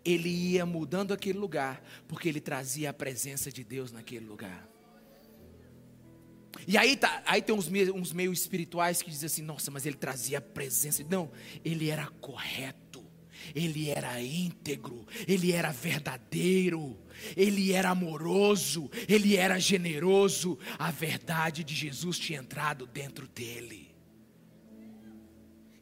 ele 0.04 0.28
ia 0.28 0.66
mudando 0.66 1.14
aquele 1.14 1.39
lugar, 1.39 1.82
porque 2.06 2.28
ele 2.28 2.41
trazia 2.41 2.89
a 2.89 2.93
presença 2.93 3.50
de 3.50 3.64
Deus 3.64 3.93
naquele 3.93 4.26
lugar. 4.26 4.68
E 6.68 6.78
aí, 6.78 6.96
tá, 6.98 7.24
aí 7.26 7.41
tem 7.41 7.56
uns 7.56 7.70
meios, 7.70 7.96
uns 7.96 8.12
meios 8.12 8.39
espirituais 8.41 9.02
que 9.02 9.10
dizem 9.10 9.28
assim: 9.28 9.41
nossa, 9.41 9.70
mas 9.72 9.86
ele 9.86 9.96
trazia 9.96 10.39
a 10.39 10.41
presença. 10.41 11.02
Não, 11.10 11.32
ele 11.64 11.89
era 11.89 12.08
correto, 12.20 12.84
ele 13.54 13.89
era 13.89 14.22
íntegro, 14.22 15.06
ele 15.28 15.52
era 15.52 15.72
verdadeiro, 15.72 16.98
ele 17.36 17.72
era 17.72 17.89
amoroso, 17.89 18.89
ele 19.08 19.36
era 19.36 19.60
generoso. 19.60 20.58
A 20.80 20.91
verdade 20.91 21.64
de 21.64 21.76
Jesus 21.76 22.18
tinha 22.18 22.39
entrado 22.39 22.88
dentro 22.88 23.28
dele. 23.28 23.93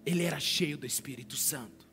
Ele 0.05 0.23
era 0.23 0.39
cheio 0.39 0.77
do 0.77 0.85
Espírito 0.85 1.37
Santo. 1.37 1.87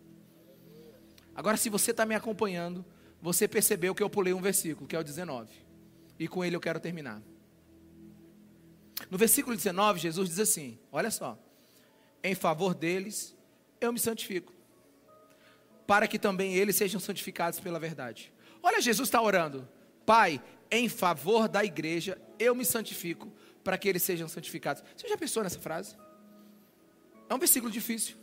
Agora, 1.34 1.56
se 1.56 1.70
você 1.70 1.92
está 1.92 2.04
me 2.04 2.14
acompanhando, 2.14 2.84
você 3.22 3.46
percebeu 3.46 3.94
que 3.94 4.02
eu 4.02 4.10
pulei 4.10 4.32
um 4.32 4.40
versículo, 4.40 4.88
que 4.88 4.96
é 4.96 4.98
o 4.98 5.04
19. 5.04 5.48
E 6.18 6.26
com 6.26 6.44
ele 6.44 6.56
eu 6.56 6.60
quero 6.60 6.80
terminar. 6.80 7.22
No 9.10 9.16
versículo 9.16 9.56
19, 9.56 10.00
Jesus 10.00 10.28
diz 10.28 10.38
assim: 10.38 10.78
Olha 10.90 11.10
só. 11.10 11.38
Em 12.22 12.34
favor 12.34 12.74
deles, 12.74 13.34
eu 13.80 13.92
me 13.92 13.98
santifico, 13.98 14.52
para 15.90 16.06
que 16.06 16.20
também 16.20 16.54
eles 16.54 16.76
sejam 16.76 17.00
santificados 17.00 17.58
pela 17.58 17.76
verdade. 17.80 18.32
Olha, 18.62 18.80
Jesus 18.80 19.08
está 19.08 19.20
orando: 19.20 19.68
Pai, 20.06 20.40
em 20.70 20.88
favor 20.88 21.48
da 21.48 21.64
igreja, 21.64 22.16
eu 22.38 22.54
me 22.54 22.64
santifico, 22.64 23.26
para 23.64 23.76
que 23.76 23.88
eles 23.88 24.00
sejam 24.04 24.28
santificados. 24.28 24.84
Você 24.96 25.08
já 25.08 25.16
pensou 25.16 25.42
nessa 25.42 25.58
frase? 25.58 25.96
É 27.28 27.34
um 27.34 27.40
versículo 27.40 27.72
difícil. 27.72 28.16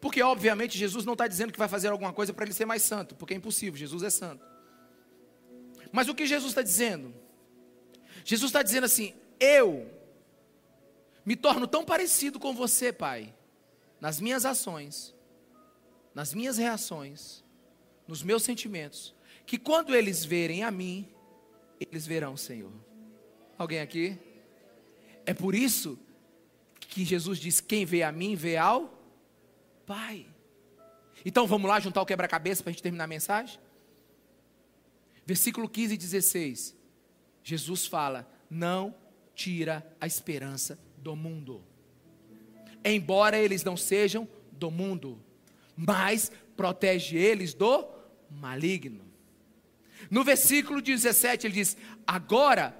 Porque, 0.00 0.22
obviamente, 0.22 0.78
Jesus 0.78 1.04
não 1.04 1.12
está 1.12 1.26
dizendo 1.26 1.52
que 1.52 1.58
vai 1.58 1.68
fazer 1.68 1.88
alguma 1.88 2.14
coisa 2.14 2.32
para 2.32 2.46
ele 2.46 2.54
ser 2.54 2.64
mais 2.64 2.80
santo, 2.80 3.14
porque 3.14 3.34
é 3.34 3.36
impossível, 3.36 3.76
Jesus 3.76 4.02
é 4.02 4.08
santo. 4.08 4.42
Mas 5.92 6.08
o 6.08 6.14
que 6.14 6.24
Jesus 6.24 6.52
está 6.52 6.62
dizendo? 6.62 7.14
Jesus 8.24 8.48
está 8.48 8.62
dizendo 8.62 8.84
assim: 8.84 9.12
eu 9.38 9.94
me 11.22 11.36
torno 11.36 11.66
tão 11.66 11.84
parecido 11.84 12.40
com 12.40 12.54
você, 12.54 12.94
Pai, 12.94 13.34
nas 14.00 14.18
minhas 14.22 14.46
ações, 14.46 15.17
nas 16.14 16.34
minhas 16.34 16.58
reações, 16.58 17.44
nos 18.06 18.22
meus 18.22 18.42
sentimentos, 18.42 19.14
que 19.46 19.58
quando 19.58 19.94
eles 19.94 20.24
verem 20.24 20.62
a 20.62 20.70
mim, 20.70 21.08
eles 21.80 22.06
verão 22.06 22.34
o 22.34 22.38
Senhor. 22.38 22.72
Alguém 23.56 23.80
aqui? 23.80 24.18
É 25.24 25.34
por 25.34 25.54
isso 25.54 25.98
que 26.80 27.04
Jesus 27.04 27.38
diz: 27.38 27.60
quem 27.60 27.84
vê 27.84 28.02
a 28.02 28.12
mim, 28.12 28.34
vê 28.34 28.56
ao 28.56 28.94
Pai. 29.86 30.26
Então 31.24 31.46
vamos 31.46 31.68
lá 31.68 31.80
juntar 31.80 32.02
o 32.02 32.06
quebra-cabeça 32.06 32.62
para 32.62 32.70
a 32.70 32.72
gente 32.72 32.82
terminar 32.82 33.04
a 33.04 33.08
mensagem? 33.08 33.58
Versículo 35.24 35.68
15 35.68 35.94
e 35.94 35.96
16. 35.96 36.76
Jesus 37.42 37.86
fala: 37.86 38.30
não 38.50 38.94
tira 39.34 39.86
a 40.00 40.06
esperança 40.06 40.78
do 40.96 41.14
mundo. 41.14 41.64
Embora 42.84 43.38
eles 43.38 43.64
não 43.64 43.76
sejam 43.76 44.28
do 44.52 44.70
mundo, 44.70 45.22
mas 45.78 46.32
protege 46.56 47.16
eles 47.16 47.54
do 47.54 47.86
maligno. 48.28 49.06
No 50.10 50.24
versículo 50.24 50.82
17 50.82 51.46
ele 51.46 51.54
diz: 51.54 51.76
Agora 52.04 52.76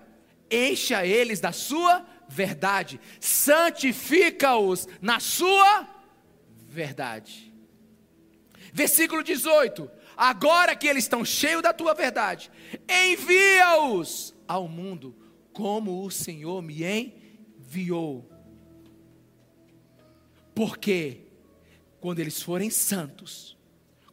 encha 0.50 1.06
eles 1.06 1.38
da 1.38 1.52
sua 1.52 2.04
verdade, 2.28 3.00
santifica-os 3.20 4.88
na 5.00 5.20
sua 5.20 5.88
verdade. 6.66 7.54
Versículo 8.72 9.22
18: 9.22 9.88
Agora 10.16 10.74
que 10.74 10.88
eles 10.88 11.04
estão 11.04 11.24
cheios 11.24 11.62
da 11.62 11.72
tua 11.72 11.94
verdade, 11.94 12.50
envia-os 12.88 14.34
ao 14.48 14.66
mundo, 14.66 15.14
como 15.52 16.04
o 16.04 16.10
Senhor 16.10 16.60
me 16.62 16.82
enviou. 16.82 18.28
Porque 20.52 21.27
quando 22.00 22.20
eles 22.20 22.42
forem 22.42 22.70
santos, 22.70 23.56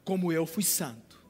como 0.04 0.32
eu 0.32 0.46
fui 0.46 0.64
santo, 0.64 1.22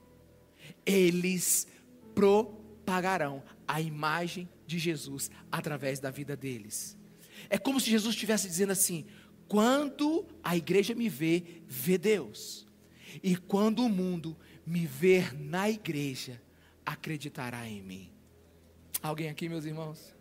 eles 0.85 1.67
propagarão 2.13 3.43
a 3.67 3.81
imagem 3.81 4.47
de 4.65 4.79
Jesus 4.79 5.29
através 5.51 5.99
da 5.99 6.11
vida 6.11 6.35
deles. 6.35 6.97
É 7.49 7.57
como 7.57 7.79
se 7.79 7.89
Jesus 7.89 8.15
estivesse 8.15 8.47
dizendo 8.47 8.71
assim: 8.71 9.05
quando 9.47 10.25
a 10.43 10.55
igreja 10.55 10.95
me 10.95 11.09
vê, 11.09 11.61
vê 11.67 11.97
Deus. 11.97 12.65
E 13.23 13.35
quando 13.35 13.83
o 13.85 13.89
mundo 13.89 14.35
me 14.65 14.85
ver 14.85 15.33
na 15.33 15.69
igreja, 15.69 16.41
acreditará 16.85 17.67
em 17.67 17.81
mim. 17.81 18.11
Alguém 19.01 19.29
aqui, 19.29 19.47
meus 19.47 19.65
irmãos? 19.65 20.13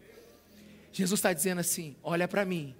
Jesus 0.93 1.19
está 1.19 1.33
dizendo 1.33 1.61
assim: 1.61 1.97
olha 2.03 2.29
para 2.29 2.45
mim, 2.45 2.75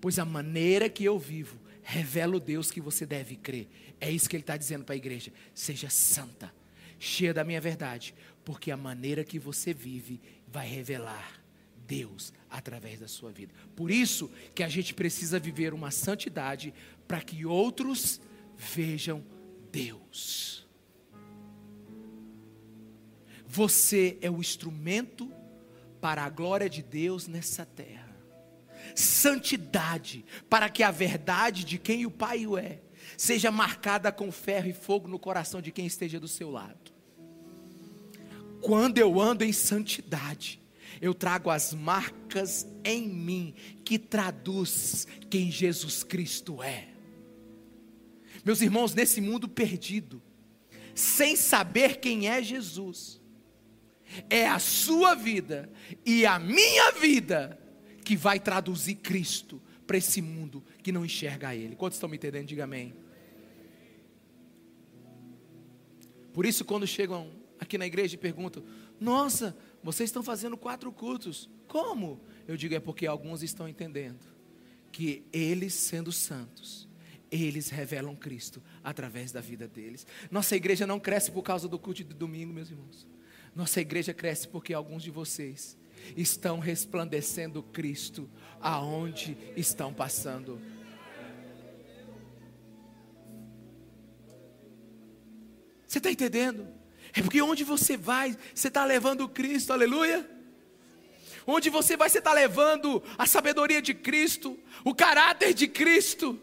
pois 0.00 0.18
a 0.18 0.24
maneira 0.24 0.88
que 0.88 1.04
eu 1.04 1.18
vivo 1.18 1.60
revela 1.90 2.36
o 2.36 2.40
Deus 2.40 2.70
que 2.70 2.80
você 2.80 3.04
deve 3.04 3.34
crer. 3.34 3.68
É 4.00 4.08
isso 4.08 4.28
que 4.28 4.36
ele 4.36 4.44
está 4.44 4.56
dizendo 4.56 4.84
para 4.84 4.94
a 4.94 4.96
igreja: 4.96 5.32
seja 5.52 5.90
santa, 5.90 6.54
cheia 6.98 7.34
da 7.34 7.42
minha 7.42 7.60
verdade, 7.60 8.14
porque 8.44 8.70
a 8.70 8.76
maneira 8.76 9.24
que 9.24 9.38
você 9.38 9.74
vive 9.74 10.20
vai 10.46 10.68
revelar 10.68 11.42
Deus 11.86 12.32
através 12.48 13.00
da 13.00 13.08
sua 13.08 13.32
vida. 13.32 13.52
Por 13.74 13.90
isso 13.90 14.30
que 14.54 14.62
a 14.62 14.68
gente 14.68 14.94
precisa 14.94 15.40
viver 15.40 15.74
uma 15.74 15.90
santidade 15.90 16.72
para 17.08 17.20
que 17.20 17.44
outros 17.44 18.20
vejam 18.56 19.24
Deus. 19.72 20.64
Você 23.48 24.16
é 24.20 24.30
o 24.30 24.38
instrumento 24.38 25.28
para 26.00 26.22
a 26.22 26.30
glória 26.30 26.70
de 26.70 26.84
Deus 26.84 27.26
nessa 27.26 27.66
terra. 27.66 28.09
Santidade, 29.00 30.24
para 30.48 30.68
que 30.68 30.82
a 30.82 30.90
verdade 30.90 31.64
de 31.64 31.78
quem 31.78 32.06
o 32.06 32.10
Pai 32.10 32.46
o 32.46 32.56
é, 32.56 32.80
seja 33.16 33.50
marcada 33.50 34.12
com 34.12 34.30
ferro 34.30 34.68
e 34.68 34.72
fogo 34.72 35.08
no 35.08 35.18
coração 35.18 35.60
de 35.60 35.72
quem 35.72 35.86
esteja 35.86 36.20
do 36.20 36.28
seu 36.28 36.50
lado. 36.50 36.92
Quando 38.60 38.98
eu 38.98 39.20
ando 39.20 39.42
em 39.42 39.52
santidade, 39.52 40.60
eu 41.00 41.14
trago 41.14 41.50
as 41.50 41.72
marcas 41.72 42.66
em 42.84 43.08
mim 43.08 43.54
que 43.84 43.98
traduz 43.98 45.06
quem 45.30 45.50
Jesus 45.50 46.02
Cristo 46.02 46.62
é. 46.62 46.88
Meus 48.44 48.60
irmãos, 48.60 48.94
nesse 48.94 49.20
mundo 49.20 49.48
perdido, 49.48 50.22
sem 50.94 51.36
saber 51.36 52.00
quem 52.00 52.28
é 52.28 52.42
Jesus, 52.42 53.20
é 54.28 54.46
a 54.46 54.58
sua 54.58 55.14
vida 55.14 55.70
e 56.04 56.26
a 56.26 56.38
minha 56.38 56.92
vida 56.92 57.58
que 58.04 58.16
vai 58.16 58.40
traduzir 58.40 58.96
Cristo 58.96 59.60
para 59.86 59.96
esse 59.96 60.22
mundo 60.22 60.62
que 60.82 60.92
não 60.92 61.04
enxerga 61.04 61.54
Ele. 61.54 61.74
Quantos 61.76 61.96
estão 61.96 62.08
me 62.08 62.16
entendendo? 62.16 62.46
Diga 62.46 62.64
amém. 62.64 62.94
Por 66.32 66.46
isso, 66.46 66.64
quando 66.64 66.86
chegam 66.86 67.30
aqui 67.58 67.76
na 67.76 67.86
igreja 67.86 68.14
e 68.14 68.18
perguntam: 68.18 68.64
Nossa, 69.00 69.56
vocês 69.82 70.08
estão 70.08 70.22
fazendo 70.22 70.56
quatro 70.56 70.92
cultos. 70.92 71.50
Como? 71.66 72.20
Eu 72.46 72.56
digo: 72.56 72.74
É 72.74 72.80
porque 72.80 73.06
alguns 73.06 73.42
estão 73.42 73.68
entendendo 73.68 74.24
que 74.92 75.24
eles, 75.32 75.74
sendo 75.74 76.10
santos, 76.10 76.88
eles 77.30 77.68
revelam 77.68 78.16
Cristo 78.16 78.62
através 78.82 79.30
da 79.32 79.40
vida 79.40 79.68
deles. 79.68 80.06
Nossa 80.30 80.56
igreja 80.56 80.86
não 80.86 80.98
cresce 80.98 81.30
por 81.30 81.42
causa 81.42 81.68
do 81.68 81.78
culto 81.78 82.04
de 82.04 82.14
domingo, 82.14 82.52
meus 82.52 82.70
irmãos. 82.70 83.06
Nossa 83.54 83.80
igreja 83.80 84.14
cresce 84.14 84.48
porque 84.48 84.72
alguns 84.72 85.02
de 85.02 85.10
vocês 85.10 85.76
estão 86.16 86.58
resplandecendo 86.58 87.62
Cristo 87.62 88.28
aonde 88.60 89.36
estão 89.56 89.92
passando. 89.92 90.60
Você 95.86 95.98
está 95.98 96.10
entendendo? 96.10 96.68
É 97.12 97.20
porque 97.20 97.42
onde 97.42 97.64
você 97.64 97.96
vai, 97.96 98.36
você 98.54 98.68
está 98.68 98.84
levando 98.84 99.28
Cristo, 99.28 99.72
aleluia. 99.72 100.28
Onde 101.46 101.68
você 101.68 101.96
vai, 101.96 102.08
você 102.08 102.18
está 102.18 102.32
levando 102.32 103.02
a 103.18 103.26
sabedoria 103.26 103.82
de 103.82 103.92
Cristo, 103.92 104.58
o 104.84 104.94
caráter 104.94 105.52
de 105.52 105.66
Cristo. 105.66 106.40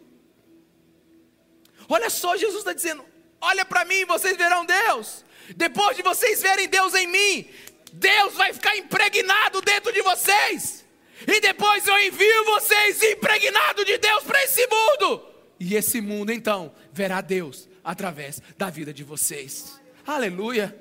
Olha 1.88 2.10
só, 2.10 2.36
Jesus 2.36 2.60
está 2.60 2.74
dizendo: 2.74 3.06
olha 3.40 3.64
para 3.64 3.86
mim, 3.86 4.04
vocês 4.06 4.36
verão 4.36 4.66
Deus. 4.66 5.24
Depois 5.56 5.96
de 5.96 6.04
vocês 6.04 6.42
verem 6.42 6.68
Deus 6.68 6.94
em 6.94 7.08
mim, 7.08 7.48
Deus 7.94 8.34
vai 8.36 8.54
ficar 8.54 8.76
impregnado 8.78 9.62
dentro 9.62 9.92
de 9.92 10.02
vocês. 10.02 10.86
E 11.28 11.40
depois 11.40 11.88
eu 11.88 12.00
envio 12.00 12.46
vocês 12.46 13.02
impregnados 13.02 13.86
de 13.86 13.98
Deus 13.98 14.24
para 14.24 14.44
esse 14.44 14.68
mundo. 14.68 15.26
E 15.60 15.76
esse 15.76 16.00
mundo 16.00 16.32
então 16.32 16.74
verá 16.92 17.22
Deus 17.22 17.68
através 17.84 18.42
da 18.58 18.70
vida 18.70 18.94
de 18.94 19.04
vocês. 19.04 19.80
Aleluia. 20.06 20.78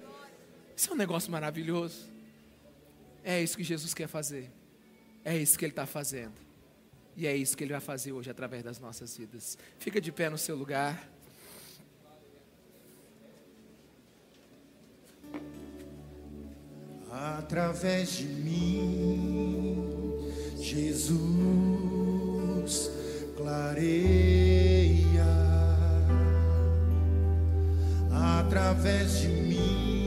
Isso 0.76 0.90
é 0.90 0.92
um 0.92 0.96
negócio 0.96 1.32
maravilhoso. 1.32 2.10
É 3.24 3.42
isso 3.42 3.56
que 3.56 3.64
Jesus 3.64 3.94
quer 3.94 4.08
fazer. 4.08 4.50
É 5.24 5.36
isso 5.36 5.58
que 5.58 5.64
Ele 5.64 5.72
está 5.72 5.86
fazendo. 5.86 6.34
E 7.16 7.26
é 7.26 7.34
isso 7.34 7.56
que 7.56 7.64
Ele 7.64 7.72
vai 7.72 7.80
fazer 7.80 8.12
hoje 8.12 8.30
através 8.30 8.62
das 8.62 8.78
nossas 8.78 9.16
vidas. 9.16 9.56
Fica 9.78 10.00
de 10.00 10.12
pé 10.12 10.28
no 10.28 10.36
seu 10.36 10.54
lugar. 10.54 11.10
Através 17.18 18.18
de 18.18 18.26
mim, 18.26 19.78
Jesus 20.60 22.90
clareia. 23.34 25.24
Através 28.12 29.20
de 29.20 29.28
mim, 29.28 30.05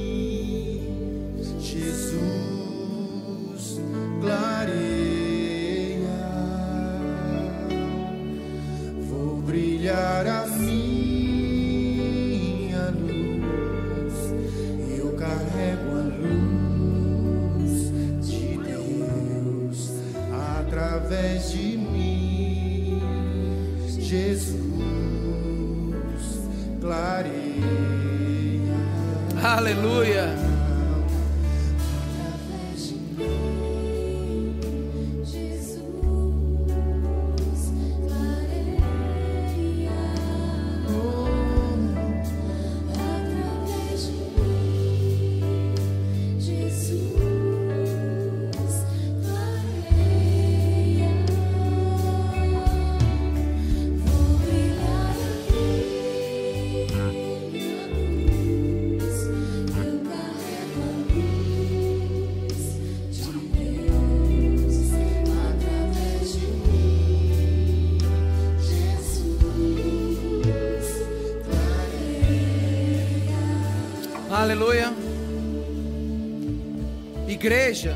Igreja 77.39 77.95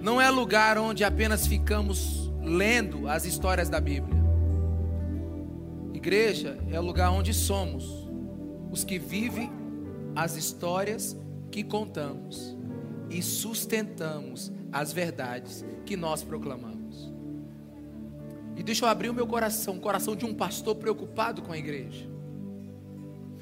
não 0.00 0.18
é 0.18 0.30
lugar 0.30 0.78
onde 0.78 1.04
apenas 1.04 1.46
ficamos 1.46 2.32
lendo 2.42 3.06
as 3.06 3.26
histórias 3.26 3.68
da 3.68 3.78
Bíblia. 3.78 4.16
Igreja 5.92 6.58
é 6.70 6.80
o 6.80 6.82
lugar 6.82 7.10
onde 7.10 7.34
somos 7.34 8.08
os 8.70 8.84
que 8.84 8.98
vivem 8.98 9.52
as 10.14 10.34
histórias 10.34 11.14
que 11.50 11.62
contamos 11.62 12.56
e 13.10 13.20
sustentamos 13.20 14.50
as 14.72 14.94
verdades 14.94 15.62
que 15.84 15.94
nós 15.94 16.22
proclamamos. 16.22 17.12
E 18.56 18.62
deixa 18.62 18.86
eu 18.86 18.88
abrir 18.88 19.10
o 19.10 19.14
meu 19.14 19.26
coração, 19.26 19.76
o 19.76 19.80
coração 19.80 20.16
de 20.16 20.24
um 20.24 20.32
pastor 20.32 20.76
preocupado 20.76 21.42
com 21.42 21.52
a 21.52 21.58
igreja. 21.58 22.08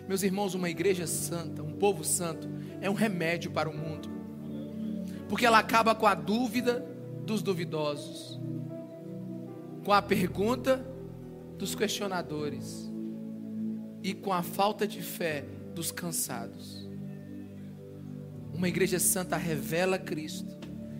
Meus 0.08 0.24
irmãos, 0.24 0.52
uma 0.52 0.68
igreja 0.68 1.06
santa, 1.06 1.62
um 1.62 1.72
povo 1.72 2.02
santo, 2.02 2.48
é 2.80 2.90
um 2.90 2.94
remédio 2.94 3.52
para 3.52 3.70
o 3.70 3.72
mundo, 3.72 3.83
porque 5.28 5.46
ela 5.46 5.58
acaba 5.58 5.94
com 5.94 6.06
a 6.06 6.14
dúvida 6.14 6.84
dos 7.24 7.42
duvidosos, 7.42 8.38
com 9.84 9.92
a 9.92 10.02
pergunta 10.02 10.84
dos 11.58 11.74
questionadores 11.74 12.90
e 14.02 14.12
com 14.12 14.32
a 14.32 14.42
falta 14.42 14.86
de 14.86 15.02
fé 15.02 15.44
dos 15.74 15.90
cansados. 15.90 16.88
Uma 18.52 18.68
igreja 18.68 18.98
santa 18.98 19.36
revela 19.36 19.98
Cristo, 19.98 20.56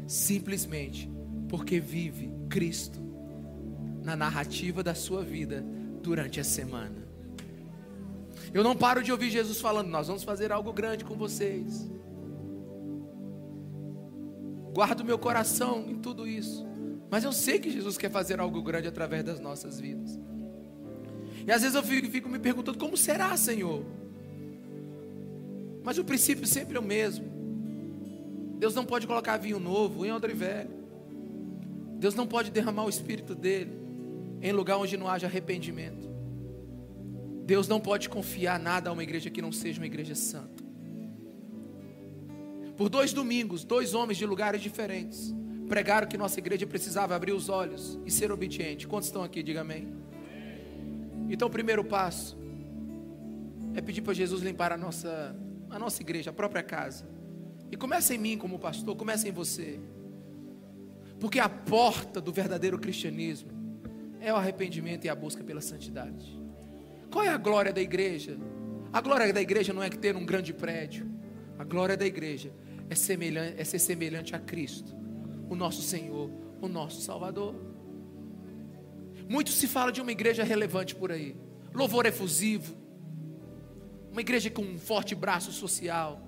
simplesmente 0.06 1.08
porque 1.48 1.78
vive 1.78 2.32
Cristo 2.48 3.00
na 4.02 4.16
narrativa 4.16 4.82
da 4.82 4.94
sua 4.94 5.22
vida 5.22 5.64
durante 6.02 6.40
a 6.40 6.44
semana. 6.44 7.04
Eu 8.52 8.62
não 8.62 8.76
paro 8.76 9.02
de 9.02 9.12
ouvir 9.12 9.30
Jesus 9.30 9.60
falando: 9.60 9.88
Nós 9.88 10.06
vamos 10.06 10.24
fazer 10.24 10.52
algo 10.52 10.72
grande 10.72 11.04
com 11.04 11.14
vocês. 11.14 11.90
Guardo 14.74 15.04
meu 15.04 15.16
coração 15.16 15.88
em 15.88 15.94
tudo 15.94 16.26
isso. 16.26 16.66
Mas 17.08 17.22
eu 17.22 17.32
sei 17.32 17.60
que 17.60 17.70
Jesus 17.70 17.96
quer 17.96 18.10
fazer 18.10 18.40
algo 18.40 18.60
grande 18.60 18.88
através 18.88 19.22
das 19.22 19.38
nossas 19.38 19.78
vidas. 19.78 20.18
E 21.46 21.52
às 21.52 21.62
vezes 21.62 21.76
eu 21.76 21.82
fico, 21.82 22.10
fico 22.10 22.28
me 22.28 22.40
perguntando: 22.40 22.76
Como 22.76 22.96
será, 22.96 23.36
Senhor? 23.36 23.84
Mas 25.84 25.96
o 25.96 26.04
princípio 26.04 26.44
sempre 26.44 26.76
é 26.76 26.80
o 26.80 26.82
mesmo. 26.82 27.24
Deus 28.58 28.74
não 28.74 28.84
pode 28.84 29.06
colocar 29.06 29.36
vinho 29.36 29.60
novo 29.60 30.04
em 30.04 30.10
odre 30.10 30.32
velho. 30.32 30.70
Deus 31.98 32.16
não 32.16 32.26
pode 32.26 32.50
derramar 32.50 32.84
o 32.84 32.88
espírito 32.88 33.34
dele 33.34 33.72
em 34.42 34.52
lugar 34.52 34.76
onde 34.76 34.96
não 34.96 35.08
haja 35.08 35.26
arrependimento. 35.26 36.08
Deus 37.46 37.68
não 37.68 37.78
pode 37.78 38.08
confiar 38.08 38.58
nada 38.58 38.90
a 38.90 38.92
uma 38.92 39.02
igreja 39.02 39.30
que 39.30 39.40
não 39.40 39.52
seja 39.52 39.80
uma 39.80 39.86
igreja 39.86 40.14
santa. 40.14 40.53
Por 42.76 42.88
dois 42.88 43.12
domingos, 43.12 43.64
dois 43.64 43.94
homens 43.94 44.18
de 44.18 44.26
lugares 44.26 44.60
diferentes 44.60 45.34
pregaram 45.68 46.06
que 46.06 46.18
nossa 46.18 46.38
igreja 46.38 46.66
precisava 46.66 47.14
abrir 47.14 47.32
os 47.32 47.48
olhos 47.48 47.98
e 48.04 48.10
ser 48.10 48.30
obediente. 48.30 48.86
Quantos 48.86 49.08
estão 49.08 49.22
aqui? 49.22 49.42
Diga 49.42 49.60
amém. 49.60 49.94
Então, 51.28 51.48
o 51.48 51.50
primeiro 51.50 51.84
passo 51.84 52.36
é 53.74 53.80
pedir 53.80 54.02
para 54.02 54.12
Jesus 54.12 54.42
limpar 54.42 54.72
a 54.72 54.76
nossa, 54.76 55.34
a 55.70 55.78
nossa 55.78 56.02
igreja, 56.02 56.30
a 56.30 56.32
própria 56.32 56.62
casa. 56.62 57.08
E 57.70 57.76
começa 57.76 58.14
em 58.14 58.18
mim 58.18 58.36
como 58.36 58.58
pastor, 58.58 58.94
começa 58.94 59.28
em 59.28 59.32
você. 59.32 59.80
Porque 61.18 61.38
a 61.38 61.48
porta 61.48 62.20
do 62.20 62.32
verdadeiro 62.32 62.78
cristianismo 62.78 63.50
é 64.20 64.32
o 64.32 64.36
arrependimento 64.36 65.04
e 65.04 65.08
a 65.08 65.14
busca 65.14 65.42
pela 65.42 65.60
santidade. 65.60 66.40
Qual 67.10 67.24
é 67.24 67.28
a 67.28 67.36
glória 67.36 67.72
da 67.72 67.80
igreja? 67.80 68.36
A 68.92 69.00
glória 69.00 69.32
da 69.32 69.40
igreja 69.40 69.72
não 69.72 69.82
é 69.82 69.88
ter 69.88 70.14
um 70.16 70.26
grande 70.26 70.52
prédio. 70.52 71.08
A 71.58 71.64
glória 71.64 71.96
da 71.96 72.04
igreja 72.04 72.52
é, 72.94 72.96
semelhante, 72.96 73.60
é 73.60 73.64
ser 73.64 73.78
semelhante 73.78 74.34
a 74.34 74.38
Cristo, 74.38 74.94
o 75.50 75.54
nosso 75.54 75.82
Senhor, 75.82 76.30
o 76.60 76.68
nosso 76.68 77.00
Salvador. 77.00 77.54
Muito 79.28 79.50
se 79.50 79.66
fala 79.66 79.90
de 79.90 80.00
uma 80.00 80.12
igreja 80.12 80.42
relevante 80.44 80.94
por 80.94 81.10
aí. 81.12 81.36
Louvor 81.74 82.06
efusivo. 82.06 82.76
Uma 84.10 84.20
igreja 84.20 84.48
com 84.48 84.62
um 84.62 84.78
forte 84.78 85.14
braço 85.14 85.50
social. 85.50 86.20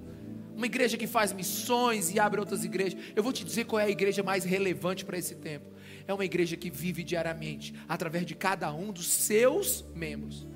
Uma 0.55 0.67
igreja 0.67 0.97
que 0.97 1.07
faz 1.07 1.33
missões 1.33 2.11
e 2.13 2.19
abre 2.19 2.41
outras 2.41 2.65
igrejas. 2.65 2.99
Eu 3.15 3.23
vou 3.23 3.33
te 3.33 3.45
dizer 3.45 3.65
qual 3.65 3.79
é 3.79 3.85
a 3.85 3.91
igreja 3.91 4.23
mais 4.23 4.45
relevante 4.45 5.05
para 5.05 5.19
esse 5.19 5.35
tempo. 5.37 5.71
É 6.07 6.13
uma 6.13 6.25
igreja 6.25 6.57
que 6.57 6.71
vive 6.71 7.05
diariamente, 7.05 7.75
através 7.89 8.25
de 8.25 8.35
cada 8.35 8.73
um 8.73 8.93
dos 8.93 9.07
seus 9.09 9.85
membros, 9.95 10.47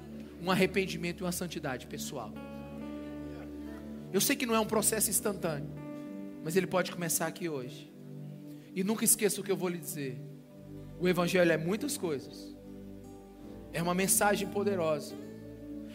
um 0.41 0.51
arrependimento 0.51 1.21
e 1.21 1.25
uma 1.25 1.33
santidade 1.33 1.87
pessoal. 1.87 2.33
Eu 4.13 4.21
sei 4.21 4.35
que 4.35 4.47
não 4.47 4.55
é 4.55 4.61
um 4.61 4.67
processo 4.67 5.11
instantâneo, 5.11 5.71
mas 6.43 6.57
ele 6.57 6.67
pode 6.67 6.93
começar 6.93 7.27
aqui 7.27 7.49
hoje. 7.49 7.93
E 8.75 8.85
nunca 8.85 9.05
esqueça 9.05 9.41
o 9.41 9.45
que 9.45 9.51
eu 9.51 9.57
vou 9.57 9.69
lhe 9.69 9.79
dizer. 9.79 10.21
O 10.99 11.09
Evangelho 11.09 11.51
é 11.51 11.57
muitas 11.57 11.97
coisas, 11.97 12.55
é 13.73 13.83
uma 13.83 13.95
mensagem 13.95 14.47
poderosa, 14.49 15.15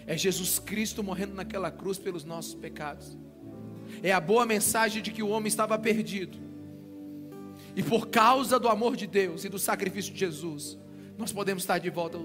É 0.08 0.16
Jesus 0.16 0.60
Cristo 0.60 1.04
morrendo 1.04 1.34
naquela 1.34 1.72
cruz 1.72 1.98
pelos 1.98 2.24
nossos 2.24 2.54
pecados. 2.54 3.18
É 4.04 4.12
a 4.12 4.20
boa 4.20 4.46
mensagem 4.46 5.02
de 5.02 5.12
que 5.12 5.24
o 5.24 5.30
homem 5.30 5.48
estava 5.48 5.78
perdido. 5.80 6.38
E 7.76 7.82
por 7.82 8.08
causa 8.08 8.60
do 8.60 8.70
amor 8.70 8.96
de 8.96 9.08
Deus 9.08 9.44
e 9.44 9.50
do 9.50 9.58
sacrifício 9.58 10.14
de 10.14 10.20
Jesus, 10.20 10.78
nós 11.18 11.34
podemos 11.34 11.64
estar 11.64 11.80
de 11.80 11.90
volta 11.90 12.20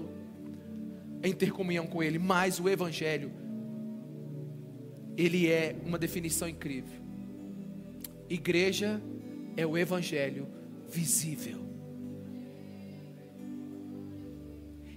em 1.23 1.33
ter 1.33 1.51
comunhão 1.51 1.87
com 1.87 2.01
Ele. 2.03 2.19
Mas 2.19 2.59
o 2.59 2.69
Evangelho, 2.69 3.31
ele 5.17 5.49
é 5.49 5.75
uma 5.85 5.97
definição 5.97 6.47
incrível. 6.47 7.00
Igreja 8.31 9.01
é 9.57 9.65
o 9.65 9.77
Evangelho 9.77 10.47
visível. 10.89 11.69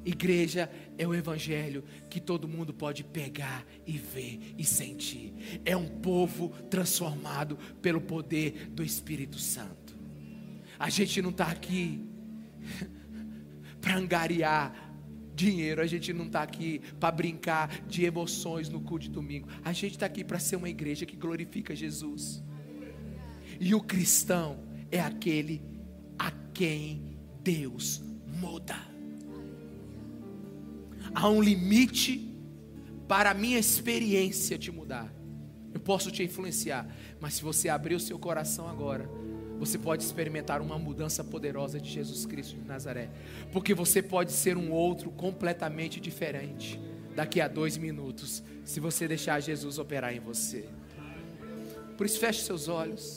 Igreja 0.04 0.70
é 0.98 1.08
o 1.08 1.14
evangelho 1.14 1.82
que 2.10 2.20
todo 2.20 2.46
mundo 2.46 2.74
pode 2.74 3.02
pegar 3.02 3.64
e 3.86 3.96
ver 3.96 4.54
e 4.58 4.62
sentir. 4.62 5.32
É 5.64 5.74
um 5.74 5.88
povo 5.88 6.50
transformado 6.68 7.56
pelo 7.80 8.02
poder 8.02 8.68
do 8.68 8.84
Espírito 8.84 9.38
Santo. 9.38 9.96
A 10.78 10.90
gente 10.90 11.22
não 11.22 11.30
está 11.30 11.46
aqui 11.46 12.04
para 13.80 13.96
angariar 13.96 14.92
dinheiro, 15.34 15.80
a 15.80 15.86
gente 15.86 16.12
não 16.12 16.26
está 16.26 16.42
aqui 16.42 16.82
para 17.00 17.10
brincar 17.10 17.80
de 17.86 18.04
emoções 18.04 18.68
no 18.68 18.82
culto 18.82 19.06
de 19.06 19.10
domingo. 19.10 19.48
A 19.64 19.72
gente 19.72 19.92
está 19.92 20.04
aqui 20.04 20.22
para 20.22 20.38
ser 20.38 20.56
uma 20.56 20.68
igreja 20.68 21.06
que 21.06 21.16
glorifica 21.16 21.74
Jesus. 21.74 22.44
E 23.60 23.74
o 23.74 23.80
cristão 23.80 24.58
é 24.90 25.00
aquele 25.00 25.62
a 26.18 26.30
quem 26.52 27.16
Deus 27.42 28.02
muda 28.26 28.94
há 31.14 31.28
um 31.28 31.40
limite 31.40 32.28
para 33.06 33.30
a 33.30 33.34
minha 33.34 33.58
experiência 33.58 34.58
te 34.58 34.70
mudar. 34.70 35.12
Eu 35.72 35.80
posso 35.80 36.10
te 36.10 36.22
influenciar, 36.22 36.86
mas 37.20 37.34
se 37.34 37.42
você 37.42 37.68
abrir 37.68 37.94
o 37.94 38.00
seu 38.00 38.18
coração 38.18 38.68
agora, 38.68 39.08
você 39.58 39.78
pode 39.78 40.02
experimentar 40.02 40.60
uma 40.60 40.78
mudança 40.78 41.22
poderosa 41.22 41.80
de 41.80 41.90
Jesus 41.90 42.26
Cristo 42.26 42.56
de 42.56 42.66
Nazaré, 42.66 43.10
porque 43.52 43.72
você 43.72 44.02
pode 44.02 44.32
ser 44.32 44.56
um 44.56 44.72
outro 44.72 45.10
completamente 45.10 46.00
diferente 46.00 46.80
daqui 47.14 47.40
a 47.40 47.46
dois 47.46 47.76
minutos, 47.76 48.42
se 48.64 48.80
você 48.80 49.06
deixar 49.06 49.40
Jesus 49.40 49.78
operar 49.78 50.12
em 50.14 50.20
você. 50.20 50.68
Por 51.96 52.06
isso, 52.06 52.18
feche 52.18 52.42
seus 52.42 52.66
olhos. 52.66 53.12